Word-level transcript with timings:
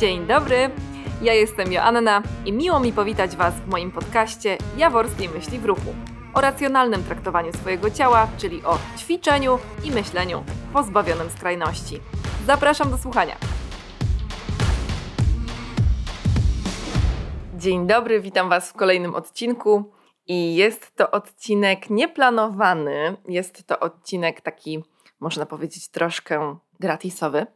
Dzień 0.00 0.26
dobry, 0.26 0.70
ja 1.22 1.34
jestem 1.34 1.72
Joanna 1.72 2.22
i 2.44 2.52
miło 2.52 2.80
mi 2.80 2.92
powitać 2.92 3.36
Was 3.36 3.54
w 3.54 3.68
moim 3.68 3.92
podcaście 3.92 4.58
Jaworskiej 4.76 5.28
Myśli 5.28 5.58
w 5.58 5.64
Ruchu 5.64 5.94
o 6.34 6.40
racjonalnym 6.40 7.04
traktowaniu 7.04 7.52
swojego 7.52 7.90
ciała, 7.90 8.28
czyli 8.38 8.64
o 8.64 8.78
ćwiczeniu 8.98 9.58
i 9.84 9.90
myśleniu 9.90 10.44
pozbawionym 10.72 11.30
skrajności. 11.30 12.00
Zapraszam 12.46 12.90
do 12.90 12.98
słuchania. 12.98 13.36
Dzień 17.54 17.86
dobry, 17.86 18.20
witam 18.20 18.48
Was 18.48 18.70
w 18.70 18.74
kolejnym 18.74 19.14
odcinku. 19.14 19.92
I 20.26 20.56
jest 20.56 20.96
to 20.96 21.10
odcinek 21.10 21.90
nieplanowany, 21.90 23.16
jest 23.28 23.66
to 23.66 23.80
odcinek 23.80 24.40
taki, 24.40 24.84
można 25.20 25.46
powiedzieć, 25.46 25.88
troszkę 25.88 26.58
gratisowy. 26.80 27.46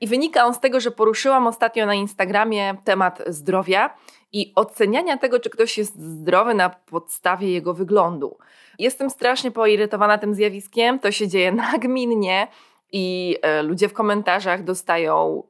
I 0.00 0.06
wynika 0.06 0.44
on 0.44 0.54
z 0.54 0.60
tego, 0.60 0.80
że 0.80 0.90
poruszyłam 0.90 1.46
ostatnio 1.46 1.86
na 1.86 1.94
Instagramie 1.94 2.74
temat 2.84 3.22
zdrowia 3.26 3.96
i 4.32 4.52
oceniania 4.54 5.16
tego, 5.16 5.40
czy 5.40 5.50
ktoś 5.50 5.78
jest 5.78 6.00
zdrowy 6.00 6.54
na 6.54 6.70
podstawie 6.70 7.52
jego 7.52 7.74
wyglądu. 7.74 8.38
Jestem 8.78 9.10
strasznie 9.10 9.50
poirytowana 9.50 10.18
tym 10.18 10.34
zjawiskiem, 10.34 10.98
to 10.98 11.12
się 11.12 11.28
dzieje 11.28 11.52
nagminnie 11.72 12.48
i 12.92 13.36
e, 13.42 13.62
ludzie 13.62 13.88
w 13.88 13.92
komentarzach 13.92 14.64
dostają 14.64 15.42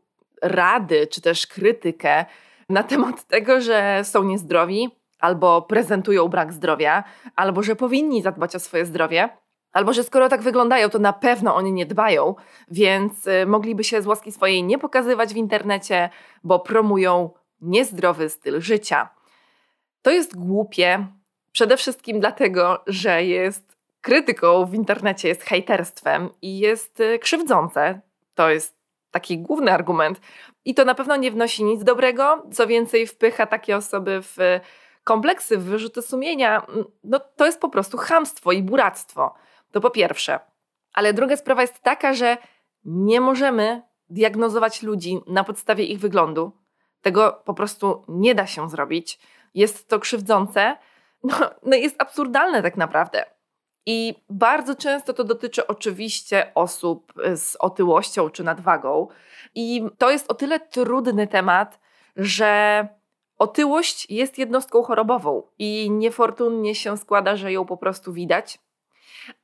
rady 0.42 1.06
czy 1.06 1.20
też 1.20 1.46
krytykę 1.46 2.24
na 2.68 2.82
temat 2.82 3.24
tego, 3.24 3.60
że 3.60 4.00
są 4.04 4.24
niezdrowi 4.24 4.90
albo 5.20 5.62
prezentują 5.62 6.28
brak 6.28 6.52
zdrowia, 6.52 7.04
albo 7.36 7.62
że 7.62 7.76
powinni 7.76 8.22
zadbać 8.22 8.56
o 8.56 8.60
swoje 8.60 8.86
zdrowie. 8.86 9.28
Albo 9.72 9.92
że 9.92 10.02
skoro 10.02 10.28
tak 10.28 10.42
wyglądają, 10.42 10.88
to 10.88 10.98
na 10.98 11.12
pewno 11.12 11.54
oni 11.54 11.72
nie 11.72 11.86
dbają, 11.86 12.34
więc 12.70 13.26
y, 13.26 13.46
mogliby 13.46 13.84
się 13.84 14.02
z 14.02 14.06
łaski 14.06 14.32
swojej 14.32 14.62
nie 14.62 14.78
pokazywać 14.78 15.34
w 15.34 15.36
internecie, 15.36 16.10
bo 16.44 16.60
promują 16.60 17.30
niezdrowy 17.60 18.28
styl 18.28 18.60
życia. 18.60 19.08
To 20.02 20.10
jest 20.10 20.36
głupie, 20.36 21.06
przede 21.52 21.76
wszystkim 21.76 22.20
dlatego, 22.20 22.82
że 22.86 23.24
jest 23.24 23.76
krytyką 24.00 24.66
w 24.66 24.74
internecie, 24.74 25.28
jest 25.28 25.42
hejterstwem 25.42 26.28
i 26.42 26.58
jest 26.58 27.00
y, 27.00 27.18
krzywdzące. 27.18 28.00
To 28.34 28.50
jest 28.50 28.76
taki 29.10 29.38
główny 29.38 29.72
argument. 29.72 30.20
I 30.64 30.74
to 30.74 30.84
na 30.84 30.94
pewno 30.94 31.16
nie 31.16 31.30
wnosi 31.30 31.64
nic 31.64 31.84
dobrego, 31.84 32.46
co 32.52 32.66
więcej, 32.66 33.06
wpycha 33.06 33.46
takie 33.46 33.76
osoby 33.76 34.20
w 34.22 34.36
kompleksy, 35.04 35.58
w 35.58 35.64
wyrzuty 35.64 36.02
sumienia. 36.02 36.66
No 37.04 37.20
to 37.36 37.46
jest 37.46 37.60
po 37.60 37.68
prostu 37.68 37.96
chamstwo 37.98 38.52
i 38.52 38.62
buractwo. 38.62 39.34
To 39.72 39.80
po 39.80 39.90
pierwsze. 39.90 40.40
Ale 40.94 41.14
druga 41.14 41.36
sprawa 41.36 41.62
jest 41.62 41.82
taka, 41.82 42.14
że 42.14 42.36
nie 42.84 43.20
możemy 43.20 43.82
diagnozować 44.10 44.82
ludzi 44.82 45.20
na 45.26 45.44
podstawie 45.44 45.84
ich 45.84 46.00
wyglądu. 46.00 46.52
Tego 47.02 47.42
po 47.44 47.54
prostu 47.54 48.04
nie 48.08 48.34
da 48.34 48.46
się 48.46 48.70
zrobić. 48.70 49.18
Jest 49.54 49.88
to 49.88 49.98
krzywdzące, 49.98 50.76
no, 51.24 51.36
no 51.62 51.76
jest 51.76 52.02
absurdalne 52.02 52.62
tak 52.62 52.76
naprawdę. 52.76 53.24
I 53.86 54.14
bardzo 54.30 54.74
często 54.74 55.12
to 55.12 55.24
dotyczy 55.24 55.66
oczywiście 55.66 56.52
osób 56.54 57.12
z 57.36 57.56
otyłością 57.56 58.30
czy 58.30 58.44
nadwagą. 58.44 59.08
I 59.54 59.84
to 59.98 60.10
jest 60.10 60.30
o 60.30 60.34
tyle 60.34 60.60
trudny 60.60 61.26
temat, 61.26 61.80
że 62.16 62.88
otyłość 63.38 64.10
jest 64.10 64.38
jednostką 64.38 64.82
chorobową 64.82 65.42
i 65.58 65.90
niefortunnie 65.90 66.74
się 66.74 66.96
składa, 66.96 67.36
że 67.36 67.52
ją 67.52 67.64
po 67.64 67.76
prostu 67.76 68.12
widać 68.12 68.58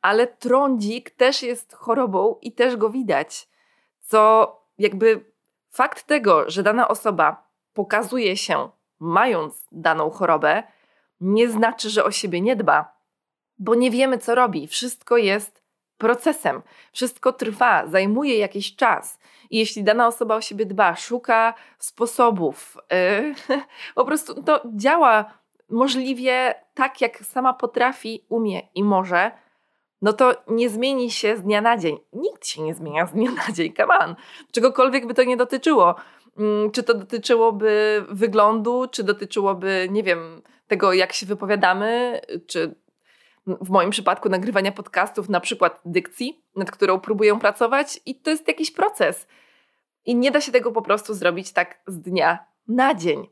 ale 0.02 0.26
trądzik 0.26 1.10
też 1.10 1.42
jest 1.42 1.74
chorobą 1.74 2.36
i 2.42 2.52
też 2.52 2.76
go 2.76 2.90
widać. 2.90 3.48
Co 4.00 4.52
jakby 4.78 5.24
fakt 5.70 6.06
tego, 6.06 6.50
że 6.50 6.62
dana 6.62 6.88
osoba 6.88 7.48
pokazuje 7.72 8.36
się 8.36 8.68
mając 8.98 9.66
daną 9.72 10.10
chorobę, 10.10 10.62
nie 11.20 11.48
znaczy, 11.48 11.90
że 11.90 12.04
o 12.04 12.10
siebie 12.10 12.40
nie 12.40 12.56
dba, 12.56 12.98
bo 13.58 13.74
nie 13.74 13.90
wiemy, 13.90 14.18
co 14.18 14.34
robi. 14.34 14.66
Wszystko 14.66 15.16
jest 15.16 15.62
procesem, 15.98 16.62
wszystko 16.92 17.32
trwa, 17.32 17.86
zajmuje 17.86 18.38
jakiś 18.38 18.76
czas. 18.76 19.18
I 19.50 19.58
jeśli 19.58 19.84
dana 19.84 20.06
osoba 20.06 20.36
o 20.36 20.40
siebie 20.40 20.66
dba, 20.66 20.96
szuka 20.96 21.54
sposobów, 21.78 22.76
yy, 22.90 23.34
po 23.94 24.04
prostu 24.04 24.42
to 24.42 24.62
działa 24.74 25.24
możliwie 25.70 26.54
tak, 26.74 27.00
jak 27.00 27.18
sama 27.18 27.54
potrafi, 27.54 28.24
umie 28.28 28.62
i 28.74 28.84
może, 28.84 29.30
no 30.02 30.12
to 30.12 30.34
nie 30.48 30.70
zmieni 30.70 31.10
się 31.10 31.36
z 31.36 31.42
dnia 31.42 31.60
na 31.60 31.78
dzień. 31.78 31.98
Nikt 32.12 32.46
się 32.46 32.62
nie 32.62 32.74
zmienia 32.74 33.06
z 33.06 33.12
dnia 33.12 33.30
na 33.30 33.52
dzień, 33.52 33.72
come 33.76 33.98
on. 33.98 34.14
Czegokolwiek 34.52 35.06
by 35.06 35.14
to 35.14 35.24
nie 35.24 35.36
dotyczyło. 35.36 35.94
Mm, 36.38 36.70
czy 36.70 36.82
to 36.82 36.94
dotyczyłoby 36.94 38.04
wyglądu, 38.08 38.88
czy 38.90 39.04
dotyczyłoby, 39.04 39.88
nie 39.90 40.02
wiem, 40.02 40.42
tego, 40.68 40.92
jak 40.92 41.12
się 41.12 41.26
wypowiadamy, 41.26 42.20
czy 42.46 42.74
w 43.46 43.70
moim 43.70 43.90
przypadku 43.90 44.28
nagrywania 44.28 44.72
podcastów, 44.72 45.28
na 45.28 45.40
przykład 45.40 45.80
dykcji, 45.84 46.42
nad 46.56 46.70
którą 46.70 47.00
próbuję 47.00 47.38
pracować, 47.38 48.00
i 48.06 48.14
to 48.14 48.30
jest 48.30 48.48
jakiś 48.48 48.70
proces. 48.70 49.26
I 50.04 50.16
nie 50.16 50.30
da 50.30 50.40
się 50.40 50.52
tego 50.52 50.72
po 50.72 50.82
prostu 50.82 51.14
zrobić 51.14 51.52
tak 51.52 51.80
z 51.86 52.00
dnia 52.00 52.38
na 52.68 52.94
dzień. 52.94 53.28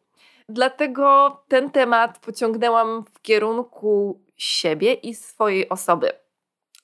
Dlatego 0.48 1.36
ten 1.48 1.70
temat 1.70 2.18
pociągnęłam 2.18 3.04
w 3.14 3.22
kierunku 3.22 4.20
siebie 4.36 4.92
i 4.94 5.14
swojej 5.14 5.68
osoby 5.68 6.25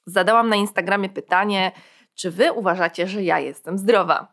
zadałam 0.07 0.49
na 0.49 0.57
Instagramie 0.57 1.09
pytanie, 1.09 1.73
czy 2.15 2.31
wy 2.31 2.53
uważacie, 2.53 3.07
że 3.07 3.23
ja 3.23 3.39
jestem 3.39 3.79
zdrowa? 3.79 4.33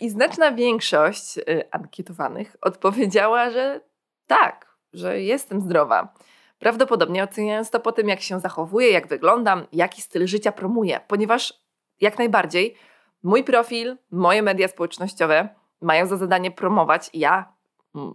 I 0.00 0.10
znaczna 0.10 0.52
większość 0.52 1.38
y, 1.38 1.42
ankietowanych 1.70 2.56
odpowiedziała, 2.60 3.50
że 3.50 3.80
tak, 4.26 4.76
że 4.92 5.20
jestem 5.20 5.60
zdrowa. 5.60 6.14
Prawdopodobnie 6.58 7.24
oceniając 7.24 7.70
to 7.70 7.80
po 7.80 7.92
tym, 7.92 8.08
jak 8.08 8.20
się 8.20 8.40
zachowuję, 8.40 8.90
jak 8.90 9.06
wyglądam, 9.06 9.66
jaki 9.72 10.02
styl 10.02 10.26
życia 10.26 10.52
promuję, 10.52 11.00
ponieważ 11.08 11.54
jak 12.00 12.18
najbardziej 12.18 12.74
mój 13.22 13.44
profil, 13.44 13.96
moje 14.10 14.42
media 14.42 14.68
społecznościowe 14.68 15.48
mają 15.80 16.06
za 16.06 16.16
zadanie 16.16 16.50
promować, 16.50 17.10
ja 17.14 17.52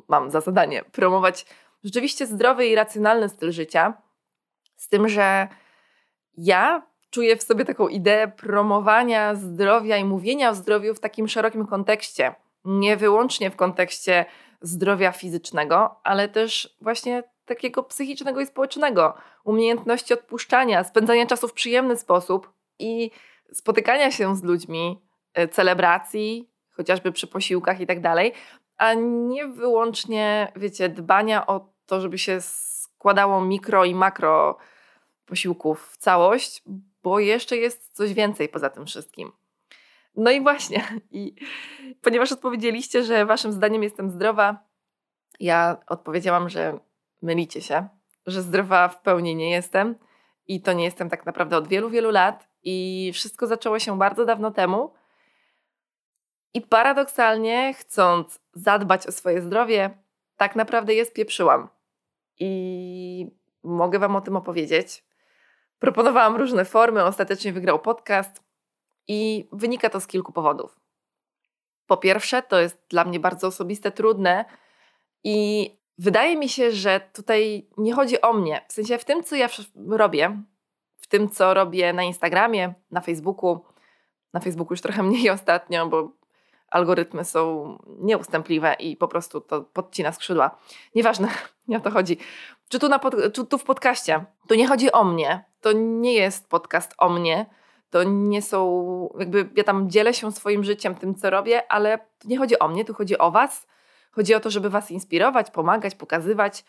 mam 0.07 0.31
za 0.31 0.41
zadanie 0.41 0.83
promować 0.83 1.45
rzeczywiście 1.83 2.25
zdrowy 2.25 2.67
i 2.67 2.75
racjonalny 2.75 3.29
styl 3.29 3.51
życia, 3.51 3.93
z 4.75 4.89
tym, 4.89 5.09
że 5.09 5.47
ja 6.37 6.87
czuję 7.09 7.37
w 7.37 7.43
sobie 7.43 7.65
taką 7.65 7.87
ideę 7.87 8.27
promowania 8.27 9.35
zdrowia 9.35 9.97
i 9.97 10.05
mówienia 10.05 10.49
o 10.49 10.55
zdrowiu 10.55 10.93
w 10.93 10.99
takim 10.99 11.27
szerokim 11.27 11.67
kontekście. 11.67 12.35
Nie 12.65 12.97
wyłącznie 12.97 13.51
w 13.51 13.55
kontekście 13.55 14.25
zdrowia 14.61 15.11
fizycznego, 15.11 15.99
ale 16.03 16.29
też 16.29 16.75
właśnie 16.81 17.23
takiego 17.45 17.83
psychicznego 17.83 18.41
i 18.41 18.45
społecznego. 18.45 19.13
Umiejętności 19.43 20.13
odpuszczania, 20.13 20.83
spędzania 20.83 21.25
czasu 21.25 21.47
w 21.47 21.53
przyjemny 21.53 21.97
sposób 21.97 22.53
i 22.79 23.11
spotykania 23.53 24.11
się 24.11 24.35
z 24.35 24.43
ludźmi, 24.43 25.01
e, 25.33 25.47
celebracji, 25.47 26.49
chociażby 26.71 27.11
przy 27.11 27.27
posiłkach 27.27 27.79
i 27.79 27.87
tak 27.87 28.01
dalej, 28.01 28.33
a 28.77 28.93
nie 28.93 29.47
wyłącznie, 29.47 30.51
wiecie, 30.55 30.89
dbania 30.89 31.47
o 31.47 31.69
to, 31.85 32.01
żeby 32.01 32.17
się 32.17 32.37
składało 32.41 33.41
mikro 33.41 33.85
i 33.85 33.95
makro 33.95 34.57
posiłków 35.25 35.91
w 35.91 35.97
całość, 35.97 36.63
bo 37.03 37.19
jeszcze 37.19 37.57
jest 37.57 37.95
coś 37.95 38.13
więcej 38.13 38.49
poza 38.49 38.69
tym 38.69 38.85
wszystkim. 38.85 39.31
No 40.15 40.31
i 40.31 40.41
właśnie, 40.41 40.83
i 41.11 41.35
ponieważ 42.01 42.31
odpowiedzieliście, 42.31 43.03
że 43.03 43.25
waszym 43.25 43.51
zdaniem 43.51 43.83
jestem 43.83 44.11
zdrowa, 44.11 44.63
ja 45.39 45.77
odpowiedziałam, 45.87 46.49
że 46.49 46.79
mylicie 47.21 47.61
się, 47.61 47.87
że 48.25 48.41
zdrowa 48.41 48.87
w 48.87 49.01
pełni 49.01 49.35
nie 49.35 49.49
jestem 49.49 49.95
i 50.47 50.61
to 50.61 50.73
nie 50.73 50.83
jestem 50.83 51.09
tak 51.09 51.25
naprawdę 51.25 51.57
od 51.57 51.67
wielu, 51.67 51.89
wielu 51.89 52.11
lat 52.11 52.47
i 52.63 53.11
wszystko 53.13 53.47
zaczęło 53.47 53.79
się 53.79 53.97
bardzo 53.97 54.25
dawno 54.25 54.51
temu. 54.51 54.93
I 56.53 56.61
paradoksalnie, 56.61 57.73
chcąc 57.73 58.39
zadbać 58.53 59.07
o 59.07 59.11
swoje 59.11 59.41
zdrowie, 59.41 59.97
tak 60.37 60.55
naprawdę 60.55 60.93
je 60.93 61.05
spieprzyłam. 61.05 61.69
I 62.39 63.27
mogę 63.63 63.99
Wam 63.99 64.15
o 64.15 64.21
tym 64.21 64.35
opowiedzieć. 64.35 65.04
Proponowałam 65.85 66.35
różne 66.35 66.65
formy, 66.65 67.03
ostatecznie 67.03 67.53
wygrał 67.53 67.79
podcast 67.79 68.43
i 69.07 69.49
wynika 69.51 69.89
to 69.89 69.99
z 69.99 70.07
kilku 70.07 70.31
powodów. 70.31 70.79
Po 71.87 71.97
pierwsze, 71.97 72.41
to 72.41 72.59
jest 72.59 72.85
dla 72.89 73.05
mnie 73.05 73.19
bardzo 73.19 73.47
osobiste, 73.47 73.91
trudne 73.91 74.45
i 75.23 75.69
wydaje 75.97 76.37
mi 76.37 76.49
się, 76.49 76.71
że 76.71 77.01
tutaj 77.13 77.67
nie 77.77 77.93
chodzi 77.93 78.21
o 78.21 78.33
mnie. 78.33 78.65
W 78.67 78.73
sensie 78.73 78.97
w 78.97 79.05
tym, 79.05 79.23
co 79.23 79.35
ja 79.35 79.47
robię, 79.89 80.43
w 80.97 81.07
tym, 81.07 81.29
co 81.29 81.53
robię 81.53 81.93
na 81.93 82.03
Instagramie, 82.03 82.73
na 82.91 83.01
Facebooku. 83.01 83.65
Na 84.33 84.39
Facebooku 84.39 84.73
już 84.73 84.81
trochę 84.81 85.03
mniej 85.09 85.29
ostatnio, 85.29 85.87
bo 85.87 86.11
algorytmy 86.67 87.25
są 87.25 87.77
nieustępliwe 87.99 88.73
i 88.73 88.97
po 88.97 89.07
prostu 89.07 89.41
to 89.41 89.61
podcina 89.61 90.11
skrzydła. 90.11 90.57
Nieważne, 90.95 91.27
nie 91.67 91.77
o 91.77 91.79
to 91.79 91.91
chodzi. 91.91 92.17
Czy 92.69 92.79
tu, 92.79 92.89
na 92.89 92.99
pod, 92.99 93.15
czy 93.33 93.45
tu 93.45 93.57
w 93.57 93.63
podcaście, 93.63 94.25
to 94.47 94.55
nie 94.55 94.67
chodzi 94.67 94.91
o 94.91 95.03
mnie, 95.03 95.45
to 95.61 95.71
nie 95.71 96.13
jest 96.13 96.49
podcast 96.49 96.93
o 96.97 97.09
mnie, 97.09 97.45
To 97.89 98.03
nie 98.03 98.41
są, 98.41 99.09
jakby 99.19 99.49
ja 99.55 99.63
tam 99.63 99.89
dzielę 99.89 100.13
się 100.13 100.31
swoim 100.31 100.63
życiem, 100.63 100.95
tym 100.95 101.15
co 101.15 101.29
robię, 101.29 101.71
ale 101.71 101.99
nie 102.25 102.37
chodzi 102.37 102.59
o 102.59 102.67
mnie, 102.67 102.85
tu 102.85 102.93
chodzi 102.93 103.17
o 103.17 103.31
Was. 103.31 103.67
Chodzi 104.11 104.35
o 104.35 104.39
to, 104.39 104.49
żeby 104.49 104.69
Was 104.69 104.91
inspirować, 104.91 105.51
pomagać, 105.51 105.95
pokazywać. 105.95 106.65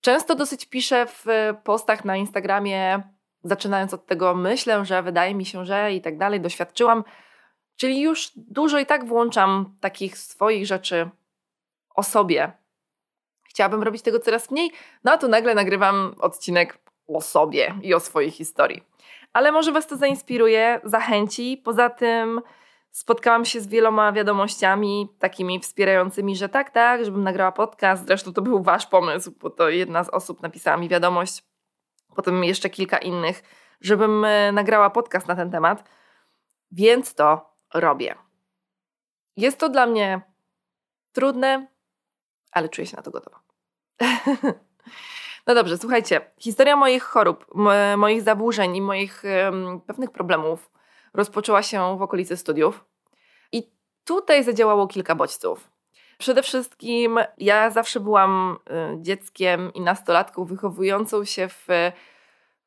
Często 0.00 0.34
dosyć 0.34 0.66
piszę 0.66 1.06
w 1.06 1.26
postach 1.64 2.04
na 2.04 2.16
Instagramie, 2.16 3.02
zaczynając 3.44 3.94
od 3.94 4.06
tego, 4.06 4.34
myślę, 4.34 4.84
że 4.84 5.02
wydaje 5.02 5.34
mi 5.34 5.46
się, 5.46 5.64
że 5.64 5.92
i 5.92 6.00
tak 6.00 6.18
dalej, 6.18 6.40
doświadczyłam. 6.40 7.04
Czyli 7.76 8.00
już 8.00 8.32
dużo 8.36 8.78
i 8.78 8.86
tak 8.86 9.04
włączam 9.04 9.76
takich 9.80 10.18
swoich 10.18 10.66
rzeczy 10.66 11.10
o 11.94 12.02
sobie. 12.02 12.52
Chciałabym 13.52 13.82
robić 13.82 14.02
tego 14.02 14.18
coraz 14.18 14.50
mniej, 14.50 14.72
no 15.04 15.12
a 15.12 15.18
tu 15.18 15.28
nagle 15.28 15.54
nagrywam 15.54 16.14
odcinek 16.20 16.78
o 17.08 17.20
sobie 17.20 17.74
i 17.82 17.94
o 17.94 18.00
swojej 18.00 18.30
historii. 18.30 18.82
Ale 19.32 19.52
może 19.52 19.72
Was 19.72 19.86
to 19.86 19.96
zainspiruje, 19.96 20.80
zachęci. 20.84 21.62
Poza 21.64 21.90
tym 21.90 22.40
spotkałam 22.90 23.44
się 23.44 23.60
z 23.60 23.66
wieloma 23.66 24.12
wiadomościami 24.12 25.08
takimi 25.18 25.60
wspierającymi, 25.60 26.36
że 26.36 26.48
tak, 26.48 26.70
tak, 26.70 27.04
żebym 27.04 27.24
nagrała 27.24 27.52
podcast. 27.52 28.06
Zresztą 28.06 28.32
to 28.32 28.42
był 28.42 28.62
Wasz 28.62 28.86
pomysł, 28.86 29.32
bo 29.40 29.50
to 29.50 29.68
jedna 29.68 30.04
z 30.04 30.08
osób 30.08 30.42
napisała 30.42 30.76
mi 30.76 30.88
wiadomość, 30.88 31.44
potem 32.14 32.44
jeszcze 32.44 32.70
kilka 32.70 32.98
innych, 32.98 33.42
żebym 33.80 34.24
e, 34.24 34.52
nagrała 34.52 34.90
podcast 34.90 35.28
na 35.28 35.36
ten 35.36 35.50
temat. 35.50 35.88
Więc 36.70 37.14
to 37.14 37.54
robię. 37.74 38.14
Jest 39.36 39.58
to 39.58 39.68
dla 39.68 39.86
mnie 39.86 40.20
trudne, 41.12 41.66
ale 42.52 42.68
czuję 42.68 42.86
się 42.86 42.96
na 42.96 43.02
to 43.02 43.10
gotowa. 43.10 43.41
no 45.46 45.54
dobrze, 45.54 45.78
słuchajcie. 45.78 46.20
Historia 46.38 46.76
moich 46.76 47.02
chorób, 47.02 47.46
moich 47.96 48.22
zaburzeń 48.22 48.76
i 48.76 48.80
moich 48.82 49.22
pewnych 49.86 50.10
problemów 50.10 50.70
rozpoczęła 51.14 51.62
się 51.62 51.98
w 51.98 52.02
okolicy 52.02 52.36
studiów. 52.36 52.84
I 53.52 53.72
tutaj 54.04 54.44
zadziałało 54.44 54.86
kilka 54.86 55.14
bodźców. 55.14 55.70
Przede 56.18 56.42
wszystkim 56.42 57.18
ja 57.38 57.70
zawsze 57.70 58.00
byłam 58.00 58.56
y, 58.96 59.02
dzieckiem 59.02 59.72
i 59.74 59.80
nastolatką 59.80 60.44
wychowującą 60.44 61.24
się 61.24 61.48
w, 61.48 61.66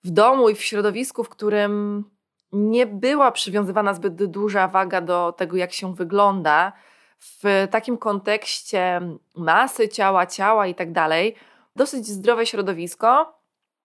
w 0.03 0.09
domu 0.09 0.49
i 0.49 0.55
w 0.55 0.63
środowisku, 0.63 1.23
w 1.23 1.29
którym 1.29 2.03
nie 2.51 2.85
była 2.85 3.31
przywiązywana 3.31 3.93
zbyt 3.93 4.25
duża 4.25 4.67
waga 4.67 5.01
do 5.01 5.31
tego, 5.37 5.57
jak 5.57 5.73
się 5.73 5.95
wygląda, 5.95 6.73
w 7.19 7.67
takim 7.71 7.97
kontekście 7.97 9.01
masy 9.35 9.89
ciała, 9.89 10.25
ciała 10.25 10.67
i 10.67 10.75
tak 10.75 10.91
dalej, 10.91 11.35
dosyć 11.75 12.07
zdrowe 12.07 12.45
środowisko. 12.45 13.39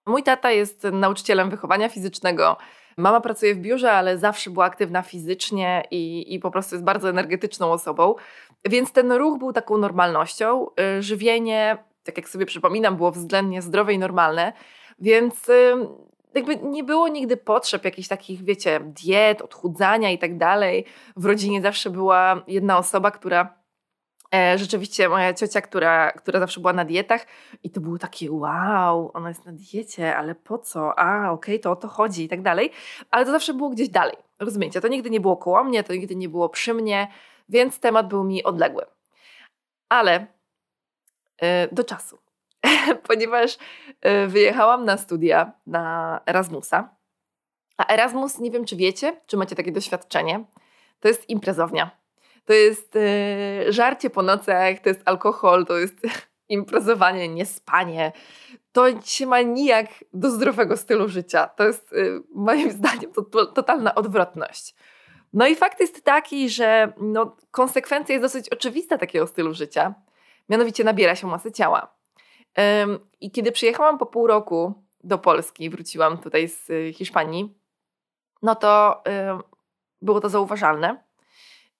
Mój 0.05 0.23
tata 0.23 0.51
jest 0.51 0.83
nauczycielem 0.83 1.49
wychowania 1.49 1.89
fizycznego. 1.89 2.57
Mama 2.97 3.21
pracuje 3.21 3.55
w 3.55 3.57
biurze, 3.57 3.91
ale 3.91 4.17
zawsze 4.17 4.49
była 4.49 4.65
aktywna 4.65 5.01
fizycznie 5.01 5.83
i, 5.91 6.33
i 6.33 6.39
po 6.39 6.51
prostu 6.51 6.75
jest 6.75 6.85
bardzo 6.85 7.09
energetyczną 7.09 7.71
osobą. 7.71 8.15
Więc 8.65 8.91
ten 8.91 9.11
ruch 9.11 9.39
był 9.39 9.53
taką 9.53 9.77
normalnością. 9.77 10.67
Y, 10.97 11.01
żywienie, 11.03 11.77
tak 12.03 12.17
jak 12.17 12.29
sobie 12.29 12.45
przypominam, 12.45 12.97
było 12.97 13.11
względnie 13.11 13.61
zdrowe 13.61 13.93
i 13.93 13.99
normalne. 13.99 14.53
Więc 14.99 15.51
jakby 16.33 16.57
nie 16.57 16.83
było 16.83 17.07
nigdy 17.07 17.37
potrzeb 17.37 17.85
jakichś 17.85 18.07
takich, 18.07 18.43
wiecie, 18.43 18.79
diet, 18.79 19.41
odchudzania 19.41 20.09
i 20.09 20.17
tak 20.17 20.37
dalej. 20.37 20.85
W 21.15 21.25
rodzinie 21.25 21.61
zawsze 21.61 21.89
była 21.89 22.43
jedna 22.47 22.77
osoba, 22.77 23.11
która 23.11 23.61
E, 24.35 24.57
rzeczywiście 24.57 25.09
moja 25.09 25.33
ciocia, 25.33 25.61
która, 25.61 26.11
która 26.11 26.39
zawsze 26.39 26.59
była 26.59 26.73
na 26.73 26.85
dietach 26.85 27.25
i 27.63 27.69
to 27.69 27.81
było 27.81 27.97
takie 27.97 28.31
wow, 28.31 29.11
ona 29.13 29.29
jest 29.29 29.45
na 29.45 29.51
diecie, 29.51 30.17
ale 30.17 30.35
po 30.35 30.57
co? 30.57 30.99
A, 30.99 31.31
okej, 31.31 31.55
okay, 31.55 31.59
to 31.59 31.71
o 31.71 31.75
to 31.75 31.87
chodzi 31.87 32.23
i 32.23 32.29
tak 32.29 32.41
dalej. 32.41 32.71
Ale 33.11 33.25
to 33.25 33.31
zawsze 33.31 33.53
było 33.53 33.69
gdzieś 33.69 33.89
dalej, 33.89 34.15
rozumiecie? 34.39 34.81
To 34.81 34.87
nigdy 34.87 35.09
nie 35.09 35.19
było 35.19 35.37
koło 35.37 35.63
mnie, 35.63 35.83
to 35.83 35.93
nigdy 35.93 36.15
nie 36.15 36.29
było 36.29 36.49
przy 36.49 36.73
mnie, 36.73 37.07
więc 37.49 37.79
temat 37.79 38.07
był 38.07 38.23
mi 38.23 38.43
odległy. 38.43 38.85
Ale 39.89 40.27
yy, 41.41 41.47
do 41.71 41.83
czasu. 41.83 42.17
ponieważ 43.07 43.57
y, 44.05 44.27
wyjechałam 44.27 44.85
na 44.85 44.97
studia 44.97 45.51
na 45.67 46.19
Erasmusa. 46.25 46.95
A 47.77 47.87
Erasmus, 47.93 48.39
nie 48.39 48.51
wiem 48.51 48.65
czy 48.65 48.75
wiecie, 48.75 49.21
czy 49.27 49.37
macie 49.37 49.55
takie 49.55 49.71
doświadczenie, 49.71 50.45
to 50.99 51.07
jest 51.07 51.29
imprezownia. 51.29 51.91
To 52.45 52.53
jest 52.53 52.95
y, 52.95 53.73
żarcie 53.73 54.09
po 54.09 54.21
nocach, 54.21 54.79
to 54.79 54.89
jest 54.89 55.01
alkohol, 55.05 55.65
to 55.65 55.77
jest 55.77 55.95
imprezowanie, 56.49 57.29
niespanie. 57.29 58.11
To 58.71 59.01
się 59.01 59.25
ma 59.25 59.41
nijak 59.41 59.87
do 60.13 60.31
zdrowego 60.31 60.77
stylu 60.77 61.09
życia. 61.09 61.47
To 61.47 61.63
jest 61.63 61.93
y, 61.93 62.21
moim 62.35 62.71
zdaniem 62.77 63.11
to, 63.31 63.45
totalna 63.45 63.95
odwrotność. 63.95 64.75
No 65.33 65.47
i 65.47 65.55
fakt 65.55 65.79
jest 65.79 66.03
taki, 66.03 66.49
że 66.49 66.93
no, 66.97 67.35
konsekwencja 67.51 68.13
jest 68.15 68.25
dosyć 68.25 68.49
oczywista 68.49 68.97
takiego 68.97 69.27
stylu 69.27 69.53
życia. 69.53 69.93
Mianowicie 70.49 70.83
nabiera 70.83 71.15
się 71.15 71.27
masy 71.27 71.51
ciała. 71.51 72.00
I 73.21 73.31
kiedy 73.31 73.51
przyjechałam 73.51 73.97
po 73.97 74.05
pół 74.05 74.27
roku 74.27 74.73
do 75.03 75.17
Polski, 75.17 75.69
wróciłam 75.69 76.17
tutaj 76.17 76.47
z 76.47 76.69
y, 76.69 76.93
Hiszpanii, 76.93 77.57
no 78.41 78.55
to 78.55 79.03
było 80.01 80.21
to 80.21 80.29
zauważalne. 80.29 81.03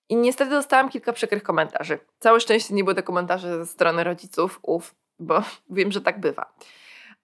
I 0.10 0.16
niestety 0.16 0.52
dostałam 0.52 0.90
kilka 0.90 1.14
przykrych 1.14 1.44
komentarzy. 1.44 2.00
Całe 2.20 2.40
szczęście 2.40 2.74
nie 2.74 2.84
były 2.84 2.96
te 2.96 3.04
komentarze 3.04 3.58
ze 3.58 3.66
strony 3.66 4.04
rodziców, 4.04 4.60
ów, 4.62 4.96
bo 5.20 5.44
wiem, 5.70 5.92
że 5.92 6.02
tak 6.02 6.20
bywa. 6.20 6.54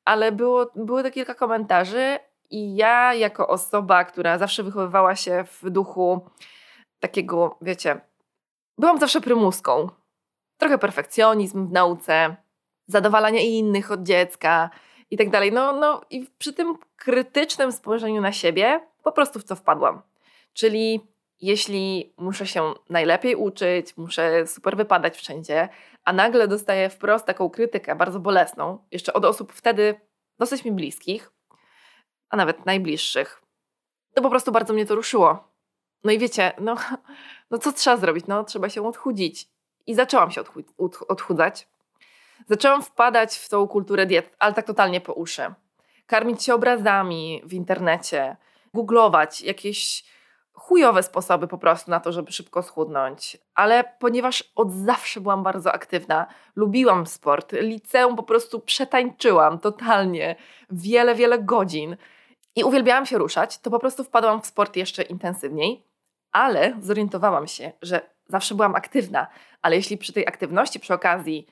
Ale 0.05 0.31
było, 0.31 0.71
były 0.75 1.03
to 1.03 1.11
kilka 1.11 1.33
komentarzy, 1.33 2.19
i 2.49 2.75
ja, 2.75 3.13
jako 3.13 3.47
osoba, 3.47 4.05
która 4.05 4.37
zawsze 4.37 4.63
wychowywała 4.63 5.15
się 5.15 5.43
w 5.61 5.69
duchu 5.69 6.21
takiego, 6.99 7.57
wiecie, 7.61 8.01
byłam 8.77 8.99
zawsze 8.99 9.21
prymuską. 9.21 9.89
Trochę 10.57 10.77
perfekcjonizm 10.77 11.67
w 11.67 11.71
nauce, 11.71 12.35
zadowalania 12.87 13.41
innych 13.41 13.91
od 13.91 14.03
dziecka 14.03 14.69
i 15.11 15.17
tak 15.17 15.29
dalej. 15.29 15.51
No, 15.51 15.73
no 15.73 16.01
i 16.09 16.27
przy 16.37 16.53
tym 16.53 16.77
krytycznym 16.95 17.71
spojrzeniu 17.71 18.21
na 18.21 18.31
siebie 18.31 18.79
po 19.03 19.11
prostu 19.11 19.39
w 19.39 19.43
co 19.43 19.55
wpadłam. 19.55 20.01
Czyli 20.53 21.01
jeśli 21.41 22.13
muszę 22.17 22.47
się 22.47 22.73
najlepiej 22.89 23.35
uczyć, 23.35 23.97
muszę 23.97 24.47
super 24.47 24.77
wypadać 24.77 25.17
wszędzie, 25.17 25.69
a 26.03 26.13
nagle 26.13 26.47
dostaję 26.47 26.89
wprost 26.89 27.25
taką 27.25 27.49
krytykę 27.49 27.95
bardzo 27.95 28.19
bolesną, 28.19 28.77
jeszcze 28.91 29.13
od 29.13 29.25
osób 29.25 29.53
wtedy 29.53 29.95
dosyć 30.39 30.65
mi 30.65 30.71
bliskich, 30.71 31.31
a 32.29 32.37
nawet 32.37 32.65
najbliższych, 32.65 33.41
to 34.13 34.21
po 34.21 34.29
prostu 34.29 34.51
bardzo 34.51 34.73
mnie 34.73 34.85
to 34.85 34.95
ruszyło. 34.95 35.47
No 36.03 36.11
i 36.11 36.19
wiecie, 36.19 36.51
no, 36.59 36.75
no 37.51 37.57
co 37.57 37.71
trzeba 37.71 37.97
zrobić? 37.97 38.27
No 38.27 38.43
trzeba 38.43 38.69
się 38.69 38.87
odchudzić. 38.87 39.47
I 39.87 39.95
zaczęłam 39.95 40.31
się 40.31 40.41
odchudzać. 41.07 41.67
Zaczęłam 42.45 42.81
wpadać 42.81 43.37
w 43.37 43.49
tą 43.49 43.67
kulturę 43.67 44.05
diet, 44.05 44.35
ale 44.39 44.53
tak 44.53 44.65
totalnie 44.65 45.01
po 45.01 45.13
uszy. 45.13 45.53
Karmić 46.05 46.43
się 46.43 46.53
obrazami 46.53 47.41
w 47.45 47.53
internecie, 47.53 48.37
googlować 48.73 49.41
jakieś 49.41 50.03
chujowe 50.53 51.03
sposoby 51.03 51.47
po 51.47 51.57
prostu 51.57 51.91
na 51.91 51.99
to, 51.99 52.11
żeby 52.11 52.31
szybko 52.31 52.63
schudnąć. 52.63 53.37
Ale 53.55 53.83
ponieważ 53.99 54.43
od 54.55 54.73
zawsze 54.73 55.21
byłam 55.21 55.43
bardzo 55.43 55.73
aktywna, 55.73 56.27
lubiłam 56.55 57.07
sport, 57.07 57.51
liceum 57.51 58.15
po 58.15 58.23
prostu 58.23 58.59
przetańczyłam 58.59 59.59
totalnie 59.59 60.35
wiele, 60.69 61.15
wiele 61.15 61.39
godzin 61.39 61.97
i 62.55 62.63
uwielbiałam 62.63 63.05
się 63.05 63.17
ruszać, 63.17 63.57
to 63.59 63.71
po 63.71 63.79
prostu 63.79 64.03
wpadłam 64.03 64.41
w 64.41 64.45
sport 64.45 64.75
jeszcze 64.75 65.03
intensywniej, 65.03 65.83
ale 66.31 66.73
zorientowałam 66.81 67.47
się, 67.47 67.71
że 67.81 68.01
zawsze 68.27 68.55
byłam 68.55 68.75
aktywna, 68.75 69.27
ale 69.61 69.75
jeśli 69.75 69.97
przy 69.97 70.13
tej 70.13 70.27
aktywności 70.27 70.79
przy 70.79 70.93
okazji 70.93 71.47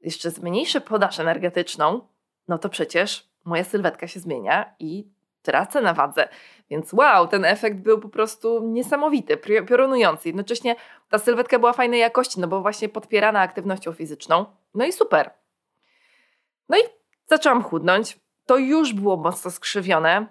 jeszcze 0.00 0.30
zmniejszę 0.30 0.80
podaż 0.80 1.20
energetyczną, 1.20 2.00
no 2.48 2.58
to 2.58 2.68
przecież 2.68 3.28
moja 3.44 3.64
sylwetka 3.64 4.06
się 4.06 4.20
zmienia 4.20 4.74
i 4.78 5.08
tracę 5.42 5.80
na 5.80 5.94
wadze. 5.94 6.28
Więc 6.70 6.92
wow, 6.92 7.28
ten 7.28 7.44
efekt 7.44 7.76
był 7.76 8.00
po 8.00 8.08
prostu 8.08 8.62
niesamowity, 8.62 9.36
piorunujący. 9.68 10.28
Jednocześnie 10.28 10.76
ta 11.08 11.18
sylwetka 11.18 11.58
była 11.58 11.72
fajnej 11.72 12.00
jakości, 12.00 12.40
no 12.40 12.48
bo 12.48 12.60
właśnie 12.60 12.88
podpierana 12.88 13.40
aktywnością 13.40 13.92
fizyczną. 13.92 14.46
No 14.74 14.84
i 14.84 14.92
super. 14.92 15.30
No 16.68 16.76
i 16.76 16.80
zaczęłam 17.26 17.62
chudnąć. 17.62 18.18
To 18.46 18.56
już 18.56 18.92
było 18.92 19.16
mocno 19.16 19.50
skrzywione, 19.50 20.26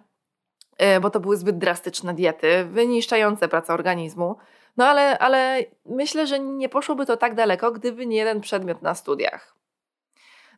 e, 0.77 0.99
bo 0.99 1.09
to 1.09 1.19
były 1.19 1.37
zbyt 1.37 1.57
drastyczne 1.57 2.13
diety, 2.13 2.65
wyniszczające 2.65 3.47
pracę 3.47 3.73
organizmu. 3.73 4.35
No 4.77 4.85
ale, 4.85 5.19
ale 5.19 5.63
myślę, 5.85 6.27
że 6.27 6.39
nie 6.39 6.69
poszłoby 6.69 7.05
to 7.05 7.17
tak 7.17 7.35
daleko, 7.35 7.71
gdyby 7.71 8.05
nie 8.05 8.17
jeden 8.17 8.41
przedmiot 8.41 8.81
na 8.81 8.95
studiach. 8.95 9.56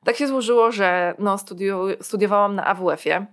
Tak 0.05 0.15
się 0.15 0.27
złożyło, 0.27 0.71
że 0.71 1.15
no, 1.19 1.37
studiu, 1.37 1.79
studiowałam 2.01 2.55
na 2.55 2.65
AWF-ie 2.65 3.25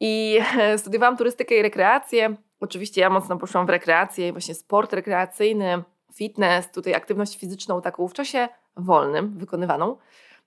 i 0.00 0.38
studiowałam 0.78 1.16
turystykę 1.16 1.54
i 1.54 1.62
rekreację. 1.62 2.36
Oczywiście 2.60 3.00
ja 3.00 3.10
mocno 3.10 3.36
poszłam 3.36 3.66
w 3.66 3.70
rekreację, 3.70 4.32
właśnie 4.32 4.54
sport 4.54 4.92
rekreacyjny, 4.92 5.82
fitness, 6.14 6.70
tutaj 6.70 6.94
aktywność 6.94 7.38
fizyczną 7.38 7.82
taką 7.82 8.08
w 8.08 8.12
czasie 8.12 8.48
wolnym 8.76 9.38
wykonywaną. 9.38 9.96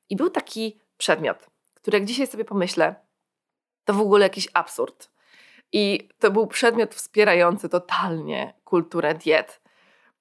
I 0.10 0.16
był 0.16 0.30
taki 0.30 0.80
przedmiot, 0.98 1.48
który 1.74 1.98
jak 1.98 2.08
dzisiaj 2.08 2.28
sobie 2.28 2.46
pomyślę, 2.46 2.96
to 3.86 3.94
w 3.94 4.02
ogóle 4.02 4.26
jakiś 4.26 4.48
absurd. 4.54 5.12
I 5.72 6.10
to 6.20 6.32
był 6.32 6.48
przedmiot 6.48 6.96
wspierający 6.96 7.70
totalnie 7.70 8.54
kulturę 8.64 9.14
diet. 9.14 9.62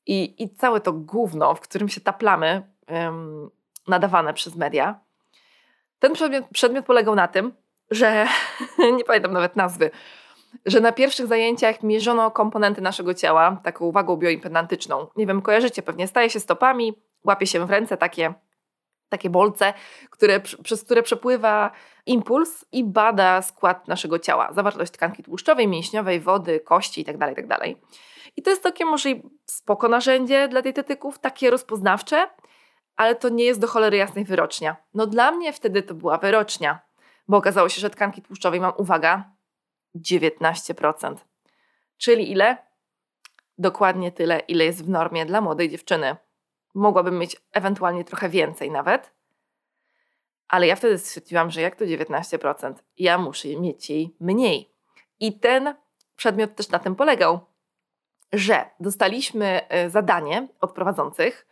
I, 0.06 0.42
i 0.42 0.50
całe 0.54 0.80
to 0.80 0.92
gówno, 0.92 1.54
w 1.54 1.60
którym 1.60 1.88
się 1.88 2.00
taplamy, 2.00 2.72
um, 2.88 3.50
nadawane 3.88 4.35
przez 4.35 4.57
media. 4.57 5.00
Ten 5.99 6.12
przedmiot, 6.12 6.45
przedmiot 6.52 6.87
polegał 6.87 7.14
na 7.14 7.28
tym, 7.28 7.52
że 7.90 8.26
nie 8.97 9.05
pamiętam 9.05 9.33
nawet 9.33 9.57
nazwy, 9.57 9.90
że 10.66 10.81
na 10.81 10.93
pierwszych 10.93 11.26
zajęciach 11.26 11.83
mierzono 11.83 12.31
komponenty 12.31 12.81
naszego 12.81 13.14
ciała 13.14 13.61
taką 13.62 13.93
wagą 13.93 14.16
bioimpedantyczną. 14.16 15.07
Nie 15.16 15.26
wiem, 15.26 15.43
kojarzycie 15.43 15.83
pewnie, 15.83 16.07
staje 16.07 16.31
się 16.31 16.40
stopami, 16.40 16.95
łapie 17.25 17.47
się 17.47 17.66
w 17.66 17.71
ręce 17.71 17.97
takie, 17.97 18.35
takie 19.09 19.31
bolce, 19.31 19.75
które, 20.11 20.40
przez 20.40 20.85
które 20.85 21.02
przepływa 21.02 21.71
impuls 22.07 22.64
i 22.73 22.85
bada 22.85 23.43
skład 23.43 23.88
naszego 23.88 24.19
ciała, 24.19 24.52
zawartość 24.52 24.93
tkanki 24.93 25.23
tłuszczowej, 25.23 25.69
mięśniowej, 25.69 26.21
wody, 26.21 26.61
kości 26.61 27.00
itd. 27.00 27.19
Tak 27.19 27.28
itd. 27.28 27.57
Tak 27.59 27.69
I 28.37 28.43
to 28.43 28.50
jest 28.50 28.62
takie 28.62 28.85
może 28.85 29.09
spoko 29.47 29.88
narzędzie 29.88 30.49
dla 30.49 30.62
dietetyków, 30.62 31.19
takie 31.19 31.50
rozpoznawcze, 31.50 32.28
ale 32.96 33.14
to 33.14 33.28
nie 33.28 33.44
jest 33.44 33.60
do 33.60 33.66
cholery 33.66 33.96
jasnej 33.96 34.24
wyrocznia. 34.24 34.76
No 34.94 35.06
dla 35.06 35.30
mnie 35.30 35.52
wtedy 35.52 35.82
to 35.82 35.94
była 35.94 36.18
wyrocznia, 36.18 36.80
bo 37.28 37.36
okazało 37.36 37.68
się, 37.68 37.80
że 37.80 37.90
tkanki 37.90 38.22
tłuszczowej 38.22 38.60
mam, 38.60 38.72
uwaga, 38.76 39.30
19%. 39.96 41.16
Czyli 41.96 42.30
ile? 42.30 42.56
Dokładnie 43.58 44.12
tyle, 44.12 44.38
ile 44.38 44.64
jest 44.64 44.84
w 44.84 44.88
normie 44.88 45.26
dla 45.26 45.40
młodej 45.40 45.70
dziewczyny. 45.70 46.16
Mogłabym 46.74 47.18
mieć 47.18 47.36
ewentualnie 47.52 48.04
trochę 48.04 48.28
więcej 48.28 48.70
nawet, 48.70 49.12
ale 50.48 50.66
ja 50.66 50.76
wtedy 50.76 50.98
stwierdziłam, 50.98 51.50
że 51.50 51.60
jak 51.60 51.76
to 51.76 51.84
19%, 51.84 52.74
ja 52.98 53.18
muszę 53.18 53.48
mieć 53.48 53.90
jej 53.90 54.16
mniej. 54.20 54.74
I 55.20 55.38
ten 55.38 55.74
przedmiot 56.16 56.54
też 56.54 56.68
na 56.68 56.78
tym 56.78 56.96
polegał, 56.96 57.40
że 58.32 58.70
dostaliśmy 58.80 59.68
e, 59.68 59.90
zadanie 59.90 60.48
od 60.60 60.72
prowadzących. 60.72 61.46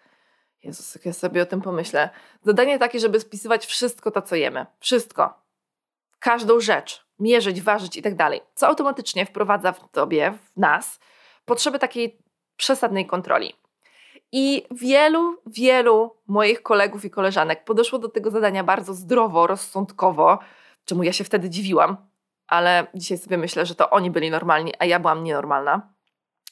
Jezus, 0.64 0.94
jak 0.94 1.06
ja 1.06 1.12
sobie 1.12 1.42
o 1.42 1.47
tym 1.47 1.62
pomyślę. 1.62 2.11
Zadanie 2.42 2.78
takie, 2.78 3.00
żeby 3.00 3.21
spisywać 3.21 3.66
wszystko 3.66 4.11
to, 4.11 4.23
co 4.23 4.37
jemy. 4.37 4.66
Wszystko. 4.80 5.35
Każdą 6.18 6.61
rzecz. 6.61 7.06
Mierzyć, 7.18 7.62
ważyć 7.62 7.97
i 7.97 8.02
tak 8.02 8.14
dalej. 8.14 8.40
Co 8.54 8.66
automatycznie 8.66 9.26
wprowadza 9.26 9.73
w 9.73 9.90
tobie, 9.90 10.33
w 10.33 10.56
nas, 10.56 11.00
potrzebę 11.44 11.78
takiej 11.78 12.18
przesadnej 12.56 13.06
kontroli. 13.06 13.54
I 14.33 14.66
wielu, 14.71 15.37
wielu 15.47 16.16
moich 16.26 16.62
kolegów 16.62 17.04
i 17.04 17.11
koleżanek 17.11 17.64
podeszło 17.64 17.99
do 17.99 18.09
tego 18.09 18.30
zadania 18.30 18.64
bardzo 18.64 18.94
zdrowo, 18.94 19.47
rozsądkowo, 19.47 20.38
czemu 20.85 21.02
ja 21.02 21.12
się 21.12 21.25
wtedy 21.25 21.50
dziwiłam, 21.50 21.97
ale 22.47 22.87
dzisiaj 22.94 23.18
sobie 23.18 23.38
myślę, 23.38 23.66
że 23.66 23.75
to 23.75 23.90
oni 23.90 24.11
byli 24.11 24.30
normalni, 24.30 24.73
a 24.78 24.85
ja 24.85 25.00
byłam 25.00 25.25
nienormalna. 25.25 25.92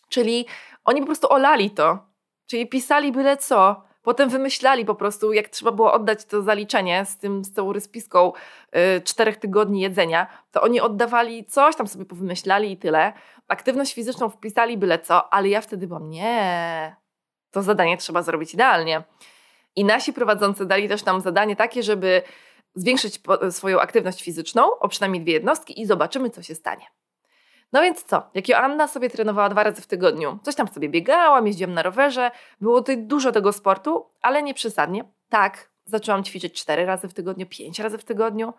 Czyli 0.08 0.46
oni 0.84 1.00
po 1.00 1.06
prostu 1.06 1.32
olali 1.32 1.70
to, 1.70 1.98
czyli 2.46 2.66
pisali 2.66 3.12
byle 3.12 3.36
co, 3.36 3.82
potem 4.02 4.28
wymyślali 4.28 4.84
po 4.84 4.94
prostu, 4.94 5.32
jak 5.32 5.48
trzeba 5.48 5.72
było 5.72 5.92
oddać 5.92 6.24
to 6.24 6.42
zaliczenie 6.42 7.04
z, 7.04 7.16
tym, 7.16 7.44
z 7.44 7.52
tą 7.52 7.72
ryspiską 7.72 8.32
yy, 8.72 9.00
czterech 9.04 9.36
tygodni 9.36 9.80
jedzenia, 9.80 10.26
to 10.50 10.62
oni 10.62 10.80
oddawali 10.80 11.44
coś, 11.44 11.76
tam 11.76 11.88
sobie 11.88 12.04
powymyślali 12.04 12.72
i 12.72 12.76
tyle. 12.76 13.12
Aktywność 13.48 13.94
fizyczną 13.94 14.28
wpisali 14.28 14.78
byle 14.78 14.98
co, 14.98 15.34
ale 15.34 15.48
ja 15.48 15.60
wtedy 15.60 15.86
byłam, 15.86 16.10
nie, 16.10 16.96
to 17.50 17.62
zadanie 17.62 17.96
trzeba 17.96 18.22
zrobić 18.22 18.54
idealnie. 18.54 19.02
I 19.76 19.84
nasi 19.84 20.12
prowadzący 20.12 20.66
dali 20.66 20.88
też 20.88 21.04
nam 21.04 21.20
zadanie 21.20 21.56
takie, 21.56 21.82
żeby 21.82 22.22
zwiększyć 22.74 23.20
swoją 23.50 23.80
aktywność 23.80 24.22
fizyczną 24.22 24.78
o 24.78 24.88
przynajmniej 24.88 25.22
dwie 25.22 25.32
jednostki 25.32 25.80
i 25.80 25.86
zobaczymy, 25.86 26.30
co 26.30 26.42
się 26.42 26.54
stanie. 26.54 26.86
No 27.72 27.82
więc 27.82 28.04
co? 28.04 28.22
Jak 28.34 28.48
Joanna 28.48 28.88
sobie 28.88 29.10
trenowała 29.10 29.48
dwa 29.48 29.62
razy 29.62 29.82
w 29.82 29.86
tygodniu, 29.86 30.38
coś 30.42 30.54
tam 30.54 30.68
sobie 30.68 30.88
biegałam, 30.88 31.46
jeździłam 31.46 31.74
na 31.74 31.82
rowerze, 31.82 32.30
było 32.60 32.80
tutaj 32.80 32.98
dużo 32.98 33.32
tego 33.32 33.52
sportu, 33.52 34.06
ale 34.22 34.42
nie 34.42 34.54
przesadnie. 34.54 35.04
Tak, 35.28 35.70
zaczęłam 35.84 36.24
ćwiczyć 36.24 36.60
cztery 36.60 36.86
razy 36.86 37.08
w 37.08 37.14
tygodniu, 37.14 37.46
pięć 37.46 37.78
razy 37.78 37.98
w 37.98 38.04
tygodniu. 38.04 38.52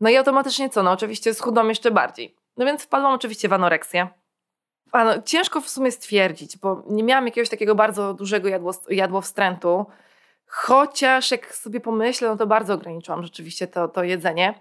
No 0.00 0.10
i 0.10 0.16
automatycznie 0.16 0.70
co? 0.70 0.82
No 0.82 0.92
oczywiście 0.92 1.34
schudłam 1.34 1.68
jeszcze 1.68 1.90
bardziej. 1.90 2.36
No 2.56 2.64
więc 2.64 2.82
wpadłam 2.82 3.12
oczywiście 3.12 3.48
w 3.48 3.52
anoreksję. 3.52 4.08
A 4.92 5.04
no, 5.04 5.22
ciężko 5.22 5.60
w 5.60 5.68
sumie 5.68 5.92
stwierdzić, 5.92 6.58
bo 6.58 6.82
nie 6.86 7.02
miałam 7.02 7.26
jakiegoś 7.26 7.48
takiego 7.48 7.74
bardzo 7.74 8.14
dużego 8.14 8.48
jadło, 8.48 8.72
jadłowstrętu. 8.88 9.86
Chociaż 10.46 11.30
jak 11.30 11.54
sobie 11.54 11.80
pomyślę, 11.80 12.28
no 12.28 12.36
to 12.36 12.46
bardzo 12.46 12.74
ograniczyłam 12.74 13.22
rzeczywiście 13.22 13.66
to, 13.66 13.88
to 13.88 14.04
jedzenie. 14.04 14.54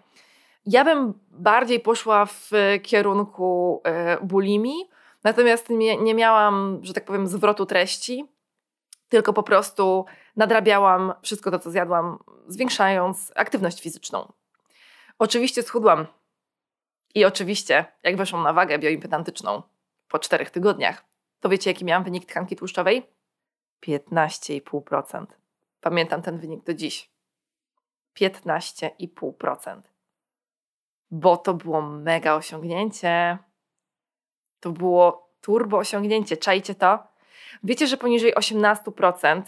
Ja 0.65 0.83
bym 0.83 1.13
bardziej 1.31 1.79
poszła 1.79 2.25
w 2.25 2.51
kierunku 2.83 3.81
y, 4.21 4.25
bulimii, 4.25 4.89
natomiast 5.23 5.69
nie, 5.69 5.97
nie 5.97 6.13
miałam, 6.13 6.79
że 6.83 6.93
tak 6.93 7.05
powiem, 7.05 7.27
zwrotu 7.27 7.65
treści, 7.65 8.25
tylko 9.09 9.33
po 9.33 9.43
prostu 9.43 10.05
nadrabiałam 10.35 11.13
wszystko 11.21 11.51
to, 11.51 11.59
co 11.59 11.71
zjadłam, 11.71 12.19
zwiększając 12.47 13.31
aktywność 13.35 13.81
fizyczną. 13.81 14.33
Oczywiście 15.19 15.63
schudłam. 15.63 16.07
I 17.15 17.25
oczywiście, 17.25 17.85
jak 18.03 18.17
weszłam 18.17 18.43
na 18.43 18.53
wagę 18.53 18.79
bioimpedantyczną, 18.79 19.61
po 20.07 20.19
czterech 20.19 20.49
tygodniach. 20.49 21.05
To 21.39 21.49
wiecie, 21.49 21.69
jaki 21.69 21.85
miałam 21.85 22.03
wynik 22.03 22.25
tkanki 22.25 22.55
tłuszczowej? 22.55 23.03
15,5%. 23.87 25.25
Pamiętam 25.81 26.21
ten 26.21 26.39
wynik 26.39 26.63
do 26.63 26.73
dziś. 26.73 27.11
15,5%. 28.19 29.81
Bo 31.11 31.37
to 31.37 31.53
było 31.53 31.81
mega 31.81 32.35
osiągnięcie. 32.35 33.37
To 34.59 34.71
było 34.71 35.29
turbo 35.41 35.77
osiągnięcie. 35.77 36.37
Czajcie 36.37 36.75
to? 36.75 36.99
Wiecie, 37.63 37.87
że 37.87 37.97
poniżej 37.97 38.33
18% 38.35 39.41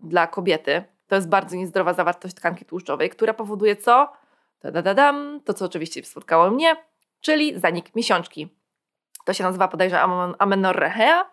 dla 0.00 0.26
kobiety 0.26 0.84
to 1.06 1.14
jest 1.14 1.28
bardzo 1.28 1.56
niezdrowa 1.56 1.94
zawartość 1.94 2.34
tkanki 2.34 2.64
tłuszczowej, 2.64 3.10
która 3.10 3.34
powoduje 3.34 3.76
co? 3.76 4.12
Da-da-da-dam, 4.62 5.40
to 5.44 5.54
co 5.54 5.64
oczywiście 5.64 6.04
spotkało 6.04 6.50
mnie, 6.50 6.76
czyli 7.20 7.60
zanik 7.60 7.94
miesiączki. 7.94 8.48
To 9.24 9.32
się 9.32 9.44
nazywa 9.44 9.68
podejrzewam 9.68 10.34
amenorrhea. 10.38 11.24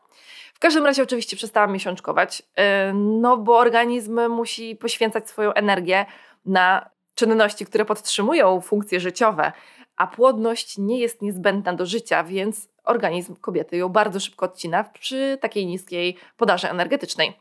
W 0.53 0.59
każdym 0.59 0.85
razie 0.85 1.03
oczywiście 1.03 1.37
przestałam 1.37 1.71
miesiączkować, 1.71 2.41
y, 2.41 2.93
no 2.93 3.37
bo 3.37 3.57
organizm 3.57 4.29
musi 4.29 4.75
poświęcać 4.75 5.29
swoją 5.29 5.53
energię 5.53 6.05
na 6.45 6.89
czynności, 7.25 7.65
które 7.65 7.85
podtrzymują 7.85 8.61
funkcje 8.61 8.99
życiowe, 8.99 9.51
a 9.97 10.07
płodność 10.07 10.77
nie 10.77 10.99
jest 10.99 11.21
niezbędna 11.21 11.73
do 11.73 11.85
życia, 11.85 12.23
więc 12.23 12.69
organizm 12.83 13.35
kobiety 13.35 13.77
ją 13.77 13.89
bardzo 13.89 14.19
szybko 14.19 14.45
odcina 14.45 14.83
przy 14.83 15.37
takiej 15.41 15.65
niskiej 15.65 16.17
podaży 16.37 16.69
energetycznej. 16.69 17.39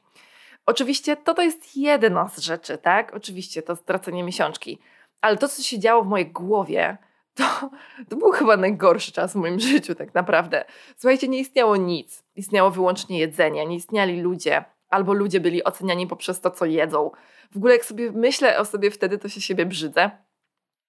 Oczywiście 0.66 1.16
to 1.16 1.34
to 1.34 1.42
jest 1.42 1.76
jedna 1.76 2.28
z 2.28 2.38
rzeczy, 2.38 2.78
tak? 2.78 3.14
Oczywiście 3.14 3.62
to 3.62 3.76
stracenie 3.76 4.24
miesiączki, 4.24 4.78
ale 5.20 5.36
to, 5.36 5.48
co 5.48 5.62
się 5.62 5.78
działo 5.78 6.02
w 6.04 6.08
mojej 6.08 6.26
głowie, 6.26 6.98
to, 7.34 7.70
to 8.08 8.16
był 8.16 8.30
chyba 8.30 8.56
najgorszy 8.56 9.12
czas 9.12 9.32
w 9.32 9.36
moim 9.36 9.60
życiu, 9.60 9.94
tak 9.94 10.14
naprawdę. 10.14 10.64
Słuchajcie, 10.96 11.28
nie 11.28 11.38
istniało 11.38 11.76
nic. 11.76 12.24
Istniało 12.36 12.70
wyłącznie 12.70 13.18
jedzenie, 13.18 13.66
nie 13.66 13.76
istniali 13.76 14.20
ludzie, 14.20 14.64
albo 14.90 15.12
ludzie 15.12 15.40
byli 15.40 15.64
oceniani 15.64 16.06
poprzez 16.06 16.40
to, 16.40 16.50
co 16.50 16.64
jedzą. 16.64 17.10
W 17.52 17.56
ogóle, 17.56 17.72
jak 17.72 17.84
sobie 17.84 18.12
myślę 18.12 18.58
o 18.58 18.64
sobie 18.64 18.90
wtedy, 18.90 19.18
to 19.18 19.28
się 19.28 19.40
siebie 19.40 19.66
brzydzę. 19.66 20.10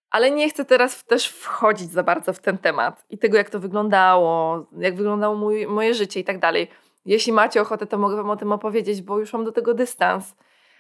Ale 0.09 0.31
nie 0.31 0.49
chcę 0.49 0.65
teraz 0.65 1.03
też 1.03 1.27
wchodzić 1.27 1.91
za 1.91 2.03
bardzo 2.03 2.33
w 2.33 2.39
ten 2.39 2.57
temat 2.57 3.05
i 3.09 3.17
tego, 3.17 3.37
jak 3.37 3.49
to 3.49 3.59
wyglądało, 3.59 4.65
jak 4.77 4.95
wyglądało 4.95 5.35
mój, 5.35 5.67
moje 5.67 5.93
życie 5.93 6.19
i 6.19 6.23
tak 6.23 6.39
dalej. 6.39 6.67
Jeśli 7.05 7.33
macie 7.33 7.61
ochotę, 7.61 7.87
to 7.87 7.97
mogę 7.97 8.15
Wam 8.15 8.29
o 8.29 8.37
tym 8.37 8.51
opowiedzieć, 8.51 9.01
bo 9.01 9.19
już 9.19 9.33
mam 9.33 9.45
do 9.45 9.51
tego 9.51 9.73
dystans. 9.73 10.35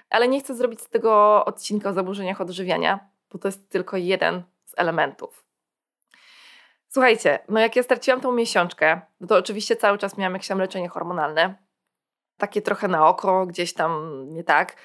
Ale 0.09 0.27
nie 0.27 0.39
chcę 0.39 0.55
zrobić 0.55 0.81
z 0.81 0.89
tego 0.89 1.45
odcinka 1.45 1.89
o 1.89 1.93
zaburzeniach 1.93 2.41
odżywiania, 2.41 2.99
bo 3.31 3.39
to 3.39 3.47
jest 3.47 3.69
tylko 3.69 3.97
jeden 3.97 4.43
z 4.65 4.73
elementów. 4.77 5.45
Słuchajcie, 6.87 7.39
no 7.49 7.59
jak 7.59 7.75
ja 7.75 7.83
straciłam 7.83 8.21
tą 8.21 8.31
miesiączkę, 8.31 9.01
no 9.19 9.27
to 9.27 9.37
oczywiście 9.37 9.75
cały 9.75 9.97
czas 9.97 10.17
miałam 10.17 10.33
jakieś 10.33 10.47
tam 10.47 10.59
leczenie 10.59 10.89
hormonalne. 10.89 11.55
Takie 12.41 12.61
trochę 12.61 12.87
na 12.87 13.07
oko, 13.07 13.45
gdzieś 13.45 13.73
tam 13.73 14.23
nie 14.33 14.43
tak. 14.43 14.75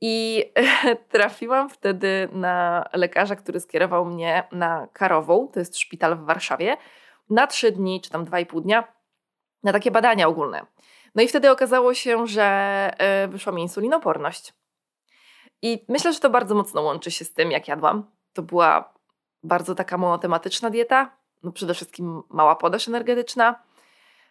I 0.00 0.44
trafiłam 1.12 1.70
wtedy 1.70 2.28
na 2.32 2.84
lekarza, 2.92 3.36
który 3.36 3.60
skierował 3.60 4.04
mnie 4.04 4.48
na 4.52 4.88
Karową, 4.92 5.48
to 5.52 5.58
jest 5.58 5.78
szpital 5.78 6.16
w 6.16 6.24
Warszawie, 6.24 6.76
na 7.30 7.46
trzy 7.46 7.72
dni, 7.72 8.00
czy 8.00 8.10
tam 8.10 8.24
dwa 8.24 8.40
i 8.40 8.46
pół 8.46 8.60
dnia, 8.60 8.92
na 9.62 9.72
takie 9.72 9.90
badania 9.90 10.28
ogólne. 10.28 10.66
No 11.14 11.22
i 11.22 11.28
wtedy 11.28 11.50
okazało 11.50 11.94
się, 11.94 12.26
że 12.26 12.44
e, 12.98 13.28
wyszła 13.28 13.52
mi 13.52 13.62
insulinoporność. 13.62 14.54
I 15.62 15.84
myślę, 15.88 16.12
że 16.12 16.20
to 16.20 16.30
bardzo 16.30 16.54
mocno 16.54 16.82
łączy 16.82 17.10
się 17.10 17.24
z 17.24 17.32
tym, 17.32 17.50
jak 17.50 17.68
jadłam. 17.68 18.10
To 18.32 18.42
była 18.42 18.94
bardzo 19.42 19.74
taka 19.74 19.98
monotematyczna 19.98 20.70
dieta, 20.70 21.16
no 21.42 21.52
przede 21.52 21.74
wszystkim 21.74 22.22
mała 22.30 22.56
podaż 22.56 22.88
energetyczna. 22.88 23.62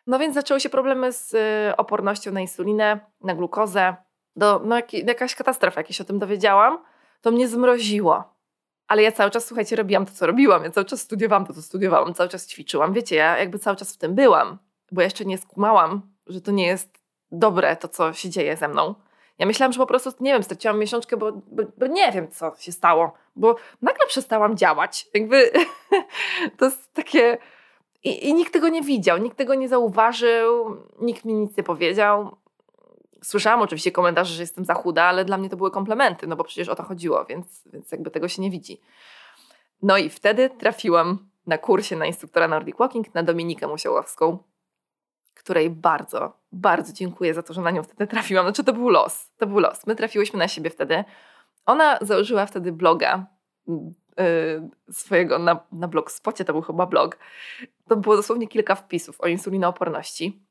No 0.08 0.20
więc 0.20 0.34
zaczęły 0.34 0.60
się 0.60 0.70
problemy 0.70 1.12
z 1.12 1.34
y, 1.34 1.76
opornością 1.78 2.32
na 2.32 2.42
insulinę, 2.42 3.00
na 3.22 3.36
glukozę. 3.36 3.96
Do, 4.36 4.62
no 4.66 4.76
jak, 4.76 4.94
jakaś 4.94 5.36
katastrofa, 5.36 5.80
jak 5.82 5.92
się 5.92 6.04
o 6.04 6.08
tym 6.08 6.20
dowiedziałam, 6.20 6.80
to 7.22 7.32
mnie 7.32 7.48
zmroziło. 7.48 8.36
ale 8.88 9.04
ja 9.04 9.12
cały 9.12 9.32
czas, 9.32 9.46
słuchajcie, 9.46 9.76
robiłam 9.76 10.06
to, 10.06 10.12
co 10.12 10.28
robiłam. 10.28 10.64
Ja 10.64 10.72
cały 10.72 10.86
czas 10.86 11.02
studiowałam 11.02 11.46
to, 11.46 11.54
co 11.54 11.62
studiowałam, 11.62 12.14
cały 12.14 12.30
czas 12.30 12.48
ćwiczyłam. 12.48 12.94
Wiecie, 12.94 13.16
ja 13.16 13.38
jakby 13.38 13.60
cały 13.60 13.78
czas 13.78 13.94
w 13.94 13.98
tym 13.98 14.16
byłam, 14.16 14.58
bo 14.92 15.02
ja 15.02 15.06
jeszcze 15.06 15.26
nie 15.26 15.38
skumałam, 15.38 16.02
że 16.28 16.42
to 16.42 16.52
nie 16.52 16.68
jest 16.68 16.98
dobre 17.32 17.76
to, 17.76 17.88
co 17.88 18.14
się 18.14 18.30
dzieje 18.30 18.58
ze 18.58 18.68
mną. 18.68 18.96
Ja 19.40 19.46
myślałam, 19.46 19.74
że 19.74 19.78
po 19.78 19.86
prostu, 19.86 20.10
nie 20.20 20.34
wiem, 20.34 20.44
straciłam 20.44 20.80
miesiączkę, 20.80 21.18
bo, 21.18 21.32
bo, 21.32 21.64
bo 21.78 21.88
nie 21.88 22.12
wiem, 22.12 22.32
co 22.32 22.54
się 22.60 22.72
stało, 22.72 23.14
bo 23.36 23.56
nagle 23.82 24.08
przestałam 24.08 24.58
działać. 24.58 25.08
Jakby 25.14 25.52
to 26.58 26.66
jest 26.66 26.94
takie... 26.94 27.38
I, 28.06 28.30
I 28.30 28.34
nikt 28.34 28.54
tego 28.54 28.70
nie 28.70 28.82
widział, 28.82 29.18
nikt 29.18 29.38
tego 29.38 29.56
nie 29.56 29.70
zauważył, 29.70 30.78
nikt 31.02 31.26
mi 31.26 31.34
nic 31.34 31.58
nie 31.58 31.64
powiedział. 31.64 32.36
Słyszałam 33.24 33.62
oczywiście 33.62 33.92
komentarze, 33.92 34.34
że 34.34 34.44
jestem 34.44 34.66
za 34.66 34.74
chuda, 34.74 35.04
ale 35.04 35.26
dla 35.26 35.38
mnie 35.38 35.50
to 35.50 35.58
były 35.58 35.72
komplementy, 35.72 36.28
no 36.28 36.36
bo 36.36 36.44
przecież 36.44 36.70
o 36.70 36.76
to 36.76 36.84
chodziło, 36.84 37.26
więc, 37.26 37.64
więc 37.74 37.92
jakby 37.92 38.12
tego 38.12 38.28
się 38.28 38.42
nie 38.42 38.52
widzi. 38.52 38.82
No 39.82 39.98
i 39.98 40.10
wtedy 40.10 40.50
trafiłam 40.50 41.30
na 41.48 41.58
kursie 41.58 41.96
na 41.96 42.06
instruktora 42.06 42.48
Nordic 42.48 42.78
Walking 42.78 43.14
na 43.14 43.24
Dominikę 43.24 43.68
Musiałowską, 43.68 44.38
której 45.34 45.70
bardzo, 45.70 46.34
bardzo 46.52 46.94
dziękuję 46.94 47.34
za 47.34 47.44
to, 47.44 47.54
że 47.54 47.62
na 47.62 47.72
nią 47.72 47.84
wtedy 47.84 48.08
trafiłam. 48.08 48.46
Znaczy 48.46 48.64
to 48.64 48.74
był 48.74 48.90
los, 48.90 49.32
to 49.38 49.48
był 49.48 49.60
los. 49.60 49.88
My 49.88 49.96
trafiłyśmy 49.96 50.40
na 50.40 50.48
siebie 50.48 50.70
wtedy. 50.70 51.04
Ona 51.66 51.98
założyła 52.02 52.46
wtedy 52.46 52.72
bloga 52.72 53.26
swojego 54.92 55.40
na, 55.40 55.60
na 55.72 55.88
blogspocie, 55.88 56.46
to 56.46 56.54
był 56.54 56.62
chyba 56.62 56.86
blog. 56.86 57.18
To 57.88 57.96
było 57.96 58.16
dosłownie 58.16 58.48
kilka 58.48 58.76
wpisów 58.76 59.22
o 59.22 59.28
insulinooporności. 59.28 60.42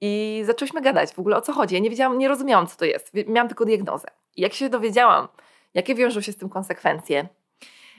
I 0.00 0.42
zaczęłyśmy 0.44 0.80
gadać 0.80 1.14
w 1.14 1.18
ogóle 1.18 1.36
o 1.36 1.40
co 1.40 1.52
chodzi. 1.52 1.74
Ja 1.74 1.80
nie 1.80 1.90
wiedziałam, 1.90 2.18
nie 2.18 2.28
rozumiałam, 2.28 2.66
co 2.66 2.76
to 2.76 2.84
jest. 2.84 3.12
Miałam 3.26 3.48
tylko 3.48 3.64
diagnozę. 3.64 4.08
I 4.36 4.42
jak 4.42 4.52
się 4.52 4.68
dowiedziałam, 4.68 5.28
jakie 5.74 5.94
wiążą 5.94 6.20
się 6.20 6.32
z 6.32 6.36
tym 6.36 6.48
konsekwencje, 6.48 7.28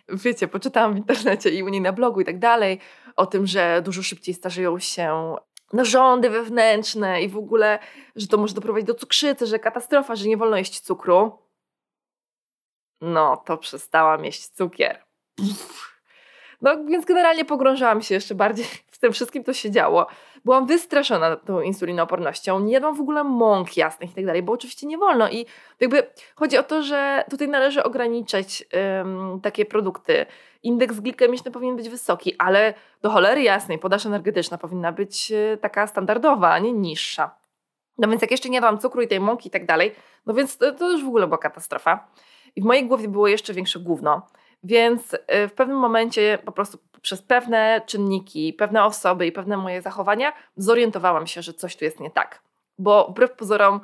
wiecie, 0.10 0.48
poczytałam 0.48 0.94
w 0.94 0.98
internecie 0.98 1.50
i 1.50 1.63
u 1.63 1.70
niej 1.70 1.82
na 1.82 1.94
blogu 1.94 2.22
i 2.22 2.25
tak 2.25 2.39
dalej, 2.39 2.80
o 3.15 3.25
tym, 3.25 3.48
że 3.48 3.82
dużo 3.86 4.03
szybciej 4.03 4.34
starzeją 4.34 4.80
się 4.80 5.36
narządy 5.74 6.30
wewnętrzne 6.30 7.22
i 7.22 7.30
w 7.30 7.38
ogóle, 7.38 7.80
że 8.15 8.27
to 8.27 8.38
może 8.38 8.53
doprowadzić 8.53 8.88
do 8.88 8.96
cukrzycy, 8.96 9.46
że 9.46 9.60
katastrofa, 9.60 10.15
że 10.15 10.27
nie 10.27 10.38
wolno 10.38 10.58
jeść 10.58 10.80
cukru. 10.80 11.39
No, 13.01 13.38
to 13.38 13.58
przestałam 13.58 14.25
jeść 14.25 14.48
cukier. 14.48 15.03
No, 16.62 16.86
więc 16.86 17.06
generalnie 17.06 17.46
pogrążałam 17.46 18.02
się 18.02 18.16
jeszcze 18.16 18.36
bardziej 18.36 18.66
w 18.92 18.98
tym 18.98 19.13
wszystkim, 19.13 19.44
co 19.44 19.54
się 19.54 19.72
działo. 19.72 20.08
Byłam 20.46 20.66
wystraszona 20.66 21.36
tą 21.36 21.62
insulinoopornością, 21.62 22.60
nie 22.60 22.74
jadłam 22.74 22.96
w 22.96 23.02
ogóle 23.02 23.24
mąk 23.24 23.78
jasnych 23.78 24.12
i 24.12 24.13
tak 24.13 24.25
dalej, 24.25 24.44
bo 24.44 24.54
oczywiście 24.54 24.88
nie 24.88 24.98
wolno. 24.98 25.30
I 25.30 25.46
jakby 25.80 26.08
chodzi 26.36 26.58
o 26.58 26.63
to, 26.63 26.84
że 26.84 27.25
tutaj 27.30 27.48
należy 27.48 27.84
ograniczać 27.84 28.66
takie 29.44 29.66
produkty. 29.66 30.25
Indeks 30.63 31.00
glikemiczny 31.00 31.52
powinien 31.52 31.75
być 31.75 31.90
wysoki, 31.90 32.36
ale 32.38 32.74
do 33.02 33.10
cholery 33.10 33.44
jasnej 33.44 33.80
podaż 33.80 34.06
energetyczna 34.06 34.58
powinna 34.58 34.92
być 34.92 35.32
e, 35.32 35.58
taka 35.58 35.88
standardowa, 35.88 36.52
a 36.52 36.60
nie 36.60 36.74
niższa. 36.74 37.36
No 37.98 38.08
więc 38.08 38.22
jak 38.22 38.32
jeszcze 38.32 38.50
nie 38.50 38.56
jadłam 38.56 38.80
cukru 38.80 39.02
i 39.02 39.08
tej 39.08 39.20
mąki 39.20 39.48
i 39.48 39.52
tak 39.52 39.66
dalej, 39.66 39.96
no 40.25 40.34
więc 40.34 40.58
to, 40.58 40.72
to 40.72 40.92
już 40.92 41.04
w 41.04 41.08
ogóle 41.08 41.28
była 41.28 41.38
katastrofa. 41.38 42.08
I 42.56 42.62
w 42.62 42.66
mojej 42.66 42.88
głowie 42.88 43.08
było 43.08 43.28
jeszcze 43.28 43.54
większe 43.54 43.80
gówno. 43.80 44.28
Więc 44.63 45.15
e, 45.27 45.48
w 45.48 45.53
pewnym 45.53 45.77
momencie 45.77 46.39
po 46.46 46.51
prostu 46.51 46.77
przez 47.01 47.22
pewne 47.22 47.82
czynniki, 47.86 48.53
pewne 48.53 48.84
osoby 48.84 49.27
i 49.27 49.32
pewne 49.32 49.58
moje 49.58 49.82
zachowania 49.82 50.34
zorientowałam 50.58 51.27
się, 51.27 51.41
że 51.41 51.53
coś 51.53 51.75
tu 51.75 51.86
jest 51.86 52.00
nie 52.00 52.12
tak. 52.12 52.41
Bo 52.77 53.08
wbrew 53.08 53.32
pozorom 53.32 53.79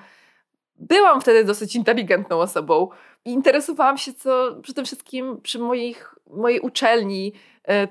byłam 0.75 1.21
wtedy 1.21 1.43
dosyć 1.43 1.75
inteligentną 1.75 2.39
osobą 2.39 2.89
i 3.25 3.31
interesowałam 3.31 3.97
się 3.97 4.13
co 4.13 4.55
tym 4.75 4.85
wszystkim 4.85 5.41
przy 5.41 5.59
moich, 5.59 6.15
mojej 6.27 6.59
uczelni, 6.59 7.33
e, 7.67 7.87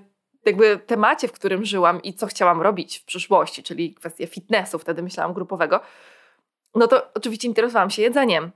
jakby 0.47 0.78
temacie, 0.87 1.28
w 1.28 1.33
którym 1.33 1.64
żyłam 1.64 2.02
i 2.02 2.14
co 2.14 2.26
chciałam 2.26 2.62
robić 2.62 2.99
w 2.99 3.04
przyszłości, 3.04 3.62
czyli 3.62 3.95
kwestie 3.95 4.26
fitnessu, 4.26 4.78
wtedy 4.78 5.02
myślałam 5.02 5.35
grupowego, 5.35 5.80
no 6.75 6.87
to 6.87 7.09
oczywiście 7.14 7.49
interesowałam 7.49 7.90
się 7.90 8.02
jedzeniem. 8.02 8.50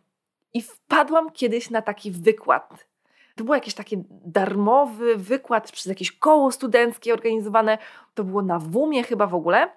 I 0.54 0.62
wpadłam 0.62 1.30
kiedyś 1.30 1.70
na 1.70 1.82
taki 1.82 2.10
wykład 2.10 2.91
to 3.36 3.44
był 3.44 3.54
jakiś 3.54 3.74
taki 3.74 4.04
darmowy 4.10 5.16
wykład 5.16 5.72
przez 5.72 5.86
jakieś 5.86 6.12
koło 6.12 6.52
studenckie 6.52 7.12
organizowane. 7.12 7.78
To 8.14 8.24
było 8.24 8.42
na 8.42 8.58
WUMie 8.58 9.02
chyba 9.02 9.26
w 9.26 9.34
ogóle. 9.34 9.72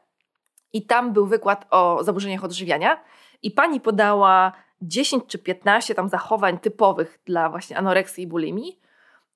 I 0.74 0.86
tam 0.86 1.14
był 1.14 1.28
wykład 1.28 1.66
o 1.70 2.04
zaburzeniach 2.04 2.44
odżywiania. 2.44 3.04
I 3.42 3.52
pani 3.52 3.82
podała 3.82 4.52
10 4.82 5.24
czy 5.28 5.40
15 5.40 5.96
tam 5.96 6.10
zachowań 6.10 6.60
typowych 6.60 7.20
dla 7.26 7.50
właśnie 7.50 7.78
anoreksji 7.78 8.24
i 8.24 8.28
bulimii. 8.28 8.80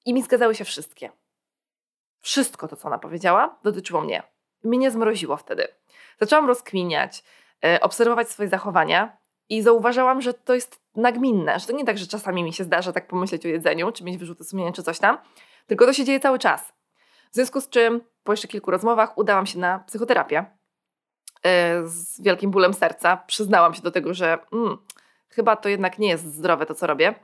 I 0.05 0.13
mi 0.13 0.23
zgadzały 0.23 0.55
się 0.55 0.65
wszystkie. 0.65 1.11
Wszystko 2.21 2.67
to, 2.67 2.75
co 2.75 2.87
ona 2.87 2.97
powiedziała, 2.97 3.59
dotyczyło 3.63 4.01
mnie. 4.01 4.23
Mnie 4.63 4.91
zmroziło 4.91 5.37
wtedy. 5.37 5.67
Zaczęłam 6.19 6.47
rozkminiać, 6.47 7.23
e, 7.65 7.79
obserwować 7.81 8.29
swoje 8.29 8.49
zachowania 8.49 9.17
i 9.49 9.61
zauważałam, 9.61 10.21
że 10.21 10.33
to 10.33 10.55
jest 10.55 10.81
nagminne, 10.95 11.59
że 11.59 11.67
to 11.67 11.73
nie 11.73 11.85
tak, 11.85 11.97
że 11.97 12.07
czasami 12.07 12.43
mi 12.43 12.53
się 12.53 12.63
zdarza 12.63 12.91
tak 12.91 13.07
pomyśleć 13.07 13.45
o 13.45 13.49
jedzeniu, 13.49 13.91
czy 13.91 14.03
mieć 14.03 14.17
wyrzuty 14.17 14.43
sumienia, 14.43 14.71
czy 14.71 14.83
coś 14.83 14.99
tam, 14.99 15.17
tylko 15.67 15.85
to 15.85 15.93
się 15.93 16.05
dzieje 16.05 16.19
cały 16.19 16.39
czas. 16.39 16.73
W 17.31 17.35
związku 17.35 17.61
z 17.61 17.69
czym 17.69 18.01
po 18.23 18.33
jeszcze 18.33 18.47
kilku 18.47 18.71
rozmowach 18.71 19.17
udałam 19.17 19.45
się 19.45 19.59
na 19.59 19.79
psychoterapię 19.79 20.45
e, 21.43 21.87
z 21.87 22.21
wielkim 22.21 22.51
bólem 22.51 22.73
serca. 22.73 23.17
Przyznałam 23.17 23.73
się 23.73 23.81
do 23.81 23.91
tego, 23.91 24.13
że 24.13 24.37
mm, 24.53 24.77
chyba 25.29 25.55
to 25.55 25.69
jednak 25.69 25.99
nie 25.99 26.09
jest 26.09 26.33
zdrowe 26.33 26.65
to, 26.65 26.75
co 26.75 26.87
robię. 26.87 27.15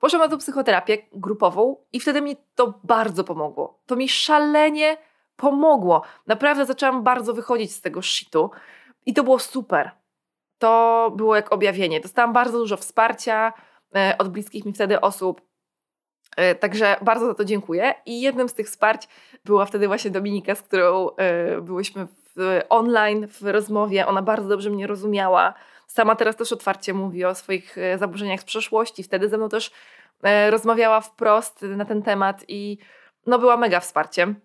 Poszłam 0.00 0.22
na 0.22 0.28
tą 0.28 0.38
psychoterapię 0.38 0.98
grupową 1.12 1.76
i 1.92 2.00
wtedy 2.00 2.22
mi 2.22 2.36
to 2.54 2.80
bardzo 2.84 3.24
pomogło. 3.24 3.80
To 3.86 3.96
mi 3.96 4.08
szalenie 4.08 4.96
pomogło. 5.36 6.02
Naprawdę 6.26 6.66
zaczęłam 6.66 7.02
bardzo 7.02 7.34
wychodzić 7.34 7.74
z 7.74 7.80
tego 7.80 8.02
shitu 8.02 8.50
i 9.06 9.14
to 9.14 9.24
było 9.24 9.38
super 9.38 9.90
to 10.60 11.12
było 11.16 11.36
jak 11.36 11.52
objawienie. 11.52 12.00
Dostałam 12.00 12.32
bardzo 12.32 12.58
dużo 12.58 12.76
wsparcia 12.76 13.52
e, 13.96 14.14
od 14.18 14.28
bliskich 14.28 14.64
mi 14.64 14.72
wtedy 14.72 15.00
osób. 15.00 15.40
E, 16.36 16.54
także 16.54 16.96
bardzo 17.02 17.26
za 17.26 17.34
to 17.34 17.44
dziękuję. 17.44 17.94
I 18.06 18.20
jednym 18.20 18.48
z 18.48 18.54
tych 18.54 18.66
wsparć 18.66 19.08
była 19.44 19.66
wtedy 19.66 19.86
właśnie 19.86 20.10
Dominika, 20.10 20.54
z 20.54 20.62
którą 20.62 21.10
e, 21.10 21.60
byłyśmy 21.60 22.06
w, 22.06 22.60
online 22.68 23.26
w 23.28 23.42
rozmowie. 23.42 24.06
Ona 24.06 24.22
bardzo 24.22 24.48
dobrze 24.48 24.70
mnie 24.70 24.86
rozumiała. 24.86 25.54
Sama 25.86 26.16
teraz 26.16 26.36
też 26.36 26.52
otwarcie 26.52 26.94
mówi 26.94 27.24
o 27.24 27.34
swoich 27.34 27.76
zaburzeniach 27.98 28.40
z 28.40 28.44
przeszłości. 28.44 29.02
Wtedy 29.02 29.28
ze 29.28 29.36
mną 29.36 29.48
też 29.48 29.70
rozmawiała 30.50 31.00
wprost 31.00 31.62
na 31.62 31.84
ten 31.84 32.02
temat 32.02 32.44
i 32.48 32.78
no 33.26 33.38
była 33.38 33.56
mega 33.56 33.80
wsparciem. 33.80 34.40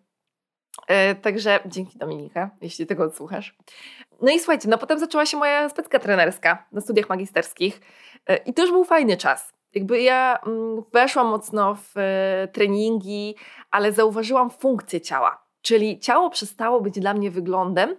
Także 1.21 1.59
dzięki 1.65 1.97
Dominika, 1.97 2.49
jeśli 2.61 2.85
tego 2.85 3.03
odsłuchasz. 3.03 3.55
No 4.21 4.31
i 4.31 4.39
słuchajcie, 4.39 4.69
no 4.69 4.77
potem 4.77 4.99
zaczęła 4.99 5.25
się 5.25 5.37
moja 5.37 5.69
specka 5.69 5.99
trenerska 5.99 6.65
na 6.71 6.81
studiach 6.81 7.09
magisterskich 7.09 7.81
e, 8.27 8.37
i 8.37 8.53
to 8.53 8.61
już 8.61 8.71
był 8.71 8.83
fajny 8.83 9.17
czas. 9.17 9.53
Jakby 9.73 10.01
ja 10.01 10.39
mm, 10.45 10.83
weszłam 10.93 11.27
mocno 11.27 11.75
w 11.75 11.97
e, 11.97 12.47
treningi, 12.47 13.35
ale 13.71 13.91
zauważyłam 13.91 14.49
funkcję 14.49 15.01
ciała. 15.01 15.45
Czyli 15.61 15.99
ciało 15.99 16.29
przestało 16.29 16.81
być 16.81 16.99
dla 16.99 17.13
mnie 17.13 17.31
wyglądem, 17.31 17.95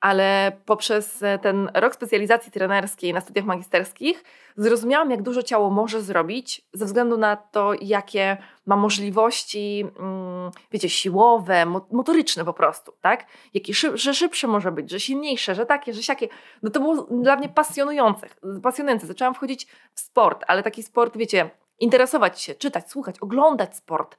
ale 0.00 0.52
poprzez 0.66 1.22
e, 1.22 1.38
ten 1.38 1.70
rok 1.74 1.94
specjalizacji 1.94 2.52
trenerskiej 2.52 3.12
na 3.12 3.20
studiach 3.20 3.44
magisterskich 3.44 4.24
zrozumiałam, 4.56 5.10
jak 5.10 5.22
dużo 5.22 5.42
ciało 5.42 5.70
może 5.70 6.02
zrobić 6.02 6.62
ze 6.72 6.84
względu 6.84 7.16
na 7.16 7.36
to, 7.36 7.72
jakie 7.80 8.36
ma 8.66 8.76
możliwości, 8.76 9.84
mm, 9.98 10.50
wiecie, 10.72 10.88
siłowe, 10.88 11.66
motoryczne 11.90 12.44
po 12.44 12.52
prostu, 12.52 12.92
tak? 13.00 13.26
Szyb, 13.72 13.96
że 13.96 14.14
szybsze 14.14 14.46
może 14.46 14.72
być, 14.72 14.90
że 14.90 15.00
silniejsze, 15.00 15.54
że 15.54 15.66
takie, 15.66 15.92
że 15.92 16.02
siakie. 16.02 16.28
No 16.62 16.70
to 16.70 16.80
było 16.80 17.06
dla 17.10 17.36
mnie 17.36 17.48
pasjonujące. 17.48 18.28
pasjonujące. 18.62 19.06
Zaczęłam 19.06 19.34
wchodzić 19.34 19.66
w 19.94 20.00
sport, 20.00 20.44
ale 20.48 20.62
taki 20.62 20.82
sport, 20.82 21.16
wiecie, 21.16 21.50
interesować 21.80 22.40
się, 22.40 22.54
czytać, 22.54 22.90
słuchać, 22.90 23.18
oglądać 23.18 23.76
sport 23.76 24.18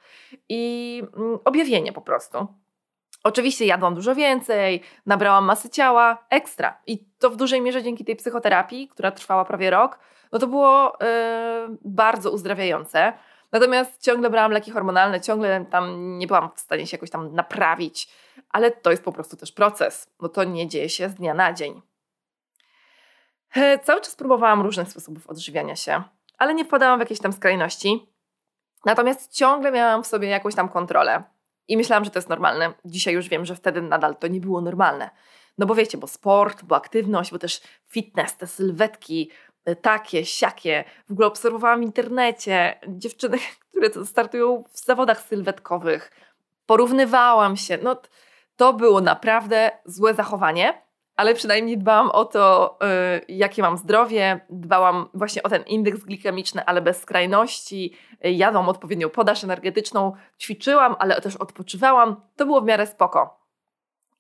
i 0.49 1.03
mm, 1.17 1.39
objawienie 1.45 1.93
po 1.93 2.01
prostu. 2.01 2.47
Oczywiście 3.23 3.65
jadłam 3.65 3.95
dużo 3.95 4.15
więcej, 4.15 4.81
nabrałam 5.05 5.45
masy 5.45 5.69
ciała, 5.69 6.25
ekstra. 6.29 6.81
I 6.87 7.05
to 7.19 7.29
w 7.29 7.35
dużej 7.35 7.61
mierze 7.61 7.83
dzięki 7.83 8.05
tej 8.05 8.15
psychoterapii, 8.15 8.87
która 8.87 9.11
trwała 9.11 9.45
prawie 9.45 9.69
rok, 9.69 9.99
no 10.31 10.39
to 10.39 10.47
było 10.47 10.97
yy, 11.01 11.77
bardzo 11.85 12.31
uzdrawiające. 12.31 13.13
Natomiast 13.51 14.01
ciągle 14.01 14.29
brałam 14.29 14.51
leki 14.51 14.71
hormonalne, 14.71 15.21
ciągle 15.21 15.65
tam 15.65 16.17
nie 16.17 16.27
byłam 16.27 16.49
w 16.55 16.59
stanie 16.59 16.87
się 16.87 16.97
jakoś 16.97 17.09
tam 17.09 17.35
naprawić, 17.35 18.09
ale 18.49 18.71
to 18.71 18.91
jest 18.91 19.03
po 19.03 19.11
prostu 19.11 19.37
też 19.37 19.51
proces, 19.51 20.13
bo 20.19 20.29
to 20.29 20.43
nie 20.43 20.67
dzieje 20.67 20.89
się 20.89 21.09
z 21.09 21.15
dnia 21.15 21.33
na 21.33 21.53
dzień. 21.53 21.81
E, 23.55 23.79
cały 23.79 24.01
czas 24.01 24.15
próbowałam 24.15 24.61
różnych 24.61 24.89
sposobów 24.89 25.27
odżywiania 25.27 25.75
się, 25.75 26.03
ale 26.37 26.53
nie 26.53 26.65
wpadałam 26.65 26.99
w 26.99 27.01
jakieś 27.01 27.19
tam 27.19 27.33
skrajności. 27.33 28.13
Natomiast 28.85 29.33
ciągle 29.33 29.71
miałam 29.71 30.03
w 30.03 30.07
sobie 30.07 30.27
jakąś 30.27 30.55
tam 30.55 30.69
kontrolę. 30.69 31.23
I 31.67 31.77
myślałam, 31.77 32.05
że 32.05 32.11
to 32.11 32.19
jest 32.19 32.29
normalne. 32.29 32.73
Dzisiaj 32.85 33.13
już 33.13 33.29
wiem, 33.29 33.45
że 33.45 33.55
wtedy 33.55 33.81
nadal 33.81 34.15
to 34.15 34.27
nie 34.27 34.41
było 34.41 34.61
normalne. 34.61 35.09
No 35.57 35.65
bo 35.65 35.75
wiecie, 35.75 35.97
bo 35.97 36.07
sport, 36.07 36.63
bo 36.63 36.75
aktywność, 36.75 37.31
bo 37.31 37.39
też 37.39 37.61
fitness, 37.87 38.37
te 38.37 38.47
sylwetki, 38.47 39.31
takie, 39.81 40.25
siakie. 40.25 40.83
W 41.07 41.11
ogóle 41.11 41.27
obserwowałam 41.27 41.79
w 41.79 41.83
internecie 41.83 42.79
dziewczyny, 42.87 43.37
które 43.69 44.05
startują 44.05 44.63
w 44.73 44.85
zawodach 44.85 45.21
sylwetkowych. 45.21 46.11
Porównywałam 46.65 47.57
się. 47.57 47.77
No, 47.83 48.01
to 48.55 48.73
było 48.73 49.01
naprawdę 49.01 49.71
złe 49.85 50.13
zachowanie, 50.13 50.81
ale 51.15 51.33
przynajmniej 51.35 51.77
dbałam 51.77 52.11
o 52.11 52.25
to, 52.25 52.77
yy, 53.27 53.35
jakie 53.35 53.61
mam 53.61 53.77
zdrowie, 53.77 54.39
dbałam 54.49 55.09
właśnie 55.13 55.43
o 55.43 55.49
ten 55.49 55.63
indeks 55.63 55.99
glikemiczny, 55.99 56.65
ale 56.65 56.81
bez 56.81 57.01
skrajności. 57.01 57.97
Yy, 58.23 58.31
jadłam 58.31 58.69
odpowiednią 58.69 59.09
podaż 59.09 59.43
energetyczną, 59.43 60.13
ćwiczyłam, 60.39 60.95
ale 60.99 61.21
też 61.21 61.35
odpoczywałam. 61.35 62.21
To 62.35 62.45
było 62.45 62.61
w 62.61 62.65
miarę 62.65 62.87
spoko. 62.87 63.43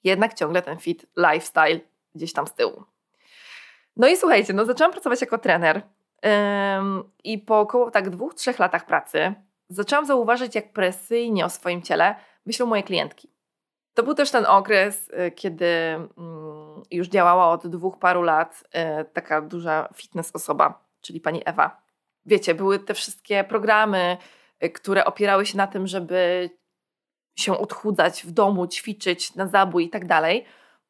Jednak 0.03 0.33
ciągle 0.33 0.61
ten 0.61 0.77
fit 0.77 1.05
lifestyle 1.17 1.79
gdzieś 2.15 2.33
tam 2.33 2.47
z 2.47 2.53
tyłu. 2.53 2.83
No 3.97 4.07
i 4.07 4.17
słuchajcie, 4.17 4.53
no 4.53 4.65
zaczęłam 4.65 4.91
pracować 4.91 5.21
jako 5.21 5.37
trener 5.37 5.81
i 7.23 7.39
po 7.39 7.59
około 7.59 7.91
tak 7.91 8.09
dwóch, 8.09 8.33
trzech 8.33 8.59
latach 8.59 8.85
pracy 8.85 9.33
zaczęłam 9.69 10.05
zauważyć, 10.05 10.55
jak 10.55 10.73
presyjnie 10.73 11.45
o 11.45 11.49
swoim 11.49 11.81
ciele 11.81 12.15
myślą 12.45 12.65
moje 12.65 12.83
klientki. 12.83 13.29
To 13.93 14.03
był 14.03 14.13
też 14.13 14.31
ten 14.31 14.45
okres, 14.45 15.09
y, 15.09 15.31
kiedy 15.31 15.65
mm, 15.65 16.11
już 16.91 17.07
działała 17.07 17.49
od 17.49 17.67
dwóch 17.67 17.99
paru 17.99 18.21
lat 18.21 18.63
y, 19.01 19.05
taka 19.05 19.41
duża 19.41 19.89
fitness 19.95 20.31
osoba, 20.35 20.83
czyli 21.01 21.21
pani 21.21 21.41
Ewa. 21.45 21.81
Wiecie, 22.25 22.55
były 22.55 22.79
te 22.79 22.93
wszystkie 22.93 23.43
programy, 23.43 24.17
y, 24.63 24.69
które 24.69 25.05
opierały 25.05 25.45
się 25.45 25.57
na 25.57 25.67
tym, 25.67 25.87
żeby 25.87 26.49
się 27.35 27.57
odchudzać 27.57 28.23
w 28.23 28.31
domu, 28.31 28.67
ćwiczyć 28.67 29.35
na 29.35 29.47
zabój 29.47 29.85
i 29.85 29.89
tak 29.89 30.07
dalej. 30.07 30.45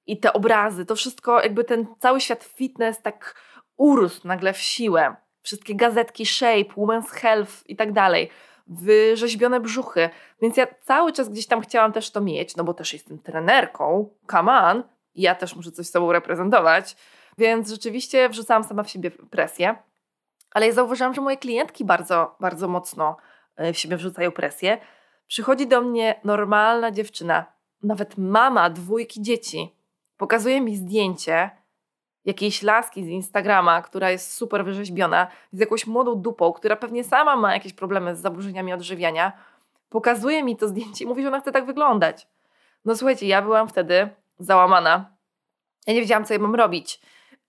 I 0.06 0.19
te 0.19 0.34
obrazy, 0.34 0.86
to 0.86 0.95
wszystko, 0.95 1.41
jakby 1.41 1.63
ten 1.63 1.88
cały 1.99 2.21
świat 2.21 2.43
fitness 2.43 3.01
tak 3.01 3.36
urósł 3.77 4.27
nagle 4.27 4.53
w 4.53 4.58
siłę. 4.58 5.15
Wszystkie 5.41 5.75
gazetki 5.75 6.25
Shape, 6.25 6.73
Women's 6.77 7.10
Health 7.10 7.69
i 7.69 7.75
tak 7.75 7.91
dalej 7.91 8.29
wyrzeźbione 8.67 9.60
brzuchy. 9.60 10.10
Więc 10.41 10.58
ja 10.58 10.67
cały 10.82 11.13
czas 11.13 11.29
gdzieś 11.29 11.47
tam 11.47 11.62
chciałam 11.62 11.91
też 11.91 12.12
to 12.12 12.21
mieć, 12.21 12.56
no 12.56 12.63
bo 12.63 12.73
też 12.73 12.93
jestem 12.93 13.19
trenerką, 13.19 14.10
come 14.32 14.51
on, 14.51 14.84
ja 15.15 15.36
też 15.36 15.56
muszę 15.56 15.71
coś 15.71 15.88
sobą 15.88 16.12
reprezentować, 16.12 16.95
więc 17.38 17.69
rzeczywiście 17.69 18.30
wrzucałam 18.30 18.63
sama 18.63 18.84
w 18.84 18.89
siebie 18.89 19.12
presję. 19.12 19.76
Ale 20.52 20.67
ja 20.67 20.73
zauważyłam, 20.73 21.13
że 21.13 21.21
moje 21.21 21.38
klientki 21.38 21.86
bardzo, 21.86 22.36
bardzo 22.39 22.67
mocno 22.67 23.17
e, 23.56 23.73
w 23.73 23.78
siebie 23.78 23.97
wrzucają 23.97 24.32
presję. 24.32 24.78
Przychodzi 25.28 25.67
do 25.67 25.82
mnie 25.82 26.19
normalna 26.23 26.91
dziewczyna, 26.91 27.45
nawet 27.84 28.17
mama 28.17 28.69
dwójki 28.69 29.21
dzieci, 29.21 29.76
pokazuje 30.17 30.62
mi 30.62 30.76
zdjęcie, 30.76 31.49
jakiejś 32.26 32.63
laski 32.63 33.04
z 33.04 33.08
Instagrama, 33.08 33.82
która 33.82 34.12
jest 34.12 34.34
super 34.34 34.65
wyrzeźbiona, 34.65 35.28
z 35.52 35.60
jakąś 35.60 35.88
młodą 35.88 36.21
dupą, 36.21 36.54
która 36.54 36.76
pewnie 36.76 37.04
sama 37.04 37.36
ma 37.36 37.54
jakieś 37.54 37.73
problemy 37.73 38.15
z 38.15 38.19
zaburzeniami 38.19 38.73
odżywiania, 38.73 39.32
pokazuje 39.89 40.43
mi 40.43 40.58
to 40.58 40.67
zdjęcie 40.67 41.06
i 41.06 41.08
mówi, 41.08 41.21
że 41.21 41.28
ona 41.28 41.39
chce 41.39 41.52
tak 41.52 41.65
wyglądać. 41.65 42.28
No 42.86 42.95
słuchajcie, 42.95 43.28
ja 43.28 43.41
byłam 43.41 43.67
wtedy 43.67 44.10
załamana. 44.43 45.17
Ja 45.88 45.93
nie 45.93 46.01
wiedziałam, 46.01 46.25
co 46.25 46.34
ja 46.34 46.39
mam 46.39 46.56
robić, 46.56 47.01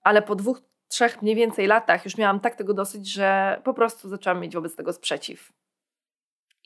ale 0.03 0.21
po 0.21 0.35
dwóch, 0.35 0.61
trzech 0.87 1.21
mniej 1.21 1.35
więcej 1.35 1.67
latach 1.67 2.05
już 2.05 2.17
miałam 2.17 2.39
tak 2.39 2.55
tego 2.55 2.73
dosyć, 2.73 3.11
że 3.11 3.61
po 3.63 3.73
prostu 3.73 4.09
zaczęłam 4.09 4.39
mieć 4.39 4.55
wobec 4.55 4.75
tego 4.75 4.93
sprzeciw. 4.93 5.53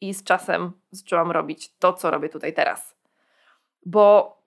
I 0.01 0.13
z 0.13 0.23
czasem 0.23 0.71
zaczęłam 0.91 1.31
robić 1.31 1.77
to, 1.77 1.93
co 1.93 2.11
robię 2.11 2.29
tutaj 2.29 2.53
teraz. 2.53 2.95
Bo 3.85 4.37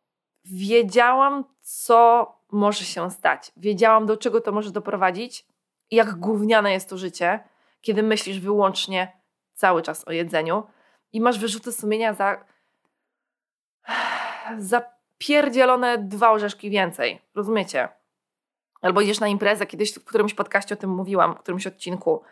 wiedziałam, 0.45 1.45
co 1.61 2.27
może 2.53 2.85
się 2.85 3.11
stać. 3.11 3.53
Wiedziałam, 3.57 4.07
do 4.07 4.17
czego 4.17 4.41
to 4.41 4.53
może 4.53 4.71
doprowadzić 4.71 5.47
i 5.91 5.97
jak 5.97 6.15
gówniane 6.15 6.73
jest 6.73 6.89
to 6.89 6.99
życie, 6.99 7.41
kiedy 7.81 8.03
myślisz 8.03 8.41
wyłącznie 8.41 9.21
cały 9.55 9.83
czas 9.83 10.09
o 10.09 10.13
jedzeniu 10.13 10.63
i 11.13 11.21
masz 11.21 11.39
wyrzuty 11.39 11.73
sumienia 11.73 12.15
za 12.15 12.45
za 14.59 14.83
pierdzielone 15.27 15.99
dwa 15.99 16.31
orzeszki 16.31 16.71
więcej. 16.71 17.21
Rozumiecie? 17.35 17.89
Albo 18.81 19.01
idziesz 19.01 19.21
na 19.21 19.29
imprezę, 19.29 19.67
kiedyś 19.67 19.95
w 19.95 20.05
którymś 20.05 20.35
podcaście 20.35 20.75
o 20.75 20.79
tym 20.79 20.91
mówiłam, 20.91 21.35
w 21.35 21.39
którymś 21.39 21.67
odcinku, 21.67 22.23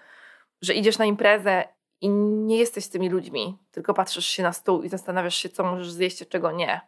że 0.62 0.74
idziesz 0.74 0.98
na 0.98 1.04
imprezę 1.04 1.64
i 2.00 2.08
nie 2.08 2.58
jesteś 2.58 2.84
z 2.84 2.90
tymi 2.90 3.08
ludźmi, 3.08 3.58
tylko 3.70 3.94
patrzysz 3.94 4.26
się 4.26 4.42
na 4.42 4.52
stół 4.52 4.82
i 4.82 4.88
zastanawiasz 4.88 5.36
się, 5.36 5.48
co 5.48 5.64
możesz 5.64 5.92
zjeść, 5.92 6.22
a 6.22 6.24
czego 6.24 6.52
nie. 6.52 6.80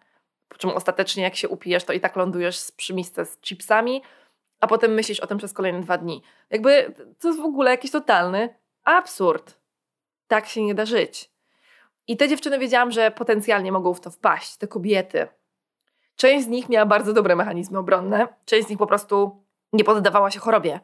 Po 0.48 0.58
czym 0.58 0.70
ostatecznie 0.70 1.22
jak 1.22 1.36
się 1.36 1.48
upijesz, 1.48 1.84
to 1.84 1.92
i 1.92 2.00
tak 2.00 2.16
lądujesz 2.16 2.72
przy 2.76 2.94
misce 2.94 3.26
z 3.26 3.40
chipsami, 3.40 4.02
a 4.60 4.66
potem 4.66 4.94
myślisz 4.94 5.20
o 5.20 5.26
tym 5.26 5.38
przez 5.38 5.52
kolejne 5.52 5.80
dwa 5.80 5.98
dni. 5.98 6.22
Jakby 6.50 6.94
to 7.20 7.28
jest 7.28 7.40
w 7.40 7.44
ogóle 7.44 7.70
jakiś 7.70 7.90
totalny 7.90 8.54
absurd. 8.84 9.58
Tak 10.28 10.48
się 10.48 10.62
nie 10.62 10.74
da 10.74 10.86
żyć. 10.86 11.30
I 12.06 12.16
te 12.16 12.28
dziewczyny 12.28 12.58
wiedziałam, 12.58 12.90
że 12.90 13.10
potencjalnie 13.10 13.72
mogą 13.72 13.94
w 13.94 14.00
to 14.00 14.10
wpaść, 14.10 14.56
te 14.56 14.68
kobiety. 14.68 15.28
Część 16.16 16.44
z 16.44 16.48
nich 16.48 16.68
miała 16.68 16.86
bardzo 16.86 17.12
dobre 17.12 17.36
mechanizmy 17.36 17.78
obronne, 17.78 18.28
część 18.44 18.66
z 18.66 18.70
nich 18.70 18.78
po 18.78 18.86
prostu 18.86 19.44
nie 19.72 19.84
poddawała 19.84 20.30
się 20.30 20.40
chorobie. 20.40 20.80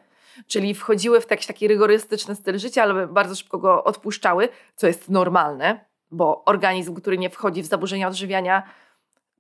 Czyli 0.46 0.74
wchodziły 0.74 1.20
w 1.20 1.30
jakiś 1.30 1.46
taki 1.46 1.68
rygorystyczny 1.68 2.34
styl 2.34 2.58
życia, 2.58 2.82
ale 2.82 3.06
bardzo 3.06 3.34
szybko 3.34 3.58
go 3.58 3.84
odpuszczały, 3.84 4.48
co 4.76 4.86
jest 4.86 5.10
normalne, 5.10 5.84
bo 6.10 6.44
organizm, 6.44 6.94
który 6.94 7.18
nie 7.18 7.30
wchodzi 7.30 7.62
w 7.62 7.66
zaburzenia 7.66 8.08
odżywiania, 8.08 8.62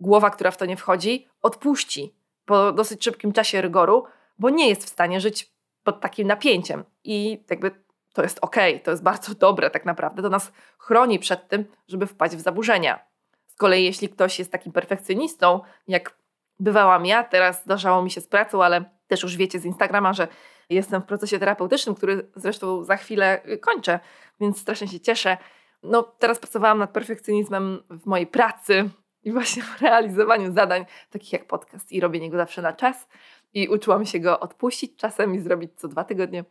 głowa, 0.00 0.30
która 0.30 0.50
w 0.50 0.56
to 0.56 0.66
nie 0.66 0.76
wchodzi, 0.76 1.28
odpuści 1.42 2.14
po 2.44 2.72
dosyć 2.72 3.04
szybkim 3.04 3.32
czasie 3.32 3.60
rygoru, 3.60 4.04
bo 4.38 4.50
nie 4.50 4.68
jest 4.68 4.84
w 4.84 4.88
stanie 4.88 5.20
żyć 5.20 5.52
pod 5.82 6.00
takim 6.00 6.28
napięciem. 6.28 6.84
I 7.04 7.44
jakby 7.50 7.70
to 8.12 8.22
jest 8.22 8.38
ok, 8.42 8.56
to 8.84 8.90
jest 8.90 9.02
bardzo 9.02 9.34
dobre 9.34 9.70
tak 9.70 9.84
naprawdę. 9.84 10.22
To 10.22 10.28
nas 10.28 10.52
chroni 10.78 11.18
przed 11.18 11.48
tym, 11.48 11.64
żeby 11.88 12.06
wpaść 12.06 12.36
w 12.36 12.40
zaburzenia. 12.40 13.07
Kolei, 13.58 13.84
jeśli 13.84 14.08
ktoś 14.08 14.38
jest 14.38 14.52
takim 14.52 14.72
perfekcjonistą, 14.72 15.60
jak 15.88 16.16
bywałam 16.60 17.06
ja, 17.06 17.24
teraz 17.24 17.62
zdarzało 17.62 18.02
mi 18.02 18.10
się 18.10 18.20
z 18.20 18.26
pracą, 18.26 18.64
ale 18.64 18.84
też 19.08 19.22
już 19.22 19.36
wiecie 19.36 19.58
z 19.60 19.64
Instagrama, 19.64 20.12
że 20.12 20.28
jestem 20.70 21.02
w 21.02 21.04
procesie 21.04 21.38
terapeutycznym, 21.38 21.94
który 21.94 22.30
zresztą 22.36 22.84
za 22.84 22.96
chwilę 22.96 23.42
kończę, 23.60 24.00
więc 24.40 24.60
strasznie 24.60 24.88
się 24.88 25.00
cieszę. 25.00 25.36
No, 25.82 26.02
teraz 26.02 26.38
pracowałam 26.38 26.78
nad 26.78 26.90
perfekcjonizmem 26.90 27.82
w 27.90 28.06
mojej 28.06 28.26
pracy, 28.26 28.90
i 29.24 29.32
właśnie 29.32 29.62
w 29.62 29.82
realizowaniu 29.82 30.52
zadań, 30.52 30.86
takich 31.10 31.32
jak 31.32 31.46
podcast 31.46 31.92
i 31.92 32.00
robienie 32.00 32.30
go 32.30 32.36
zawsze 32.36 32.62
na 32.62 32.72
czas. 32.72 33.08
I 33.54 33.68
uczyłam 33.68 34.06
się 34.06 34.20
go 34.20 34.40
odpuścić 34.40 34.96
czasem 34.96 35.34
i 35.34 35.38
zrobić 35.38 35.70
co 35.76 35.88
dwa 35.88 36.04
tygodnie. 36.04 36.44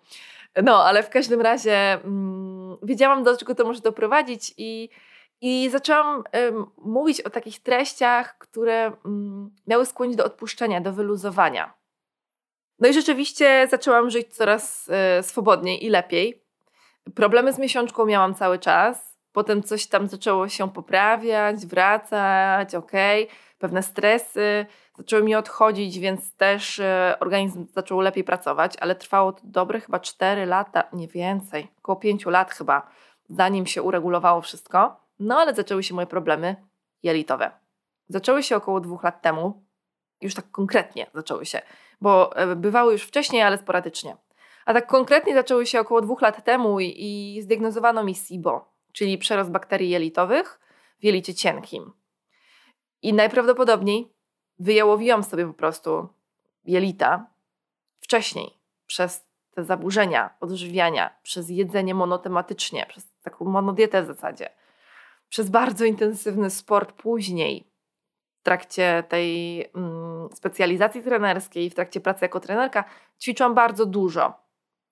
No, 0.63 0.83
ale 0.83 1.03
w 1.03 1.09
każdym 1.09 1.41
razie 1.41 1.93
mm, 1.93 2.77
wiedziałam, 2.83 3.23
do 3.23 3.37
czego 3.37 3.55
to 3.55 3.65
może 3.65 3.81
doprowadzić 3.81 4.53
i, 4.57 4.89
i 5.41 5.69
zaczęłam 5.69 6.23
mówić 6.77 7.21
o 7.21 7.29
takich 7.29 7.63
treściach, 7.63 8.37
które 8.37 8.91
mm, 9.05 9.55
miały 9.67 9.85
skłonić 9.85 10.15
do 10.15 10.25
odpuszczenia, 10.25 10.81
do 10.81 10.93
wyluzowania. 10.93 11.73
No 12.79 12.89
i 12.89 12.93
rzeczywiście 12.93 13.67
zaczęłam 13.71 14.09
żyć 14.09 14.35
coraz 14.35 14.89
y, 15.19 15.23
swobodniej 15.23 15.85
i 15.85 15.89
lepiej. 15.89 16.43
Problemy 17.15 17.53
z 17.53 17.59
miesiączką 17.59 18.05
miałam 18.05 18.35
cały 18.35 18.59
czas 18.59 19.07
Potem 19.37 19.63
coś 19.63 19.87
tam 19.87 20.07
zaczęło 20.07 20.49
się 20.49 20.71
poprawiać, 20.71 21.65
wracać, 21.65 22.75
ok, 22.75 22.91
pewne 23.59 23.83
stresy 23.83 24.65
zaczęły 24.97 25.23
mi 25.23 25.35
odchodzić, 25.35 25.99
więc 25.99 26.35
też 26.35 26.79
e, 26.79 27.17
organizm 27.19 27.65
zaczął 27.73 27.99
lepiej 28.01 28.23
pracować, 28.23 28.73
ale 28.79 28.95
trwało 28.95 29.31
to 29.31 29.41
dobre 29.43 29.79
chyba 29.79 29.99
4 29.99 30.45
lata, 30.45 30.83
nie 30.93 31.07
więcej, 31.07 31.67
około 31.77 31.95
5 31.95 32.25
lat 32.25 32.51
chyba, 32.51 32.87
zanim 33.29 33.65
się 33.65 33.83
uregulowało 33.83 34.41
wszystko. 34.41 35.06
No 35.19 35.39
ale 35.39 35.55
zaczęły 35.55 35.83
się 35.83 35.93
moje 35.93 36.07
problemy 36.07 36.55
jelitowe. 37.03 37.51
Zaczęły 38.09 38.43
się 38.43 38.55
około 38.55 38.79
dwóch 38.79 39.03
lat 39.03 39.21
temu, 39.21 39.63
już 40.21 40.33
tak 40.33 40.51
konkretnie 40.51 41.07
zaczęły 41.13 41.45
się, 41.45 41.61
bo 42.01 42.35
e, 42.35 42.55
bywały 42.55 42.91
już 42.93 43.03
wcześniej, 43.03 43.41
ale 43.41 43.57
sporadycznie. 43.57 44.17
A 44.65 44.73
tak 44.73 44.87
konkretnie 44.87 45.33
zaczęły 45.33 45.65
się 45.65 45.79
około 45.79 46.01
dwóch 46.01 46.21
lat 46.21 46.43
temu 46.43 46.79
i, 46.79 46.93
i 46.97 47.41
zdiagnozowano 47.41 48.03
mi 48.03 48.15
SIBO, 48.15 48.73
czyli 48.91 49.17
przerost 49.17 49.51
bakterii 49.51 49.89
jelitowych 49.89 50.59
w 50.99 51.03
jelicie 51.03 51.35
cienkim. 51.35 51.93
I 53.01 53.13
najprawdopodobniej 53.13 54.13
wyjałowiłam 54.59 55.23
sobie 55.23 55.47
po 55.47 55.53
prostu 55.53 56.09
jelita 56.65 57.27
wcześniej 57.99 58.57
przez 58.85 59.27
te 59.51 59.63
zaburzenia 59.63 60.29
odżywiania, 60.39 61.15
przez 61.23 61.49
jedzenie 61.49 61.95
monotematycznie, 61.95 62.85
przez 62.89 63.07
taką 63.21 63.45
monodietę 63.45 64.03
w 64.03 64.05
zasadzie, 64.05 64.49
przez 65.29 65.49
bardzo 65.49 65.85
intensywny 65.85 66.49
sport 66.49 66.91
później, 66.91 67.63
w 68.39 68.43
trakcie 68.43 69.03
tej 69.09 69.61
mm, 69.75 70.29
specjalizacji 70.33 71.03
trenerskiej, 71.03 71.69
w 71.69 71.75
trakcie 71.75 72.01
pracy 72.01 72.25
jako 72.25 72.39
trenerka, 72.39 72.83
ćwiczyłam 73.21 73.53
bardzo 73.53 73.85
dużo. 73.85 74.33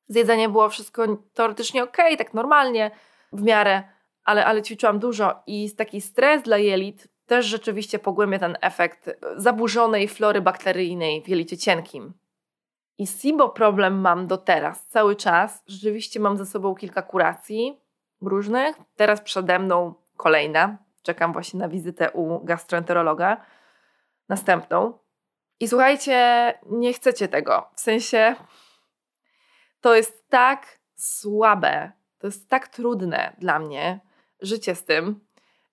Z 0.08 0.16
jedzeniem 0.16 0.52
było 0.52 0.70
wszystko 0.70 1.04
teoretycznie 1.34 1.84
ok, 1.84 1.98
tak 2.18 2.34
normalnie, 2.34 2.92
w 3.34 3.42
miarę, 3.42 3.84
ale, 4.24 4.46
ale 4.46 4.62
ćwiczyłam 4.62 5.00
dużo 5.00 5.44
i 5.48 5.72
taki 5.72 6.02
stres 6.02 6.44
dla 6.44 6.58
jelit 6.58 7.08
też 7.26 7.46
rzeczywiście 7.46 8.00
pogłębia 8.00 8.40
ten 8.40 8.58
efekt 8.62 9.10
zaburzonej 9.38 10.08
flory 10.08 10.42
bakteryjnej 10.42 11.24
w 11.24 11.28
jelicie 11.28 11.58
cienkim. 11.58 12.14
I 12.98 13.08
SIBO 13.08 13.50
problem 13.50 14.02
mam 14.02 14.28
do 14.28 14.38
teraz, 14.38 14.88
cały 14.88 15.16
czas. 15.16 15.64
Rzeczywiście 15.68 16.20
mam 16.20 16.38
ze 16.38 16.46
sobą 16.46 16.76
kilka 16.76 17.02
kuracji 17.02 17.80
różnych. 18.22 18.76
Teraz 18.96 19.22
przede 19.22 19.60
mną 19.60 19.94
kolejna. 20.18 20.78
Czekam 21.04 21.34
właśnie 21.34 21.60
na 21.60 21.70
wizytę 21.70 22.12
u 22.12 22.46
gastroenterologa. 22.46 23.38
Następną. 24.30 24.98
I 25.60 25.68
słuchajcie, 25.68 26.54
nie 26.66 26.94
chcecie 26.94 27.28
tego. 27.28 27.70
W 27.76 27.80
sensie 27.80 28.36
to 29.82 29.96
jest 29.96 30.30
tak 30.30 30.80
słabe, 30.96 31.92
to 32.20 32.28
jest 32.28 32.50
tak 32.50 32.68
trudne 32.68 33.36
dla 33.38 33.60
mnie 33.60 34.00
życie 34.42 34.76
z 34.76 34.86
tym, 34.86 35.20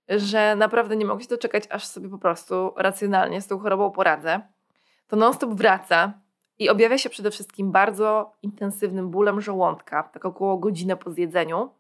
że 0.08 0.56
naprawdę 0.56 0.96
nie 0.96 1.06
mogę 1.06 1.22
się 1.22 1.28
doczekać, 1.28 1.64
aż 1.70 1.86
sobie 1.86 2.08
po 2.08 2.18
prostu 2.18 2.72
racjonalnie 2.76 3.40
z 3.40 3.46
tą 3.46 3.58
chorobą 3.58 3.90
poradzę. 3.90 4.40
To 5.06 5.16
non-stop 5.16 5.50
wraca 5.50 6.12
i 6.58 6.68
objawia 6.68 6.98
się 6.98 7.10
przede 7.10 7.30
wszystkim 7.30 7.72
bardzo 7.72 8.32
intensywnym 8.42 9.10
bólem 9.10 9.40
żołądka, 9.40 10.02
tak 10.02 10.24
około 10.24 10.58
godzinę 10.58 10.96
po 10.96 11.10
zjedzeniu, 11.10 11.70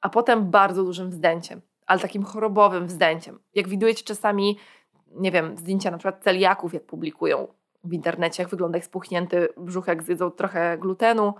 a 0.00 0.08
potem 0.08 0.50
bardzo 0.50 0.84
dużym 0.84 1.10
wzdęciem, 1.10 1.60
ale 1.88 2.00
takim 2.00 2.24
chorobowym 2.24 2.86
wzdęciem. 2.86 3.38
Jak 3.54 3.68
widujecie 3.68 4.04
czasami, 4.04 4.58
nie 5.06 5.32
wiem, 5.32 5.56
zdjęcia 5.56 5.90
na 5.90 5.98
przykład 5.98 6.24
celiaków, 6.24 6.74
jak 6.74 6.84
publikują 6.86 7.48
w 7.84 7.92
internecie, 7.92 8.42
jak 8.42 8.50
wygląda 8.50 8.78
ich 8.78 8.84
spuchnięty 8.84 9.48
brzuch, 9.56 9.86
jak 9.86 10.02
zjedzą 10.02 10.30
trochę 10.30 10.78
glutenu. 10.78 11.34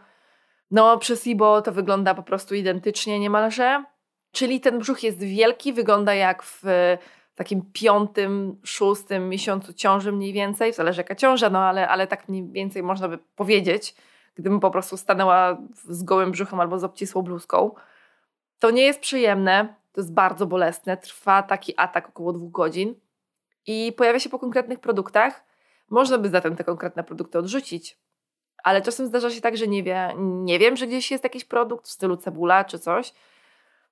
No, 0.71 0.99
przy 0.99 1.17
SIBO 1.17 1.63
to 1.63 1.73
wygląda 1.73 2.15
po 2.15 2.23
prostu 2.23 2.55
identycznie 2.55 3.19
niemalże. 3.19 3.85
Czyli 4.33 4.61
ten 4.61 4.79
brzuch 4.79 5.03
jest 5.03 5.19
wielki, 5.19 5.73
wygląda 5.73 6.15
jak 6.15 6.43
w 6.43 6.63
takim 7.35 7.63
piątym, 7.73 8.61
szóstym 8.65 9.29
miesiącu 9.29 9.73
ciąży 9.73 10.13
mniej 10.13 10.33
więcej, 10.33 10.73
zależy 10.73 11.01
jaka 11.01 11.15
ciąża, 11.15 11.51
no 11.51 11.59
ale, 11.59 11.89
ale 11.89 12.07
tak 12.07 12.29
mniej 12.29 12.49
więcej 12.49 12.83
można 12.83 13.09
by 13.09 13.19
powiedzieć, 13.19 13.95
gdybym 14.35 14.61
po 14.61 14.71
prostu 14.71 14.97
stanęła 14.97 15.59
z 15.75 16.03
gołym 16.03 16.31
brzuchem 16.31 16.61
albo 16.61 16.79
z 16.79 16.85
obcisłą 16.85 17.23
bluzką. 17.23 17.71
To 18.59 18.71
nie 18.71 18.83
jest 18.83 19.01
przyjemne, 19.01 19.75
to 19.99 20.03
jest 20.03 20.15
bardzo 20.15 20.47
bolesne, 20.47 20.97
trwa 20.97 21.43
taki 21.43 21.75
atak 21.77 22.09
około 22.09 22.33
dwóch 22.33 22.51
godzin 22.51 22.95
i 23.67 23.93
pojawia 23.97 24.21
się 24.21 24.31
po 24.31 24.39
konkretnych 24.39 24.81
produktach. 24.81 25.45
Można 25.91 26.19
by 26.19 26.29
zatem 26.29 26.57
te 26.57 26.65
konkretne 26.65 27.05
produkty 27.05 27.39
odrzucić, 27.39 27.99
ale 28.65 28.83
czasem 28.83 29.07
zdarza 29.07 29.31
się 29.31 29.41
tak, 29.41 29.57
że 29.57 29.69
nie, 29.69 29.83
wie, 29.83 30.15
nie 30.19 30.59
wiem, 30.59 30.77
że 30.77 30.87
gdzieś 30.87 31.11
jest 31.11 31.25
jakiś 31.25 31.45
produkt 31.45 31.87
w 31.87 31.91
stylu 31.91 32.17
cebula 32.17 32.65
czy 32.65 32.79
coś, 32.79 33.13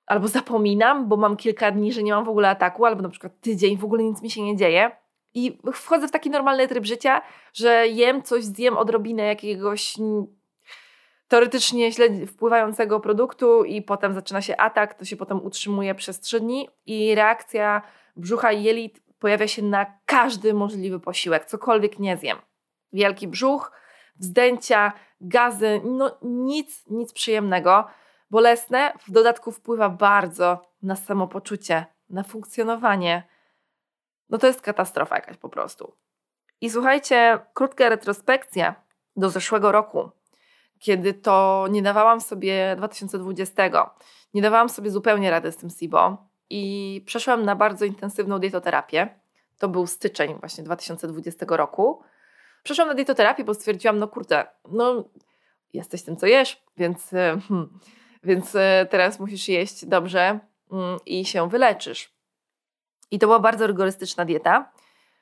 albo 0.05 0.27
zapominam, 0.27 1.07
bo 1.07 1.17
mam 1.17 1.37
kilka 1.37 1.71
dni, 1.71 1.93
że 1.93 2.03
nie 2.03 2.11
mam 2.11 2.25
w 2.25 2.29
ogóle 2.29 2.49
ataku, 2.49 2.85
albo 2.85 3.01
na 3.01 3.09
przykład 3.09 3.41
tydzień, 3.41 3.77
w 3.77 3.85
ogóle 3.85 4.03
nic 4.03 4.21
mi 4.21 4.31
się 4.31 4.41
nie 4.41 4.55
dzieje. 4.55 4.91
I 5.33 5.57
wchodzę 5.73 6.07
w 6.07 6.11
taki 6.11 6.29
normalny 6.29 6.67
tryb 6.67 6.85
życia, 6.85 7.21
że 7.53 7.87
jem 7.87 8.23
coś, 8.23 8.43
zjem 8.43 8.77
odrobinę 8.77 9.23
jakiegoś 9.23 9.95
teoretycznie 11.27 11.91
źle 11.91 12.25
wpływającego 12.27 12.99
produktu 12.99 13.63
i 13.63 13.81
potem 13.81 14.13
zaczyna 14.13 14.41
się 14.41 14.57
atak, 14.57 14.93
to 14.93 15.05
się 15.05 15.17
potem 15.17 15.45
utrzymuje 15.45 15.95
przez 15.95 16.19
trzy 16.19 16.39
dni 16.39 16.69
i 16.85 17.15
reakcja 17.15 17.81
brzucha 18.15 18.51
i 18.51 18.63
jelit 18.63 19.01
pojawia 19.19 19.47
się 19.47 19.61
na 19.61 19.85
każdy 20.05 20.53
możliwy 20.53 20.99
posiłek, 20.99 21.45
cokolwiek 21.45 21.99
nie 21.99 22.17
zjem. 22.17 22.37
Wielki 22.93 23.27
brzuch, 23.27 23.71
wzdęcia, 24.15 24.93
gazy, 25.21 25.81
no 25.83 26.17
nic, 26.21 26.83
nic 26.89 27.13
przyjemnego 27.13 27.87
bolesne, 28.29 28.93
w 29.07 29.11
dodatku 29.11 29.51
wpływa 29.51 29.89
bardzo 29.89 30.61
na 30.81 30.95
samopoczucie, 30.95 31.85
na 32.09 32.23
funkcjonowanie. 32.23 33.27
No 34.29 34.37
to 34.37 34.47
jest 34.47 34.61
katastrofa 34.61 35.15
jakaś 35.15 35.37
po 35.37 35.49
prostu. 35.49 35.95
I 36.61 36.69
słuchajcie, 36.69 37.39
krótka 37.53 37.89
retrospekcja 37.89 38.75
do 39.15 39.29
zeszłego 39.29 39.71
roku, 39.71 40.11
kiedy 40.79 41.13
to 41.13 41.65
nie 41.69 41.81
dawałam 41.81 42.21
sobie 42.21 42.75
2020, 42.77 43.91
nie 44.33 44.41
dawałam 44.41 44.69
sobie 44.69 44.91
zupełnie 44.91 45.31
rady 45.31 45.51
z 45.51 45.57
tym 45.57 45.69
SIBO 45.69 46.17
i 46.49 47.03
przeszłam 47.05 47.45
na 47.45 47.55
bardzo 47.55 47.85
intensywną 47.85 48.39
dietoterapię. 48.39 49.19
To 49.59 49.69
był 49.69 49.87
styczeń 49.87 50.35
właśnie 50.39 50.63
2020 50.63 51.45
roku. 51.49 52.01
Przeszłam 52.63 52.87
na 52.87 52.93
dietoterapię, 52.93 53.43
bo 53.43 53.53
stwierdziłam, 53.53 53.99
no 53.99 54.07
kurde, 54.07 54.45
no 54.71 55.03
jesteś 55.73 56.03
tym, 56.03 56.17
co 56.17 56.25
jesz, 56.25 56.63
więc 56.77 57.09
hmm, 57.09 57.79
więc 58.23 58.55
e, 58.55 58.87
teraz 58.89 59.19
musisz 59.19 59.47
jeść 59.47 59.85
dobrze 59.85 60.39
mm, 60.71 60.99
i 61.05 61.25
się 61.25 61.49
wyleczysz. 61.49 62.13
I 63.11 63.19
to 63.19 63.27
była 63.27 63.39
bardzo 63.39 63.67
rygorystyczna 63.67 64.25
dieta, 64.25 64.71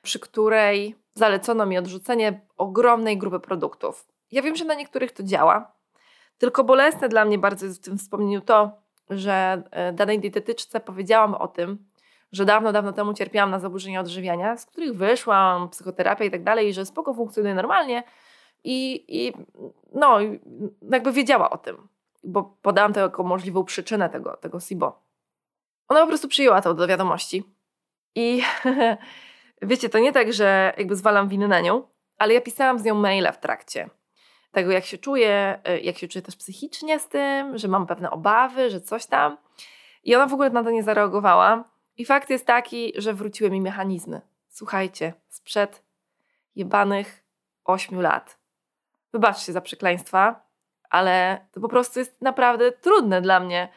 przy 0.02 0.20
której 0.20 0.96
zalecono 1.14 1.66
mi 1.66 1.78
odrzucenie 1.78 2.46
ogromnej 2.56 3.18
grupy 3.18 3.40
produktów. 3.40 4.06
Ja 4.36 4.42
wiem, 4.42 4.56
że 4.56 4.64
na 4.64 4.74
niektórych 4.74 5.12
to 5.12 5.22
działa, 5.22 5.72
tylko 6.38 6.64
bolesne 6.64 7.08
dla 7.08 7.24
mnie 7.24 7.38
bardzo 7.38 7.66
jest 7.66 7.82
w 7.82 7.84
tym 7.84 7.98
wspomnieniu 7.98 8.40
to, 8.40 8.70
że 9.10 9.62
e, 9.70 9.92
danej 9.92 10.20
dietetyczce 10.20 10.80
powiedziałam 10.80 11.34
o 11.34 11.48
tym, 11.48 11.78
że 12.32 12.44
dawno, 12.44 12.72
dawno 12.72 12.92
temu 12.92 13.14
cierpiałam 13.14 13.50
na 13.50 13.58
zaburzenia 13.58 14.00
odżywiania, 14.00 14.56
z 14.56 14.66
których 14.66 14.96
wyszłam, 14.96 15.68
psychoterapia 15.68 16.24
i 16.24 16.30
tak 16.30 16.44
dalej, 16.44 16.68
i 16.68 16.72
że 16.72 16.86
spoko 16.86 17.14
funkcjonuje 17.14 17.54
normalnie 17.54 18.02
i, 18.64 19.04
i 19.08 19.32
no, 19.94 20.18
jakby 20.90 21.12
wiedziała 21.12 21.50
o 21.50 21.58
tym 21.58 21.88
bo 22.26 22.42
podałam 22.62 22.92
to 22.92 23.00
jako 23.00 23.22
możliwą 23.22 23.64
przyczynę 23.64 24.08
tego, 24.10 24.36
tego 24.36 24.60
SIBO. 24.60 25.02
Ona 25.88 26.00
po 26.00 26.06
prostu 26.06 26.28
przyjęła 26.28 26.62
to 26.62 26.74
do 26.74 26.86
wiadomości. 26.86 27.44
I 28.14 28.42
wiecie, 29.62 29.88
to 29.88 29.98
nie 29.98 30.12
tak, 30.12 30.32
że 30.32 30.74
jakby 30.78 30.96
zwalam 30.96 31.28
winę 31.28 31.48
na 31.48 31.60
nią, 31.60 31.82
ale 32.18 32.34
ja 32.34 32.40
pisałam 32.40 32.78
z 32.78 32.84
nią 32.84 32.94
maila 32.94 33.32
w 33.32 33.40
trakcie 33.40 33.90
tego, 34.56 34.70
jak 34.70 34.84
się 34.84 34.98
czuję, 34.98 35.58
e, 35.64 35.80
jak 35.80 35.98
się 35.98 36.08
czuję 36.08 36.22
też 36.22 36.36
psychicznie 36.36 36.98
z 36.98 37.08
tym, 37.08 37.58
że 37.58 37.68
mam 37.68 37.86
pewne 37.86 38.10
obawy, 38.10 38.70
że 38.70 38.80
coś 38.80 39.06
tam. 39.06 39.36
I 40.04 40.14
ona 40.14 40.26
w 40.26 40.32
ogóle 40.32 40.50
na 40.50 40.64
to 40.64 40.70
nie 40.70 40.82
zareagowała. 40.82 41.64
I 41.96 42.04
fakt 42.04 42.30
jest 42.30 42.46
taki, 42.46 42.92
że 42.96 43.14
wróciły 43.14 43.50
mi 43.50 43.60
mechanizmy. 43.60 44.20
Słuchajcie, 44.48 45.12
sprzed 45.28 45.82
jebanych 46.54 47.24
ośmiu 47.64 48.00
lat. 48.00 48.38
Wybaczcie 49.12 49.52
za 49.52 49.60
przekleństwa, 49.60 50.46
ale 50.90 51.46
to 51.52 51.60
po 51.60 51.68
prostu 51.68 51.98
jest 51.98 52.22
naprawdę 52.22 52.72
trudne 52.72 53.20
dla 53.20 53.40
mnie 53.40 53.68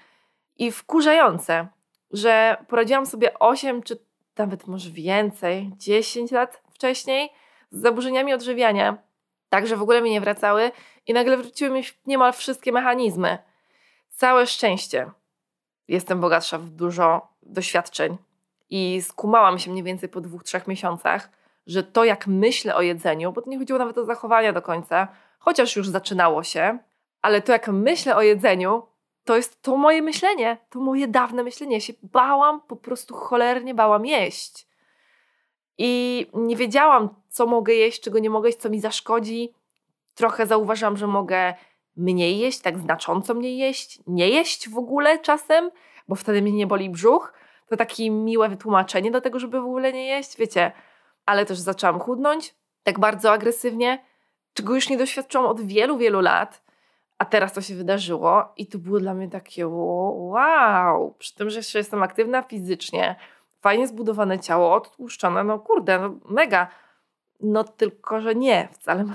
i 0.58 0.72
wkurzające, 0.72 1.68
że 2.12 2.58
poradziłam 2.68 3.06
sobie 3.06 3.40
8 3.40 3.84
czy 3.84 4.06
nawet 4.38 4.68
może 4.68 4.90
więcej, 4.90 5.72
10 5.78 6.32
lat 6.32 6.62
wcześniej 6.72 7.30
z 7.72 7.82
zaburzeniami 7.82 8.34
odżywiania, 8.34 9.09
tak 9.50 9.68
że 9.68 9.78
w 9.78 9.82
ogóle 9.82 10.02
mi 10.02 10.12
nie 10.12 10.22
wracały 10.22 10.72
i 11.08 11.14
nagle 11.14 11.38
wróciły 11.38 11.70
mi 11.72 11.84
niemal 12.06 12.34
wszystkie 12.34 12.72
mechanizmy. 12.72 13.38
Całe 14.10 14.48
szczęście. 14.48 15.12
Jestem 15.88 16.20
bogatsza 16.20 16.58
w 16.58 16.70
dużo 16.70 17.28
doświadczeń 17.44 18.18
i 18.70 19.02
skumałam 19.02 19.60
się 19.60 19.72
mniej 19.72 19.84
więcej 19.84 20.10
po 20.10 20.22
dwóch, 20.22 20.44
trzech 20.44 20.68
miesiącach, 20.68 21.30
że 21.68 21.84
to 21.84 22.04
jak 22.04 22.28
myślę 22.28 22.76
o 22.76 22.82
jedzeniu, 22.82 23.32
bo 23.32 23.42
to 23.42 23.50
nie 23.50 23.58
chodziło 23.58 23.80
nawet 23.80 23.98
o 23.98 24.06
zachowania 24.06 24.54
do 24.54 24.62
końca, 24.62 25.08
chociaż 25.40 25.76
już 25.76 25.90
zaczynało 25.90 26.44
się, 26.44 26.78
ale 27.22 27.42
to 27.42 27.52
jak 27.52 27.68
myślę 27.68 28.16
o 28.16 28.22
jedzeniu, 28.22 28.84
to 29.24 29.36
jest 29.36 29.62
to 29.62 29.78
moje 29.78 30.02
myślenie, 30.02 30.58
to 30.70 30.80
moje 30.80 31.08
dawne 31.08 31.44
myślenie. 31.44 31.76
Ja 31.76 31.80
się 31.80 31.94
bałam, 32.04 32.62
po 32.62 32.76
prostu 32.76 33.16
cholernie 33.16 33.74
bałam 33.76 34.06
jeść. 34.06 34.69
I 35.82 36.26
nie 36.34 36.56
wiedziałam, 36.56 37.10
co 37.30 37.46
mogę 37.46 37.74
jeść, 37.74 38.02
czego 38.02 38.20
nie 38.20 38.30
mogę 38.30 38.50
jeść, 38.50 38.60
co 38.60 38.70
mi 38.70 38.80
zaszkodzi. 38.80 39.54
Trochę 40.16 40.46
zauważyłam, 40.46 40.98
że 40.98 41.08
mogę 41.08 41.54
mniej 41.98 42.40
jeść, 42.40 42.60
tak 42.60 42.80
znacząco 42.80 43.34
mniej 43.34 43.58
jeść, 43.58 44.00
nie 44.08 44.30
jeść 44.30 44.70
w 44.70 44.78
ogóle 44.78 45.20
czasem, 45.20 45.72
bo 46.08 46.16
wtedy 46.16 46.42
mnie 46.42 46.52
nie 46.52 46.68
boli 46.68 46.90
brzuch. 46.90 47.34
To 47.68 47.78
takie 47.78 48.12
miłe 48.12 48.50
wytłumaczenie 48.50 49.12
do 49.12 49.22
tego, 49.22 49.40
żeby 49.40 49.62
w 49.62 49.64
ogóle 49.66 49.94
nie 49.94 50.08
jeść, 50.08 50.38
wiecie. 50.38 50.72
Ale 51.26 51.46
też 51.46 51.60
zaczęłam 51.60 52.00
chudnąć, 52.00 52.56
tak 52.84 53.00
bardzo 53.00 53.32
agresywnie, 53.32 54.06
czego 54.54 54.76
już 54.76 54.90
nie 54.90 54.98
doświadczyłam 54.98 55.48
od 55.48 55.62
wielu, 55.62 55.98
wielu 55.98 56.22
lat. 56.22 56.62
A 57.18 57.26
teraz 57.26 57.54
to 57.54 57.62
się 57.62 57.76
wydarzyło 57.76 58.54
i 58.58 58.68
to 58.68 58.78
było 58.78 59.00
dla 59.00 59.14
mnie 59.14 59.30
takie 59.30 59.68
wow. 59.68 61.16
Przy 61.20 61.36
tym, 61.36 61.50
że 61.50 61.60
jeszcze 61.60 61.78
jestem 61.78 62.04
aktywna 62.04 62.42
fizycznie, 62.42 63.16
fajnie 63.62 63.88
zbudowane 63.88 64.40
ciało, 64.40 64.74
odtłuszczone, 64.74 65.44
no 65.44 65.60
kurde, 65.60 66.00
no 66.00 66.20
mega. 66.30 66.68
No 67.40 67.64
tylko, 67.64 68.22
że 68.22 68.36
nie, 68.36 68.70
wcale 68.72 69.06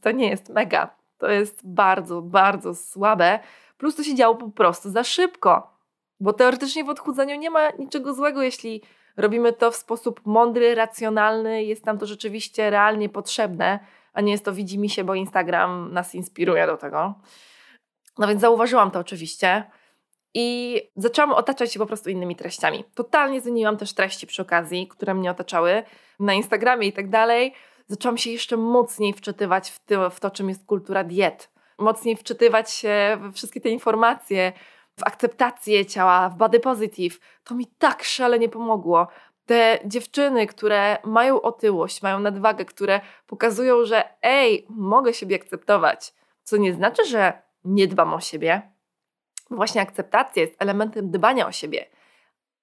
to 0.00 0.10
nie 0.10 0.30
jest 0.30 0.48
mega. 0.48 0.96
To 1.18 1.30
jest 1.30 1.68
bardzo, 1.68 2.22
bardzo 2.22 2.74
słabe. 2.74 3.38
Plus 3.76 3.96
to 3.96 4.02
się 4.02 4.14
działo 4.14 4.34
po 4.34 4.50
prostu 4.50 4.90
za 4.90 5.04
szybko. 5.04 5.78
Bo 6.20 6.32
teoretycznie 6.32 6.84
w 6.84 6.88
odchudzaniu 6.88 7.36
nie 7.36 7.50
ma 7.50 7.70
niczego 7.70 8.14
złego, 8.14 8.42
jeśli 8.42 8.82
robimy 9.16 9.52
to 9.52 9.70
w 9.70 9.76
sposób 9.76 10.20
mądry, 10.24 10.74
racjonalny, 10.74 11.64
jest 11.64 11.86
nam 11.86 11.98
to 11.98 12.06
rzeczywiście 12.06 12.70
realnie 12.70 13.08
potrzebne, 13.08 13.78
a 14.12 14.20
nie 14.20 14.32
jest 14.32 14.44
to 14.44 14.52
widzi 14.52 14.78
mi 14.78 14.90
się, 14.90 15.04
bo 15.04 15.14
Instagram 15.14 15.92
nas 15.92 16.14
inspiruje 16.14 16.66
do 16.66 16.76
tego. 16.76 17.14
No 18.18 18.28
więc 18.28 18.40
zauważyłam 18.40 18.90
to 18.90 18.98
oczywiście 18.98 19.64
i 20.34 20.80
zaczęłam 20.96 21.32
otaczać 21.32 21.72
się 21.72 21.78
po 21.78 21.86
prostu 21.86 22.10
innymi 22.10 22.36
treściami. 22.36 22.84
Totalnie 22.94 23.40
zmieniłam 23.40 23.76
też 23.76 23.92
treści 23.92 24.26
przy 24.26 24.42
okazji, 24.42 24.88
które 24.88 25.14
mnie 25.14 25.30
otaczały 25.30 25.82
na 26.20 26.34
Instagramie 26.34 26.88
i 26.88 26.92
tak 26.92 27.08
dalej. 27.08 27.54
zaczęłam 27.86 28.18
się 28.18 28.30
jeszcze 28.30 28.56
mocniej 28.56 29.12
wczytywać 29.12 29.70
w, 29.70 29.78
ty, 29.78 29.96
w 30.10 30.20
to, 30.20 30.30
czym 30.30 30.48
jest 30.48 30.66
kultura 30.66 31.04
diet. 31.04 31.50
Mocniej 31.78 32.16
wczytywać 32.16 32.70
się 32.70 33.18
we 33.20 33.32
wszystkie 33.32 33.60
te 33.60 33.68
informacje, 33.68 34.52
w 34.98 35.04
akceptację 35.04 35.86
ciała, 35.86 36.28
w 36.28 36.36
body 36.36 36.60
positive. 36.60 37.18
To 37.44 37.54
mi 37.54 37.66
tak 37.66 38.04
szalenie 38.04 38.48
pomogło. 38.48 39.08
Te 39.46 39.78
dziewczyny, 39.84 40.46
które 40.46 40.98
mają 41.04 41.40
otyłość, 41.40 42.02
mają 42.02 42.18
nadwagę, 42.18 42.64
które 42.64 43.00
pokazują, 43.26 43.84
że 43.84 44.04
ej, 44.22 44.66
mogę 44.68 45.14
siebie 45.14 45.36
akceptować, 45.36 46.14
co 46.42 46.56
nie 46.56 46.74
znaczy, 46.74 47.04
że 47.04 47.42
nie 47.64 47.86
dbam 47.86 48.14
o 48.14 48.20
siebie. 48.20 48.77
Właśnie 49.50 49.80
akceptacja 49.80 50.42
jest 50.42 50.56
elementem 50.58 51.10
dbania 51.10 51.46
o 51.46 51.52
siebie. 51.52 51.86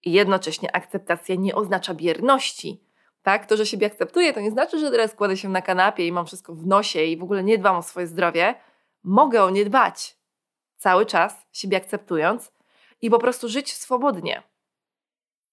I 0.03 0.11
jednocześnie 0.11 0.75
akceptacja 0.75 1.35
nie 1.35 1.55
oznacza 1.55 1.93
bierności. 1.93 2.83
Tak? 3.21 3.45
To, 3.45 3.57
że 3.57 3.65
siebie 3.65 3.87
akceptuję, 3.87 4.33
to 4.33 4.39
nie 4.39 4.51
znaczy, 4.51 4.79
że 4.79 4.91
teraz 4.91 5.13
kładę 5.15 5.37
się 5.37 5.49
na 5.49 5.61
kanapie 5.61 6.07
i 6.07 6.11
mam 6.11 6.25
wszystko 6.25 6.53
w 6.53 6.67
nosie 6.67 7.03
i 7.03 7.17
w 7.17 7.23
ogóle 7.23 7.43
nie 7.43 7.57
dbam 7.57 7.75
o 7.75 7.81
swoje 7.81 8.07
zdrowie. 8.07 8.55
Mogę 9.03 9.43
o 9.43 9.49
nie 9.49 9.65
dbać. 9.65 10.17
Cały 10.77 11.05
czas 11.05 11.47
siebie 11.51 11.77
akceptując 11.77 12.51
i 13.01 13.09
po 13.09 13.19
prostu 13.19 13.49
żyć 13.49 13.73
swobodnie. 13.73 14.43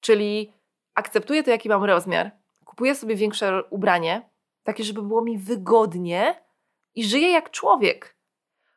Czyli 0.01 0.53
akceptuję 0.95 1.42
to, 1.42 1.51
jaki 1.51 1.68
mam 1.68 1.85
rozmiar, 1.85 2.31
kupuję 2.64 2.95
sobie 2.95 3.16
większe 3.16 3.62
ubranie, 3.71 4.29
takie, 4.62 4.85
żeby 4.85 5.03
było 5.03 5.23
mi 5.23 5.38
wygodnie 5.38 6.42
i 6.95 7.05
żyję 7.05 7.31
jak 7.31 7.51
człowiek. 7.51 8.16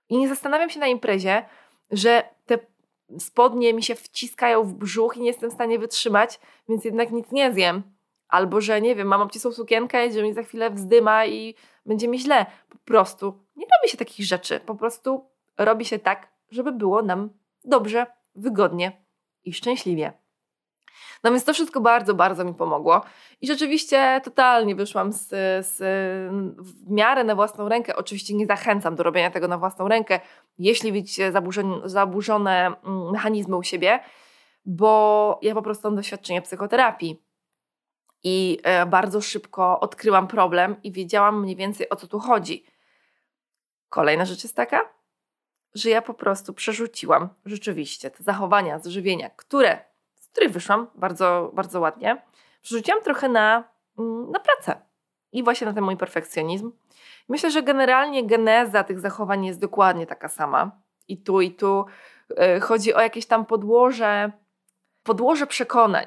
I 0.10 0.18
nie 0.18 0.28
zastanawiam 0.28 0.70
się 0.70 0.80
na 0.80 0.88
imprezie, 0.88 1.46
że 1.92 2.24
te 2.46 2.60
spodnie 3.20 3.74
mi 3.74 3.84
się 3.84 3.96
wciskają 3.96 4.64
w 4.64 4.74
brzuch 4.74 5.18
i 5.18 5.20
nie 5.20 5.28
jestem 5.28 5.50
w 5.50 5.54
stanie 5.54 5.80
wytrzymać, 5.80 6.40
więc 6.70 6.86
jednak 6.86 7.12
nic 7.12 7.32
nie 7.32 7.54
zjem. 7.54 7.84
Albo, 8.28 8.62
że 8.62 8.82
nie 8.82 8.96
wiem, 8.96 9.08
mam 9.08 9.22
obcisłą 9.22 9.52
sukienkę, 9.52 10.12
że 10.12 10.24
mi 10.24 10.34
za 10.34 10.44
chwilę 10.44 10.70
wzdyma 10.72 11.26
i 11.26 11.56
będzie 11.86 12.08
mi 12.08 12.20
źle. 12.20 12.46
Po 12.70 12.78
prostu 12.78 13.26
nie 13.56 13.66
robi 13.66 13.92
się 13.92 13.98
takich 13.98 14.26
rzeczy. 14.26 14.60
Po 14.60 14.76
prostu 14.76 15.26
robi 15.58 15.86
się 15.86 16.00
tak, 16.00 16.32
żeby 16.52 16.72
było 16.72 17.02
nam 17.02 17.30
dobrze, 17.66 18.06
wygodnie 18.36 19.06
i 19.44 19.54
szczęśliwie. 19.54 20.14
Więc 21.32 21.44
to 21.44 21.54
wszystko 21.54 21.82
bardzo, 21.82 22.14
bardzo 22.14 22.46
mi 22.46 22.54
pomogło. 22.54 23.02
I 23.42 23.48
rzeczywiście 23.48 24.22
totalnie 24.24 24.76
wyszłam 24.76 25.14
z, 25.14 25.28
z, 25.68 25.78
w 26.58 26.92
miarę 26.92 27.24
na 27.24 27.36
własną 27.36 27.70
rękę. 27.70 27.96
Oczywiście 27.96 28.34
nie 28.34 28.46
zachęcam 28.46 28.96
do 28.96 29.04
robienia 29.04 29.32
tego 29.32 29.48
na 29.48 29.58
własną 29.58 29.88
rękę, 29.88 30.20
jeśli 30.58 30.92
widzicie 30.92 31.32
zaburzone, 31.32 31.90
zaburzone 31.90 32.66
mm, 32.68 33.12
mechanizmy 33.12 33.56
u 33.56 33.64
siebie, 33.64 34.00
bo 34.66 35.40
ja 35.42 35.54
po 35.54 35.62
prostu 35.62 35.88
mam 35.88 35.96
doświadczenie 35.96 36.42
psychoterapii. 36.42 37.22
I 38.24 38.60
e, 38.64 38.86
bardzo 38.86 39.22
szybko 39.22 39.80
odkryłam 39.80 40.28
problem 40.28 40.76
i 40.84 40.92
wiedziałam 40.92 41.42
mniej 41.42 41.56
więcej 41.56 41.90
o 41.90 41.96
co 41.96 42.08
tu 42.08 42.20
chodzi. 42.20 42.66
Kolejna 43.90 44.26
rzecz 44.26 44.44
jest 44.44 44.56
taka, 44.56 44.82
że 45.74 45.90
ja 45.90 46.02
po 46.02 46.14
prostu 46.14 46.54
przerzuciłam 46.54 47.30
rzeczywiście 47.46 48.12
te 48.12 48.24
zachowania 48.24 48.80
z 48.80 48.88
żywienia, 48.88 49.30
które 49.30 49.95
której 50.36 50.50
wyszłam 50.50 50.88
bardzo, 50.96 51.52
bardzo 51.54 51.80
ładnie, 51.80 52.22
przerzuciłam 52.62 53.02
trochę 53.02 53.30
na, 53.30 53.64
mm, 54.00 54.32
na 54.32 54.40
pracę 54.40 54.82
i 55.32 55.44
właśnie 55.44 55.68
na 55.68 55.74
ten 55.74 55.84
mój 55.84 55.98
perfekcjonizm. 55.98 56.72
Myślę, 57.30 57.52
że 57.52 57.64
generalnie 57.64 58.28
geneza 58.28 58.84
tych 58.84 59.00
zachowań 59.00 59.46
jest 59.46 59.60
dokładnie 59.60 60.08
taka 60.08 60.28
sama. 60.28 60.72
I 61.08 61.18
tu, 61.18 61.42
i 61.42 61.52
tu 61.52 61.86
yy, 62.30 62.60
chodzi 62.60 62.94
o 62.94 63.02
jakieś 63.02 63.26
tam 63.26 63.46
podłoże, 63.46 64.32
podłoże 65.04 65.48
przekonań, 65.48 66.06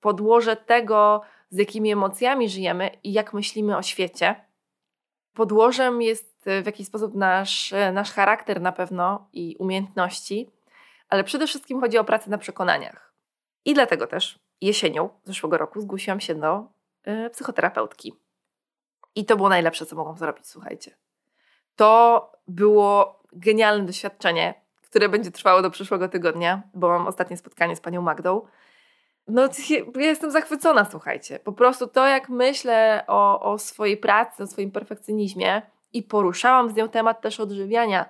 podłoże 0.00 0.56
tego, 0.56 1.22
z 1.50 1.58
jakimi 1.58 1.92
emocjami 1.92 2.48
żyjemy 2.48 2.90
i 3.04 3.12
jak 3.12 3.32
myślimy 3.32 3.76
o 3.76 3.82
świecie. 3.82 4.44
Podłożem 5.34 6.02
jest 6.02 6.44
w 6.62 6.66
jakiś 6.66 6.86
sposób 6.86 7.14
nasz, 7.14 7.74
nasz 7.92 8.12
charakter 8.12 8.60
na 8.60 8.72
pewno 8.72 9.28
i 9.32 9.56
umiejętności, 9.58 10.50
ale 11.08 11.24
przede 11.24 11.46
wszystkim 11.46 11.80
chodzi 11.80 11.98
o 11.98 12.04
pracę 12.04 12.30
na 12.30 12.38
przekonaniach. 12.38 13.11
I 13.64 13.74
dlatego 13.74 14.06
też 14.06 14.38
jesienią 14.60 15.08
zeszłego 15.24 15.58
roku 15.58 15.80
zgłosiłam 15.80 16.20
się 16.20 16.34
do 16.34 16.66
y, 17.08 17.30
psychoterapeutki. 17.30 18.12
I 19.14 19.24
to 19.24 19.36
było 19.36 19.48
najlepsze, 19.48 19.86
co 19.86 19.96
mogłam 19.96 20.16
zrobić, 20.16 20.46
słuchajcie. 20.46 20.96
To 21.76 22.32
było 22.48 23.22
genialne 23.32 23.86
doświadczenie, 23.86 24.54
które 24.82 25.08
będzie 25.08 25.30
trwało 25.30 25.62
do 25.62 25.70
przyszłego 25.70 26.08
tygodnia, 26.08 26.62
bo 26.74 26.88
mam 26.88 27.06
ostatnie 27.06 27.36
spotkanie 27.36 27.76
z 27.76 27.80
panią 27.80 28.02
Magdą. 28.02 28.46
No, 29.28 29.48
ja 29.96 30.06
jestem 30.06 30.30
zachwycona, 30.30 30.84
słuchajcie. 30.84 31.38
Po 31.38 31.52
prostu 31.52 31.86
to, 31.86 32.06
jak 32.06 32.28
myślę 32.28 33.04
o, 33.06 33.52
o 33.52 33.58
swojej 33.58 33.96
pracy, 33.96 34.42
o 34.42 34.46
swoim 34.46 34.70
perfekcjonizmie 34.70 35.62
i 35.92 36.02
poruszałam 36.02 36.70
z 36.70 36.74
nią 36.74 36.88
temat 36.88 37.20
też 37.20 37.40
odżywiania. 37.40 38.08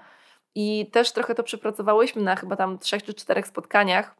I 0.54 0.90
też 0.92 1.12
trochę 1.12 1.34
to 1.34 1.42
przepracowałyśmy 1.42 2.22
na 2.22 2.36
chyba 2.36 2.56
tam 2.56 2.78
trzech 2.78 3.02
czy 3.02 3.14
czterech 3.14 3.46
spotkaniach, 3.46 4.14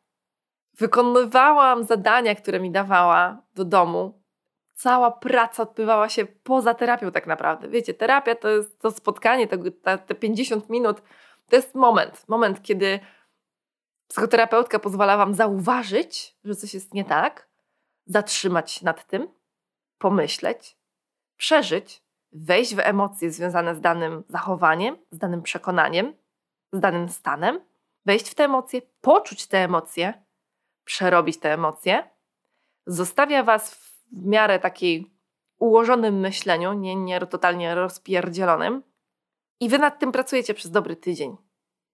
Wykonywałam 0.79 1.85
zadania, 1.85 2.35
które 2.35 2.61
mi 2.61 2.71
dawała 2.71 3.43
do 3.55 3.65
domu. 3.65 4.23
Cała 4.75 5.11
praca 5.11 5.63
odbywała 5.63 6.09
się 6.09 6.27
poza 6.27 6.75
terapią, 6.75 7.11
tak 7.11 7.27
naprawdę. 7.27 7.69
Wiecie, 7.69 7.95
terapia 7.95 8.35
to 8.35 8.49
jest 8.49 8.81
to 8.81 8.91
spotkanie, 8.91 9.49
to, 9.49 9.57
te, 9.83 9.99
te 9.99 10.15
50 10.15 10.71
minut 10.71 11.03
to 11.49 11.57
jest 11.57 11.75
moment, 11.75 12.29
moment, 12.29 12.63
kiedy 12.63 13.01
psychoterapeutka 14.09 14.79
pozwala 14.79 15.17
Wam 15.17 15.35
zauważyć, 15.35 16.37
że 16.45 16.55
coś 16.55 16.75
jest 16.75 16.95
nie 16.95 17.05
tak, 17.05 17.49
zatrzymać 18.07 18.83
nad 18.83 19.07
tym, 19.07 19.29
pomyśleć, 19.99 20.77
przeżyć, 21.37 22.03
wejść 22.33 22.75
w 22.75 22.79
emocje 22.79 23.31
związane 23.31 23.75
z 23.75 23.81
danym 23.81 24.25
zachowaniem, 24.29 24.97
z 25.11 25.19
danym 25.19 25.43
przekonaniem, 25.43 26.15
z 26.73 26.81
danym 26.81 27.09
stanem, 27.09 27.61
wejść 28.07 28.29
w 28.29 28.35
te 28.35 28.45
emocje, 28.45 28.83
poczuć 29.01 29.47
te 29.47 29.59
emocje 29.59 30.22
przerobić 30.93 31.39
te 31.39 31.53
emocje, 31.53 32.11
zostawia 32.87 33.43
Was 33.43 33.75
w 33.75 34.03
miarę 34.13 34.59
takiej 34.59 35.07
ułożonym 35.59 36.21
myśleniu, 36.21 36.73
nie, 36.73 36.97
nie 36.97 37.21
totalnie 37.21 37.75
rozpierdzielonym 37.75 38.83
i 39.61 39.69
Wy 39.69 39.79
nad 39.79 39.99
tym 39.99 40.13
pracujecie 40.13 40.55
przez 40.55 40.71
dobry 40.71 40.97
tydzień. 40.97 41.37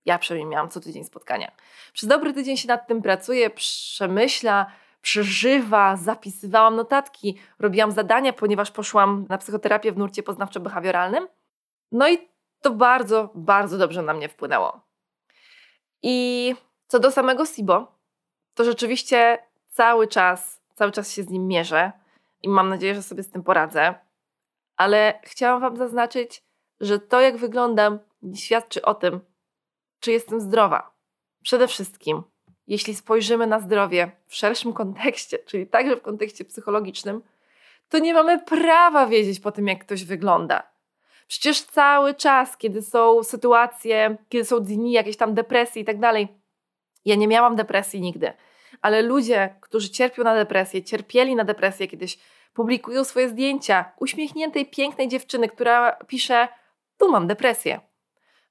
Ja 0.05 0.19
przynajmniej 0.19 0.51
miałam 0.51 0.71
co 0.71 0.81
tydzień 0.81 1.05
spotkania. 1.05 1.53
Przez 1.93 2.09
dobry 2.09 2.33
tydzień 2.33 2.57
się 2.57 2.69
nad 2.69 2.87
tym 2.87 3.03
pracuje, 3.03 3.51
przemyśla, 3.51 4.67
przeżywa, 5.03 5.97
zapisywałam 5.97 6.77
notatki, 6.77 7.39
robiłam 7.59 7.93
zadania, 7.93 8.33
ponieważ 8.33 8.71
poszłam 8.71 9.27
na 9.29 9.39
psychoterapię 9.39 9.93
w 9.93 9.99
nurcie 9.99 10.23
poznawczo-behawioralnym. 10.23 11.27
No 11.93 12.09
i 12.09 12.29
to 12.63 12.71
bardzo, 12.71 13.31
bardzo 13.35 13.79
dobrze 13.79 14.03
na 14.03 14.15
mnie 14.15 14.29
wpłynęło. 14.29 14.81
I 16.03 16.55
co 16.87 16.99
do 16.99 17.11
samego 17.11 17.47
SIBO, 17.47 17.98
to 18.59 18.65
rzeczywiście 18.65 19.39
cały 19.69 20.09
czas, 20.09 20.61
cały 20.75 20.93
czas 20.93 21.13
się 21.13 21.23
z 21.23 21.31
nim 21.31 21.47
mierzę 21.47 21.93
i 22.43 22.49
mam 22.49 22.69
nadzieję, 22.69 22.95
że 22.95 23.03
sobie 23.03 23.23
z 23.23 23.31
tym 23.31 23.43
poradzę. 23.43 23.95
Ale 24.77 25.21
chciałam 25.23 25.61
Wam 25.61 25.77
zaznaczyć, 25.77 26.43
że 26.81 26.99
to, 26.99 27.21
jak 27.21 27.37
wyglądam, 27.37 27.99
świadczy 28.35 28.83
o 28.83 28.95
tym, 28.95 29.21
czy 30.01 30.13
jestem 30.13 30.41
zdrowa. 30.41 30.91
Przede 31.43 31.69
wszystkim, 31.69 32.23
jeśli 32.67 32.95
spojrzymy 32.95 33.47
na 33.47 33.61
zdrowie 33.61 34.11
w 34.27 34.35
szerszym 34.35 34.73
kontekście, 34.73 35.39
czyli 35.39 35.67
także 35.67 35.97
w 35.97 36.03
kontekście 36.03 36.45
psychologicznym, 36.45 37.23
to 37.89 37.99
nie 37.99 38.15
mamy 38.15 38.39
prawa 38.39 39.07
wiedzieć 39.07 39.41
po 39.41 39.53
tym, 39.53 39.67
jak 39.67 39.85
ktoś 39.85 40.05
wygląda. 40.05 40.63
Przecież 41.29 41.63
cały 41.63 42.15
czas, 42.15 42.57
kiedy 42.57 42.83
są 42.83 43.23
sytuacje, 43.23 44.17
kiedy 44.29 44.45
są 44.45 44.61
dni, 44.61 44.93
jakieś 44.93 45.17
tam 45.17 45.35
depresje 45.35 45.83
i 45.83 45.85
tak 45.85 46.01
dalej, 46.01 46.29
ja 47.05 47.15
nie 47.15 47.29
miałam 47.29 47.57
depresji 47.57 48.01
nigdy 48.01 48.33
ale 48.83 49.03
ludzie, 49.03 49.55
którzy 49.61 49.91
cierpią 49.91 50.25
na 50.25 50.35
depresję, 50.35 50.83
cierpieli 50.83 51.37
na 51.37 51.45
depresję 51.45 51.89
kiedyś, 51.89 52.19
publikują 52.55 53.05
swoje 53.05 53.29
zdjęcia 53.29 53.93
uśmiechniętej, 54.01 54.67
pięknej 54.67 55.09
dziewczyny, 55.09 55.49
która 55.49 55.93
pisze: 55.93 56.49
Tu 56.99 57.11
mam 57.11 57.27
depresję, 57.27 57.81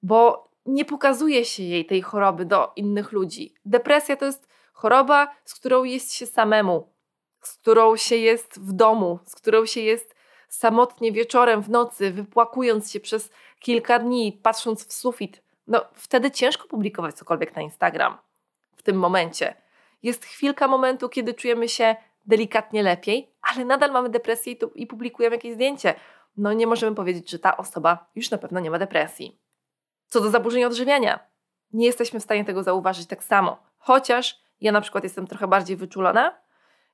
bo 0.04 0.48
nie 0.66 0.86
pokazuje 0.86 1.46
się 1.46 1.63
jej 1.63 1.86
tej 1.86 2.02
choroby 2.02 2.46
do 2.46 2.72
innych 2.76 3.12
ludzi. 3.12 3.54
Depresja 3.66 4.16
to 4.16 4.26
jest 4.26 4.48
choroba, 4.74 5.36
z 5.46 5.56
którą 5.56 5.84
jest 5.84 6.13
się 6.13 6.26
samemu, 6.26 6.94
z 7.42 7.58
którą 7.58 7.96
się 7.96 8.16
jest 8.16 8.60
w 8.60 8.74
domu, 8.74 9.20
z 9.26 9.36
którą 9.36 9.66
się 9.66 9.82
jest 9.82 10.16
samotnie 10.50 11.12
wieczorem, 11.12 11.62
w 11.62 11.69
nocy, 11.69 12.12
wypłakując 12.12 12.92
się 12.92 13.00
przez 13.00 13.32
kilka 13.60 14.00
dni, 14.00 14.40
patrząc 14.44 14.88
w 14.88 14.94
sufit. 14.94 15.44
No, 15.67 15.86
wtedy 15.94 16.32
ciężko 16.32 16.67
publikować 16.67 17.15
cokolwiek 17.15 17.56
na 17.56 17.62
Instagram 17.62 18.17
w 18.75 18.84
tym 18.84 18.98
momencie 19.00 19.56
jest 20.08 20.25
chwilka 20.25 20.67
momentu, 20.67 21.10
kiedy 21.10 21.33
czujemy 21.33 21.69
się 21.69 21.95
delikatnie 22.25 22.83
lepiej, 22.83 23.31
ale 23.41 23.65
nadal 23.65 23.91
mamy 23.91 24.10
depresję 24.10 24.53
i, 24.53 24.58
tu, 24.58 24.71
i 24.75 24.87
publikujemy 24.87 25.35
jakieś 25.35 25.53
zdjęcie. 25.53 25.95
No 26.37 26.53
nie 26.53 26.67
możemy 26.67 26.95
powiedzieć, 26.95 27.29
że 27.29 27.39
ta 27.39 27.58
osoba 27.58 28.08
już 28.15 28.31
na 28.31 28.37
pewno 28.37 28.60
nie 28.60 28.71
ma 28.71 28.79
depresji. 28.79 29.39
Co 30.08 30.21
do 30.21 30.29
zaburzeń 30.29 30.63
odżywiania, 30.63 31.19
nie 31.73 31.85
jesteśmy 31.85 32.19
w 32.19 32.23
stanie 32.23 32.45
tego 32.45 32.63
zauważyć 32.63 33.08
tak 33.08 33.23
samo. 33.23 33.58
Chociaż 33.77 34.41
ja 34.62 34.71
na 34.71 34.81
przykład 34.81 35.03
jestem 35.03 35.27
trochę 35.27 35.47
bardziej 35.47 35.77
wyczulona 35.77 36.37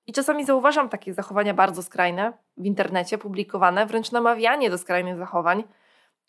I 0.08 0.14
czasami 0.14 0.46
zauważam 0.46 0.90
takie 0.90 1.14
zachowania 1.14 1.54
bardzo 1.54 1.84
skrajne 1.84 2.34
w 2.58 2.66
internecie, 2.66 3.18
publikowane, 3.18 3.86
wręcz 3.86 4.12
namawianie 4.12 4.70
do 4.70 4.78
skrajnych 4.78 5.18
zachowań. 5.18 5.64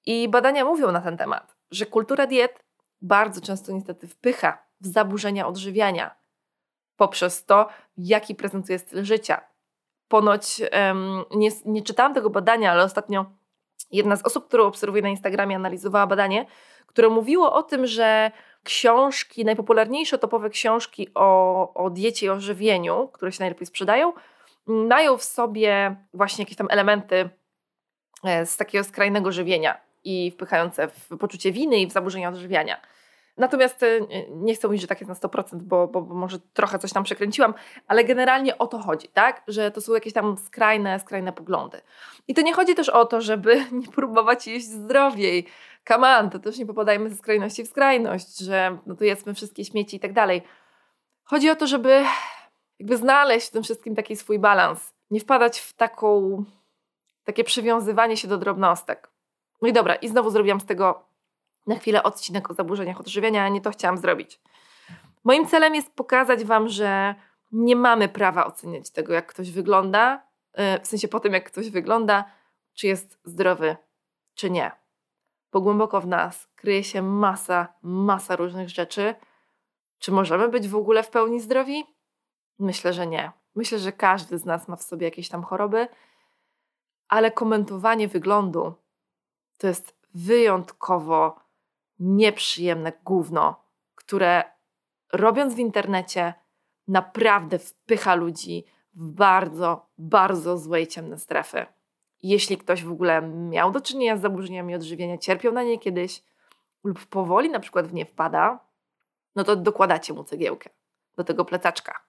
I 0.06 0.28
badania 0.28 0.64
mówią 0.64 0.92
na 0.92 1.00
ten 1.00 1.16
temat, 1.16 1.56
że 1.70 1.86
kultura 1.86 2.26
diet 2.26 2.64
bardzo 3.02 3.40
często 3.40 3.72
niestety 3.72 4.08
wpycha 4.08 4.58
w 4.80 4.86
zaburzenia 4.86 5.46
odżywiania 5.46 6.23
poprzez 6.96 7.44
to, 7.44 7.68
jaki 7.98 8.34
prezentuje 8.34 8.78
styl 8.78 9.04
życia. 9.04 9.40
Ponoć 10.08 10.62
um, 10.72 11.24
nie, 11.30 11.50
nie 11.64 11.82
czytałam 11.82 12.14
tego 12.14 12.30
badania, 12.30 12.72
ale 12.72 12.84
ostatnio 12.84 13.26
jedna 13.90 14.16
z 14.16 14.22
osób, 14.22 14.48
którą 14.48 14.64
obserwuję 14.64 15.02
na 15.02 15.08
Instagramie, 15.08 15.56
analizowała 15.56 16.06
badanie, 16.06 16.46
które 16.86 17.08
mówiło 17.08 17.52
o 17.52 17.62
tym, 17.62 17.86
że 17.86 18.30
książki, 18.62 19.44
najpopularniejsze 19.44 20.18
topowe 20.18 20.50
książki 20.50 21.08
o, 21.14 21.74
o 21.74 21.90
diecie 21.90 22.26
i 22.26 22.28
o 22.28 22.40
żywieniu, 22.40 23.08
które 23.12 23.32
się 23.32 23.42
najlepiej 23.42 23.66
sprzedają, 23.66 24.12
mają 24.66 25.16
w 25.16 25.24
sobie 25.24 25.96
właśnie 26.14 26.42
jakieś 26.42 26.56
tam 26.56 26.66
elementy 26.70 27.30
e, 28.24 28.46
z 28.46 28.56
takiego 28.56 28.84
skrajnego 28.84 29.32
żywienia 29.32 29.80
i 30.04 30.30
wpychające 30.30 30.88
w 30.88 31.18
poczucie 31.18 31.52
winy 31.52 31.76
i 31.76 31.86
w 31.86 31.92
zaburzenia 31.92 32.28
odżywiania. 32.28 32.80
Natomiast 33.36 33.82
e, 33.82 33.86
nie 34.30 34.54
chcę 34.54 34.68
mówić, 34.68 34.80
że 34.80 34.86
tak 34.86 35.00
jest 35.00 35.08
na 35.08 35.28
100%, 35.28 35.44
bo, 35.54 35.86
bo, 35.86 36.02
bo, 36.02 36.14
może 36.14 36.38
trochę 36.52 36.78
coś 36.78 36.92
tam 36.92 37.04
przekręciłam, 37.04 37.54
ale 37.86 38.04
generalnie 38.04 38.58
o 38.58 38.66
to 38.66 38.78
chodzi, 38.78 39.08
tak? 39.08 39.42
Że 39.48 39.70
to 39.70 39.80
są 39.80 39.94
jakieś 39.94 40.12
tam 40.12 40.36
skrajne, 40.38 41.00
skrajne 41.00 41.32
poglądy. 41.32 41.80
I 42.28 42.34
to 42.34 42.42
nie 42.42 42.54
chodzi 42.54 42.74
też 42.74 42.88
o 42.88 43.04
to, 43.04 43.20
żeby 43.20 43.64
nie 43.72 43.88
próbować 43.88 44.46
jeść 44.46 44.66
zdrowiej. 44.66 45.46
Come 45.88 46.18
on, 46.18 46.30
to 46.30 46.38
też 46.38 46.58
nie 46.58 46.66
popadajmy 46.66 47.10
ze 47.10 47.16
skrajności 47.16 47.64
w 47.64 47.68
skrajność, 47.68 48.38
że 48.38 48.78
no 48.86 48.94
to 48.94 49.04
jedzmy 49.04 49.34
wszystkie 49.34 49.64
śmieci 49.64 49.96
i 49.96 50.00
tak 50.00 50.12
dalej. 50.12 50.42
Chodzi 51.24 51.50
o 51.50 51.56
to, 51.56 51.66
żeby 51.66 52.04
jakby 52.78 52.96
znaleźć 52.96 53.48
w 53.48 53.50
tym 53.50 53.62
wszystkim 53.62 53.94
taki 53.94 54.16
swój 54.16 54.38
balans. 54.38 54.94
Nie 55.10 55.20
wpadać 55.20 55.58
w 55.58 55.72
taką, 55.72 56.44
takie 57.24 57.44
przywiązywanie 57.44 58.16
się 58.16 58.28
do 58.28 58.38
drobnostek. 58.38 59.10
No 59.62 59.68
i 59.68 59.72
dobra, 59.72 59.94
i 59.94 60.08
znowu 60.08 60.30
zrobiłam 60.30 60.60
z 60.60 60.64
tego 60.64 61.13
na 61.66 61.76
chwilę 61.76 62.02
odcinek 62.02 62.50
o 62.50 62.54
zaburzeniach 62.54 63.00
odżywiania, 63.00 63.48
nie 63.48 63.60
to 63.60 63.70
chciałam 63.70 63.98
zrobić. 63.98 64.40
Moim 65.24 65.46
celem 65.46 65.74
jest 65.74 65.94
pokazać 65.94 66.44
Wam, 66.44 66.68
że 66.68 67.14
nie 67.52 67.76
mamy 67.76 68.08
prawa 68.08 68.46
oceniać 68.46 68.90
tego, 68.90 69.12
jak 69.12 69.26
ktoś 69.26 69.50
wygląda, 69.50 70.26
y, 70.76 70.80
w 70.80 70.86
sensie 70.86 71.08
po 71.08 71.20
tym, 71.20 71.32
jak 71.32 71.50
ktoś 71.50 71.70
wygląda, 71.70 72.24
czy 72.74 72.86
jest 72.86 73.18
zdrowy, 73.24 73.76
czy 74.34 74.50
nie. 74.50 74.70
Bo 75.52 75.60
głęboko 75.60 76.00
w 76.00 76.06
nas 76.06 76.48
kryje 76.56 76.84
się 76.84 77.02
masa, 77.02 77.74
masa 77.82 78.36
różnych 78.36 78.68
rzeczy. 78.68 79.14
Czy 79.98 80.12
możemy 80.12 80.48
być 80.48 80.68
w 80.68 80.76
ogóle 80.76 81.02
w 81.02 81.10
pełni 81.10 81.40
zdrowi? 81.40 81.84
Myślę, 82.58 82.92
że 82.92 83.06
nie. 83.06 83.32
Myślę, 83.54 83.78
że 83.78 83.92
każdy 83.92 84.38
z 84.38 84.44
nas 84.44 84.68
ma 84.68 84.76
w 84.76 84.82
sobie 84.82 85.04
jakieś 85.04 85.28
tam 85.28 85.42
choroby, 85.42 85.88
ale 87.08 87.30
komentowanie 87.30 88.08
wyglądu 88.08 88.74
to 89.58 89.66
jest 89.66 89.96
wyjątkowo 90.14 91.43
nieprzyjemne 92.04 92.92
gówno, 93.04 93.64
które 93.94 94.44
robiąc 95.12 95.54
w 95.54 95.58
internecie 95.58 96.34
naprawdę 96.88 97.58
wpycha 97.58 98.14
ludzi 98.14 98.64
w 98.94 99.12
bardzo, 99.12 99.86
bardzo 99.98 100.58
złej 100.58 100.86
ciemne 100.86 101.18
strefy. 101.18 101.66
Jeśli 102.22 102.58
ktoś 102.58 102.84
w 102.84 102.92
ogóle 102.92 103.22
miał 103.22 103.70
do 103.70 103.80
czynienia 103.80 104.16
z 104.16 104.20
zaburzeniami 104.20 104.74
odżywienia, 104.74 105.18
cierpiał 105.18 105.52
na 105.52 105.62
nie 105.62 105.78
kiedyś 105.78 106.22
lub 106.84 107.06
powoli 107.06 107.50
na 107.50 107.60
przykład 107.60 107.86
w 107.86 107.94
nie 107.94 108.06
wpada, 108.06 108.58
no 109.36 109.44
to 109.44 109.56
dokładacie 109.56 110.12
mu 110.12 110.24
cegiełkę 110.24 110.70
do 111.16 111.24
tego 111.24 111.44
plecaczka, 111.44 112.00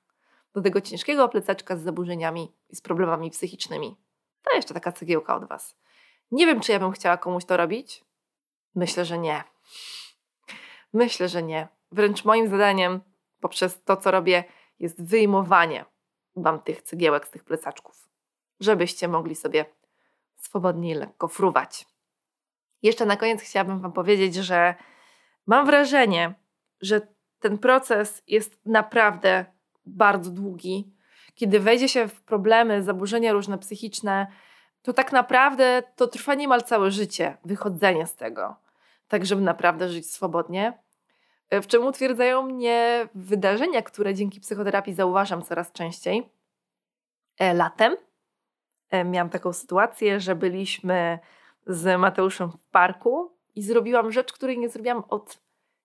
do 0.54 0.62
tego 0.62 0.82
ciężkiego 0.82 1.30
plecaczka 1.30 1.78
z 1.78 1.82
zaburzeniami 1.82 2.54
i 2.70 2.76
z 2.76 2.82
problemami 2.82 3.32
psychicznymi. 3.32 3.98
To 4.42 4.56
jeszcze 4.56 4.74
taka 4.74 4.92
cegiełka 4.92 5.36
od 5.36 5.46
Was. 5.46 5.76
Nie 6.32 6.46
wiem, 6.46 6.60
czy 6.60 6.72
ja 6.72 6.80
bym 6.80 6.92
chciała 6.92 7.18
komuś 7.18 7.46
to 7.46 7.58
robić. 7.58 8.04
Myślę, 8.76 9.06
że 9.06 9.18
nie. 9.18 9.55
Myślę, 10.94 11.30
że 11.30 11.44
nie. 11.44 11.68
Wręcz 11.92 12.26
moim 12.26 12.50
zadaniem 12.50 13.02
poprzez 13.40 13.84
to, 13.84 13.98
co 13.98 14.12
robię, 14.12 14.44
jest 14.80 15.04
wyjmowanie 15.04 15.86
wam 16.36 16.60
tych 16.60 16.82
cegiełek 16.82 17.28
z 17.28 17.30
tych 17.30 17.44
plecaczków, 17.44 18.10
żebyście 18.60 19.08
mogli 19.08 19.36
sobie 19.36 19.66
swobodnie 20.36 20.92
i 20.92 20.94
lekko 20.94 21.28
fruwać. 21.28 21.86
Jeszcze 22.84 23.06
na 23.06 23.18
koniec 23.18 23.42
chciałabym 23.42 23.80
Wam 23.80 23.92
powiedzieć, 23.92 24.36
że 24.36 24.76
mam 25.46 25.66
wrażenie, 25.66 26.34
że 26.82 27.02
ten 27.40 27.58
proces 27.58 28.24
jest 28.28 28.66
naprawdę 28.66 29.46
bardzo 29.86 30.32
długi. 30.32 30.94
Kiedy 31.36 31.60
wejdzie 31.60 31.90
się 31.90 32.08
w 32.08 32.22
problemy, 32.22 32.84
zaburzenia 32.84 33.34
różne 33.34 33.58
psychiczne, 33.58 34.28
to 34.82 34.94
tak 34.94 35.12
naprawdę 35.12 35.84
to 35.96 36.08
trwa 36.08 36.36
niemal 36.36 36.64
całe 36.64 36.92
życie, 36.92 37.38
wychodzenie 37.46 38.08
z 38.08 38.16
tego, 38.16 38.56
tak 39.08 39.26
żeby 39.26 39.42
naprawdę 39.42 39.90
żyć 39.90 40.12
swobodnie. 40.12 40.80
E, 41.50 41.62
w 41.62 41.68
czym 41.68 41.86
utwierdzają 41.86 42.42
mnie 42.42 43.10
wydarzenia, 43.16 43.82
które 43.82 44.14
dzięki 44.14 44.40
psychoterapii 44.40 44.94
zauważam 44.94 45.42
coraz 45.42 45.72
częściej. 45.72 46.30
E, 47.38 47.54
latem 47.54 47.96
e, 48.90 49.04
miałam 49.04 49.30
taką 49.30 49.54
sytuację, 49.54 50.20
że 50.20 50.36
byliśmy 50.36 51.20
z 51.68 52.00
Mateuszem 52.00 52.52
w 52.52 52.66
parku 52.66 53.32
i 53.56 53.62
zrobiłam 53.62 54.12
rzecz, 54.12 54.34
której 54.34 54.60
nie 54.60 54.70
zrobiłam 54.70 55.04
od 55.10 55.40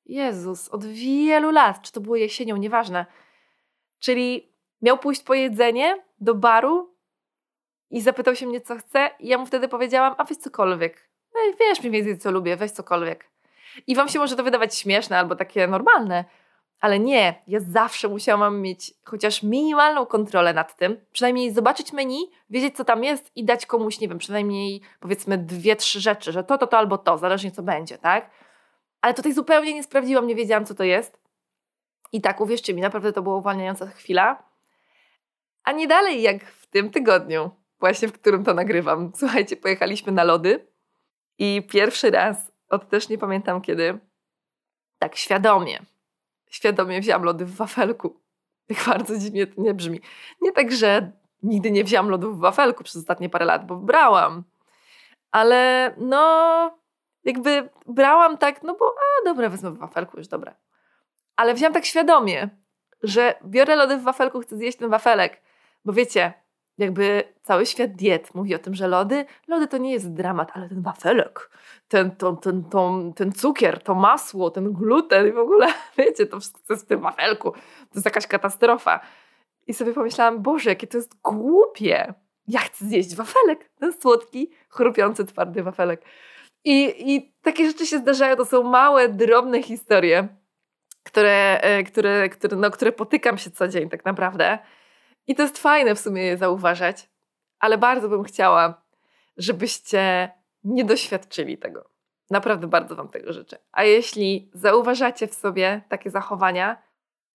Jezus, 0.07 0.68
od 0.68 0.85
wielu 0.85 1.51
lat, 1.51 1.83
czy 1.83 1.93
to 1.93 2.01
było 2.01 2.16
jesienią, 2.16 2.57
nieważne. 2.57 3.07
Czyli 3.99 4.53
miał 4.83 4.99
pójść 4.99 5.23
po 5.23 5.35
jedzenie 5.35 6.05
do 6.21 6.35
baru 6.35 6.95
i 7.91 8.01
zapytał 8.01 8.37
się 8.37 8.47
mnie, 8.47 8.61
co 8.61 8.77
chce, 8.77 9.11
i 9.18 9.29
ja 9.29 9.39
mu 9.39 9.47
wtedy 9.47 9.68
powiedziałam, 9.68 10.14
a 10.18 10.25
weź 10.25 10.39
cokolwiek. 10.39 11.10
No 11.41 11.53
i 11.53 11.57
wiesz 11.61 11.80
mniej 11.80 11.93
więcej, 11.93 12.18
co 12.18 12.30
lubię, 12.30 12.57
weź 12.57 12.70
cokolwiek. 12.70 13.30
I 13.86 13.95
wam 13.95 14.09
się 14.09 14.18
może 14.18 14.36
to 14.36 14.43
wydawać 14.43 14.74
śmieszne 14.74 15.18
albo 15.18 15.36
takie 15.36 15.66
normalne, 15.66 16.24
ale 16.80 16.99
nie, 16.99 17.43
ja 17.47 17.61
zawsze 17.61 18.09
musiałam 18.09 18.61
mieć 18.61 18.95
chociaż 19.05 19.43
minimalną 19.43 20.07
kontrolę 20.07 20.55
nad 20.55 20.76
tym, 20.76 21.01
przynajmniej 21.12 21.53
zobaczyć 21.53 21.93
menu, 21.93 22.30
wiedzieć 22.51 22.76
co 22.76 22.84
tam 22.84 23.05
jest 23.05 23.36
i 23.36 23.45
dać 23.45 23.66
komuś, 23.66 24.01
nie 24.01 24.09
wiem, 24.09 24.18
przynajmniej 24.18 24.80
powiedzmy 25.01 25.38
dwie, 25.38 25.76
trzy 25.76 26.01
rzeczy, 26.01 26.32
że 26.32 26.45
to, 26.45 26.59
to, 26.59 26.66
to 26.66 26.78
albo 26.78 26.99
to, 26.99 27.18
zależnie 27.18 27.51
co 27.51 27.62
będzie, 27.62 27.99
tak? 27.99 28.30
Ale 29.01 29.14
tutaj 29.14 29.32
zupełnie 29.32 29.74
nie 29.74 29.82
sprawdziłam, 29.82 30.26
nie 30.26 30.34
wiedziałam 30.34 30.66
co 30.66 30.74
to 30.74 30.84
jest. 30.84 31.20
I 32.12 32.20
tak, 32.20 32.41
uwierzcie 32.41 32.74
mi, 32.74 32.82
naprawdę 32.82 33.12
to 33.12 33.22
była 33.22 33.36
uwalniająca 33.36 33.86
chwila. 33.86 34.43
A 35.64 35.72
nie 35.72 35.86
dalej 35.86 36.22
jak 36.22 36.45
w 36.45 36.66
tym 36.66 36.91
tygodniu, 36.91 37.51
właśnie 37.80 38.09
w 38.09 38.12
którym 38.12 38.45
to 38.45 38.55
nagrywam. 38.55 39.12
Słuchajcie, 39.16 39.57
pojechaliśmy 39.57 40.12
na 40.12 40.24
lody 40.24 40.70
i 41.41 41.62
pierwszy 41.62 42.11
raz 42.11 42.53
od 42.68 42.88
też 42.88 43.09
nie 43.09 43.18
pamiętam 43.18 43.61
kiedy, 43.61 43.99
tak 44.99 45.16
świadomie, 45.16 45.78
świadomie 46.51 47.01
wziąłam 47.01 47.22
lody 47.22 47.45
w 47.45 47.55
wafelku. 47.55 48.20
Tak 48.68 48.84
bardzo 48.86 49.18
dziwnie 49.18 49.47
to 49.47 49.62
nie 49.62 49.74
brzmi. 49.74 50.01
Nie 50.41 50.53
tak, 50.53 50.72
że 50.72 51.12
nigdy 51.43 51.70
nie 51.70 51.84
wziąłam 51.84 52.11
lodów 52.11 52.36
w 52.36 52.41
wafelku 52.41 52.84
przez 52.84 52.97
ostatnie 52.97 53.28
parę 53.28 53.45
lat, 53.45 53.66
bo 53.66 53.76
brałam. 53.76 54.45
Ale 55.30 55.95
no, 55.99 56.78
jakby 57.24 57.68
brałam 57.86 58.38
tak, 58.38 58.62
no 58.62 58.74
bo 58.74 58.86
a 58.86 59.24
dobra, 59.24 59.49
wezmę 59.49 59.70
w 59.70 59.78
wafelku, 59.78 60.18
już 60.18 60.28
dobra. 60.28 60.55
Ale 61.36 61.55
wziąłam 61.55 61.74
tak 61.74 61.84
świadomie, 61.84 62.49
że 63.03 63.34
biorę 63.45 63.76
lody 63.76 63.97
w 63.97 64.03
wafelku, 64.03 64.41
chcę 64.41 64.57
zjeść 64.57 64.78
ten 64.78 64.91
wafelek. 64.91 65.43
Bo 65.84 65.93
wiecie, 65.93 66.32
jakby 66.81 67.24
cały 67.43 67.66
świat 67.66 67.93
diet 67.93 68.35
mówi 68.35 68.55
o 68.55 68.59
tym, 68.59 68.74
że 68.74 68.89
lody, 68.89 69.24
lody 69.49 69.66
to 69.66 69.78
nie 69.78 69.93
jest 69.93 70.12
dramat, 70.12 70.51
ale 70.55 70.68
ten 70.68 70.83
wafelek, 70.83 71.51
ten, 71.89 72.11
to, 72.16 72.33
ten, 72.33 72.64
to, 72.64 73.03
ten 73.16 73.33
cukier, 73.33 73.83
to 73.83 73.95
masło, 73.95 74.51
ten 74.51 74.72
gluten 74.72 75.28
i 75.28 75.33
w 75.33 75.39
ogóle, 75.39 75.66
wiecie, 75.99 76.26
to 76.26 76.41
wszystko 76.41 76.74
jest 76.74 76.85
w 76.85 76.89
tym 76.89 77.01
wafelku. 77.01 77.51
To 77.53 77.95
jest 77.95 78.05
jakaś 78.05 78.26
katastrofa. 78.26 79.01
I 79.66 79.74
sobie 79.74 79.93
pomyślałam, 79.93 80.43
Boże, 80.43 80.70
jakie 80.70 80.87
to 80.87 80.99
jest 80.99 81.20
głupie. 81.22 82.14
Ja 82.49 82.61
chcę 82.61 82.85
zjeść 82.85 83.14
wafelek, 83.14 83.70
ten 83.81 83.93
słodki, 83.93 84.51
chrupiący, 84.68 85.24
twardy 85.24 85.62
wafelek. 85.62 86.03
I, 86.64 86.95
I 87.14 87.35
takie 87.43 87.66
rzeczy 87.66 87.87
się 87.87 87.99
zdarzają, 87.99 88.37
to 88.37 88.45
są 88.45 88.62
małe, 88.62 89.09
drobne 89.09 89.62
historie, 89.62 90.28
które, 91.03 91.61
e, 91.61 91.83
które, 91.83 92.28
które, 92.28 92.57
no, 92.57 92.70
które 92.70 92.93
potykam 92.93 93.39
się 93.39 93.51
co 93.51 93.68
dzień 93.68 93.89
tak 93.89 94.05
naprawdę. 94.05 94.59
I 95.31 95.35
to 95.35 95.43
jest 95.43 95.59
fajne 95.59 95.95
w 95.95 96.01
sumie 96.01 96.22
je 96.22 96.37
zauważać, 96.37 97.11
ale 97.61 97.78
bardzo 97.78 98.09
bym 98.09 98.24
chciała, 98.24 98.83
żebyście 99.37 100.31
nie 100.64 100.85
doświadczyli 100.85 101.59
tego. 101.59 101.91
Naprawdę 102.31 102.66
bardzo 102.66 102.97
Wam 102.97 103.09
tego 103.09 103.33
życzę. 103.33 103.59
A 103.72 103.85
jeśli 103.85 104.51
zauważacie 104.55 105.26
w 105.26 105.35
sobie 105.35 105.83
takie 105.89 106.11
zachowania, 106.11 106.83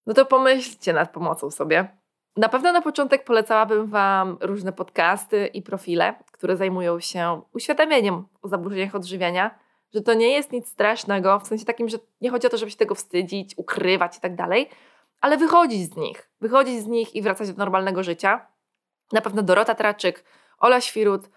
no 0.05 0.13
to 0.13 0.25
pomyślcie 0.25 0.93
nad 0.93 1.11
pomocą 1.11 1.51
sobie. 1.51 1.97
Na 2.37 2.49
pewno 2.49 2.71
na 2.71 2.81
początek 2.81 3.23
polecałabym 3.23 3.85
Wam 3.85 4.37
różne 4.41 4.73
podcasty 4.73 5.47
i 5.47 5.61
profile, 5.61 6.15
które 6.31 6.57
zajmują 6.57 6.99
się 6.99 7.41
uświadamieniem 7.53 8.27
o 8.41 8.47
zaburzeniach 8.47 8.95
odżywiania, 8.95 9.59
że 9.93 10.01
to 10.01 10.13
nie 10.13 10.29
jest 10.29 10.51
nic 10.51 10.67
strasznego, 10.67 11.39
w 11.39 11.47
sensie 11.47 11.65
takim, 11.65 11.89
że 11.89 11.97
nie 12.21 12.29
chodzi 12.29 12.47
o 12.47 12.49
to, 12.49 12.57
żeby 12.57 12.71
się 12.71 12.77
tego 12.77 12.95
wstydzić, 12.95 13.57
ukrywać 13.57 14.17
i 14.17 14.21
tak 14.21 14.35
dalej, 14.35 14.69
ale 15.21 15.37
wychodzić 15.37 15.93
z 15.93 15.95
nich. 15.95 16.29
Wychodzić 16.41 16.79
z 16.79 16.87
nich 16.87 17.15
i 17.15 17.21
wracać 17.21 17.51
do 17.51 17.57
normalnego 17.57 18.03
życia. 18.03 18.47
Na 19.11 19.21
pewno 19.21 19.43
Dorota 19.43 19.75
Traczyk, 19.75 20.23
Ola 20.57 20.81
Świrut. 20.81 21.29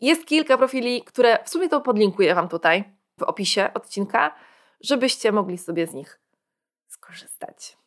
Jest 0.00 0.26
kilka 0.26 0.58
profili, 0.58 1.04
które 1.04 1.44
w 1.44 1.48
sumie 1.48 1.68
to 1.68 1.80
podlinkuję 1.80 2.34
Wam 2.34 2.48
tutaj 2.48 2.84
w 3.18 3.22
opisie 3.22 3.70
odcinka, 3.74 4.34
żebyście 4.80 5.32
mogli 5.32 5.58
sobie 5.58 5.86
z 5.86 5.94
nich 5.94 6.20
skorzystać. 6.88 7.78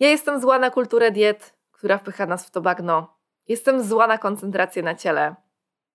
Ja 0.00 0.08
jestem 0.08 0.40
zła 0.40 0.58
na 0.58 0.70
kulturę 0.70 1.10
diet, 1.10 1.54
która 1.72 1.98
wpycha 1.98 2.26
nas 2.26 2.46
w 2.46 2.50
to 2.50 2.60
bagno. 2.60 3.18
Jestem 3.48 3.84
zła 3.84 4.06
na 4.06 4.18
koncentrację 4.18 4.82
na 4.82 4.94
ciele, 4.94 5.34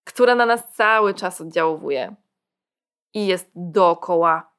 która 0.04 0.36
na 0.36 0.46
nas 0.46 0.74
cały 0.74 1.14
czas 1.14 1.42
oddziałuje 1.42 2.16
i 3.14 3.28
jest 3.28 3.52
dookoła 3.56 4.52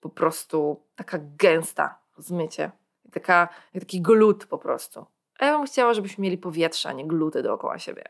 po 0.00 0.08
prostu 0.08 0.86
taka 0.94 1.18
gęsta, 1.20 2.01
rozumiecie? 2.22 2.70
Taka, 3.12 3.48
taki 3.80 4.00
glut 4.00 4.46
po 4.46 4.58
prostu. 4.58 5.06
A 5.38 5.46
ja 5.46 5.58
bym 5.58 5.66
chciała, 5.66 5.94
żebyśmy 5.94 6.22
mieli 6.22 6.38
powietrze, 6.38 6.88
a 6.88 6.92
nie 6.92 7.06
gluty 7.06 7.42
dookoła 7.42 7.78
siebie. 7.78 8.04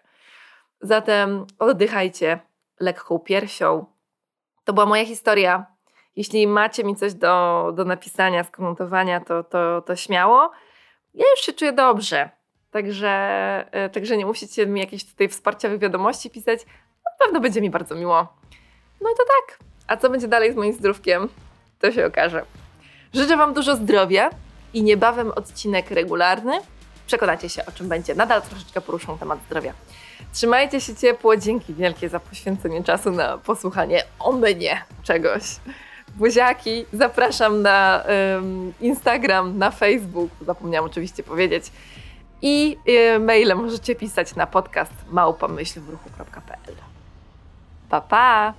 Zatem 0.81 1.47
oddychajcie 1.59 2.41
lekką 2.81 3.19
piersią. 3.19 3.87
To 4.65 4.73
była 4.73 4.87
moja 4.87 5.05
historia. 5.05 5.67
Jeśli 6.17 6.47
macie 6.47 6.85
mi 6.85 6.97
coś 6.97 7.15
do, 7.15 7.73
do 7.75 7.85
napisania, 7.85 8.45
skomentowania, 8.45 9.21
to, 9.21 9.45
to, 9.45 9.83
to 9.83 9.97
śmiało. 9.97 10.51
Ja 11.15 11.25
już 11.31 11.41
się 11.41 11.53
czuję 11.53 11.73
dobrze. 11.73 12.31
Także, 12.71 13.09
e, 13.71 13.91
także 13.91 14.17
nie 14.17 14.27
musicie 14.27 14.67
mi 14.67 14.81
jakieś 14.81 15.05
tutaj 15.05 15.29
wsparciowych 15.29 15.79
wiadomości 15.79 16.31
pisać. 16.31 16.67
Na 17.05 17.25
pewno 17.25 17.41
będzie 17.41 17.61
mi 17.61 17.71
bardzo 17.71 17.95
miło. 17.95 18.37
No 19.01 19.11
i 19.11 19.15
to 19.17 19.23
tak. 19.25 19.59
A 19.87 19.97
co 19.97 20.11
będzie 20.11 20.29
dalej 20.29 20.53
z 20.53 20.57
moim 20.57 20.73
zdrówkiem? 20.73 21.29
To 21.79 21.93
się 21.93 22.07
okaże. 22.07 22.45
Życzę 23.15 23.37
Wam 23.37 23.55
dużo 23.55 23.77
zdrowia 23.77 24.31
i 24.75 24.83
niebawem 24.83 25.31
odcinek 25.31 25.91
regularny. 25.91 26.53
Przekonacie 27.07 27.49
się, 27.49 27.67
o 27.67 27.73
czym 27.73 27.89
będzie. 27.89 28.15
Nadal 28.15 28.43
troszeczkę 28.43 28.81
poruszą 28.81 29.19
temat 29.19 29.39
zdrowia. 29.47 29.73
Trzymajcie 30.33 30.81
się 30.81 30.97
ciepło. 30.97 31.37
Dzięki 31.37 31.75
wielkie 31.75 32.09
za 32.09 32.21
poświęcenie 32.21 32.85
czasu 32.85 33.11
na 33.11 33.39
posłuchanie 33.39 34.05
o 34.19 34.33
mnie 34.33 34.83
czegoś. 35.03 35.43
Buziaki, 36.17 36.85
zapraszam 36.93 37.63
na 37.63 38.05
um, 38.35 38.73
Instagram, 38.81 39.59
na 39.59 39.71
Facebook, 39.71 40.31
zapomniałam 40.41 40.91
oczywiście 40.91 41.23
powiedzieć. 41.23 41.65
I 42.43 42.77
y, 42.89 43.19
maile 43.19 43.55
możecie 43.55 43.95
pisać 43.95 44.35
na 44.35 44.47
podcast 44.47 44.93
małpomyślwruchu.pl. 45.11 46.75
Pa, 47.89 48.01
pa! 48.01 48.55